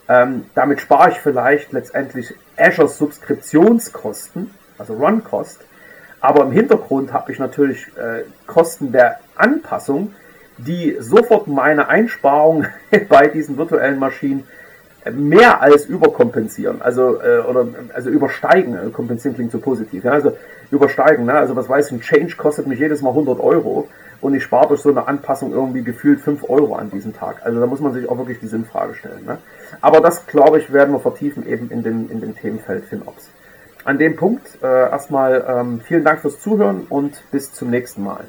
Ähm, 0.09 0.47
damit 0.53 0.81
spare 0.81 1.11
ich 1.11 1.19
vielleicht 1.21 1.71
letztendlich 1.71 2.35
Azure 2.57 2.89
Subskriptionskosten, 2.89 4.51
also 4.77 4.95
Run-Cost. 4.95 5.61
Aber 6.19 6.43
im 6.43 6.51
Hintergrund 6.51 7.13
habe 7.13 7.31
ich 7.31 7.39
natürlich 7.39 7.87
äh, 7.97 8.25
Kosten 8.45 8.91
der 8.91 9.19
Anpassung, 9.37 10.13
die 10.57 10.97
sofort 10.99 11.47
meine 11.47 11.87
Einsparung 11.87 12.65
bei 13.09 13.27
diesen 13.27 13.57
virtuellen 13.57 13.97
Maschinen 13.97 14.45
mehr 15.11 15.61
als 15.61 15.85
überkompensieren, 15.85 16.81
also 16.81 17.21
äh, 17.21 17.39
oder 17.39 17.67
also 17.93 18.09
übersteigen. 18.09 18.91
Kompensieren 18.93 19.35
klingt 19.35 19.51
so 19.51 19.59
positiv. 19.59 20.03
Ja? 20.03 20.11
Also 20.11 20.37
übersteigen. 20.73 21.25
Ne? 21.25 21.33
Also 21.33 21.55
was 21.55 21.69
weiß 21.69 21.87
ich, 21.87 21.91
ein 21.93 22.01
Change 22.01 22.35
kostet 22.35 22.67
mich 22.67 22.79
jedes 22.79 23.01
Mal 23.01 23.09
100 23.09 23.39
Euro 23.39 23.87
und 24.21 24.33
ich 24.33 24.43
spare 24.43 24.67
durch 24.67 24.81
so 24.81 24.89
eine 24.89 25.07
Anpassung 25.07 25.51
irgendwie 25.51 25.83
gefühlt 25.83 26.21
5 26.21 26.49
Euro 26.49 26.75
an 26.75 26.89
diesem 26.89 27.13
Tag. 27.13 27.41
Also 27.43 27.59
da 27.59 27.65
muss 27.65 27.79
man 27.79 27.93
sich 27.93 28.09
auch 28.09 28.17
wirklich 28.17 28.39
die 28.39 28.47
Sinnfrage 28.47 28.95
stellen. 28.95 29.25
Ne? 29.25 29.37
Aber 29.81 30.01
das, 30.01 30.25
glaube 30.27 30.59
ich, 30.59 30.71
werden 30.71 30.93
wir 30.93 30.99
vertiefen 30.99 31.47
eben 31.47 31.69
in 31.69 31.83
dem, 31.83 32.09
in 32.09 32.21
dem 32.21 32.35
Themenfeld 32.35 32.85
FinOps. 32.85 33.29
An 33.85 33.99
dem 33.99 34.15
Punkt 34.15 34.59
äh, 34.61 34.65
erstmal 34.65 35.45
ähm, 35.47 35.81
vielen 35.81 36.05
Dank 36.05 36.21
fürs 36.21 36.39
Zuhören 36.39 36.85
und 36.89 37.21
bis 37.31 37.53
zum 37.53 37.69
nächsten 37.69 38.03
Mal. 38.03 38.25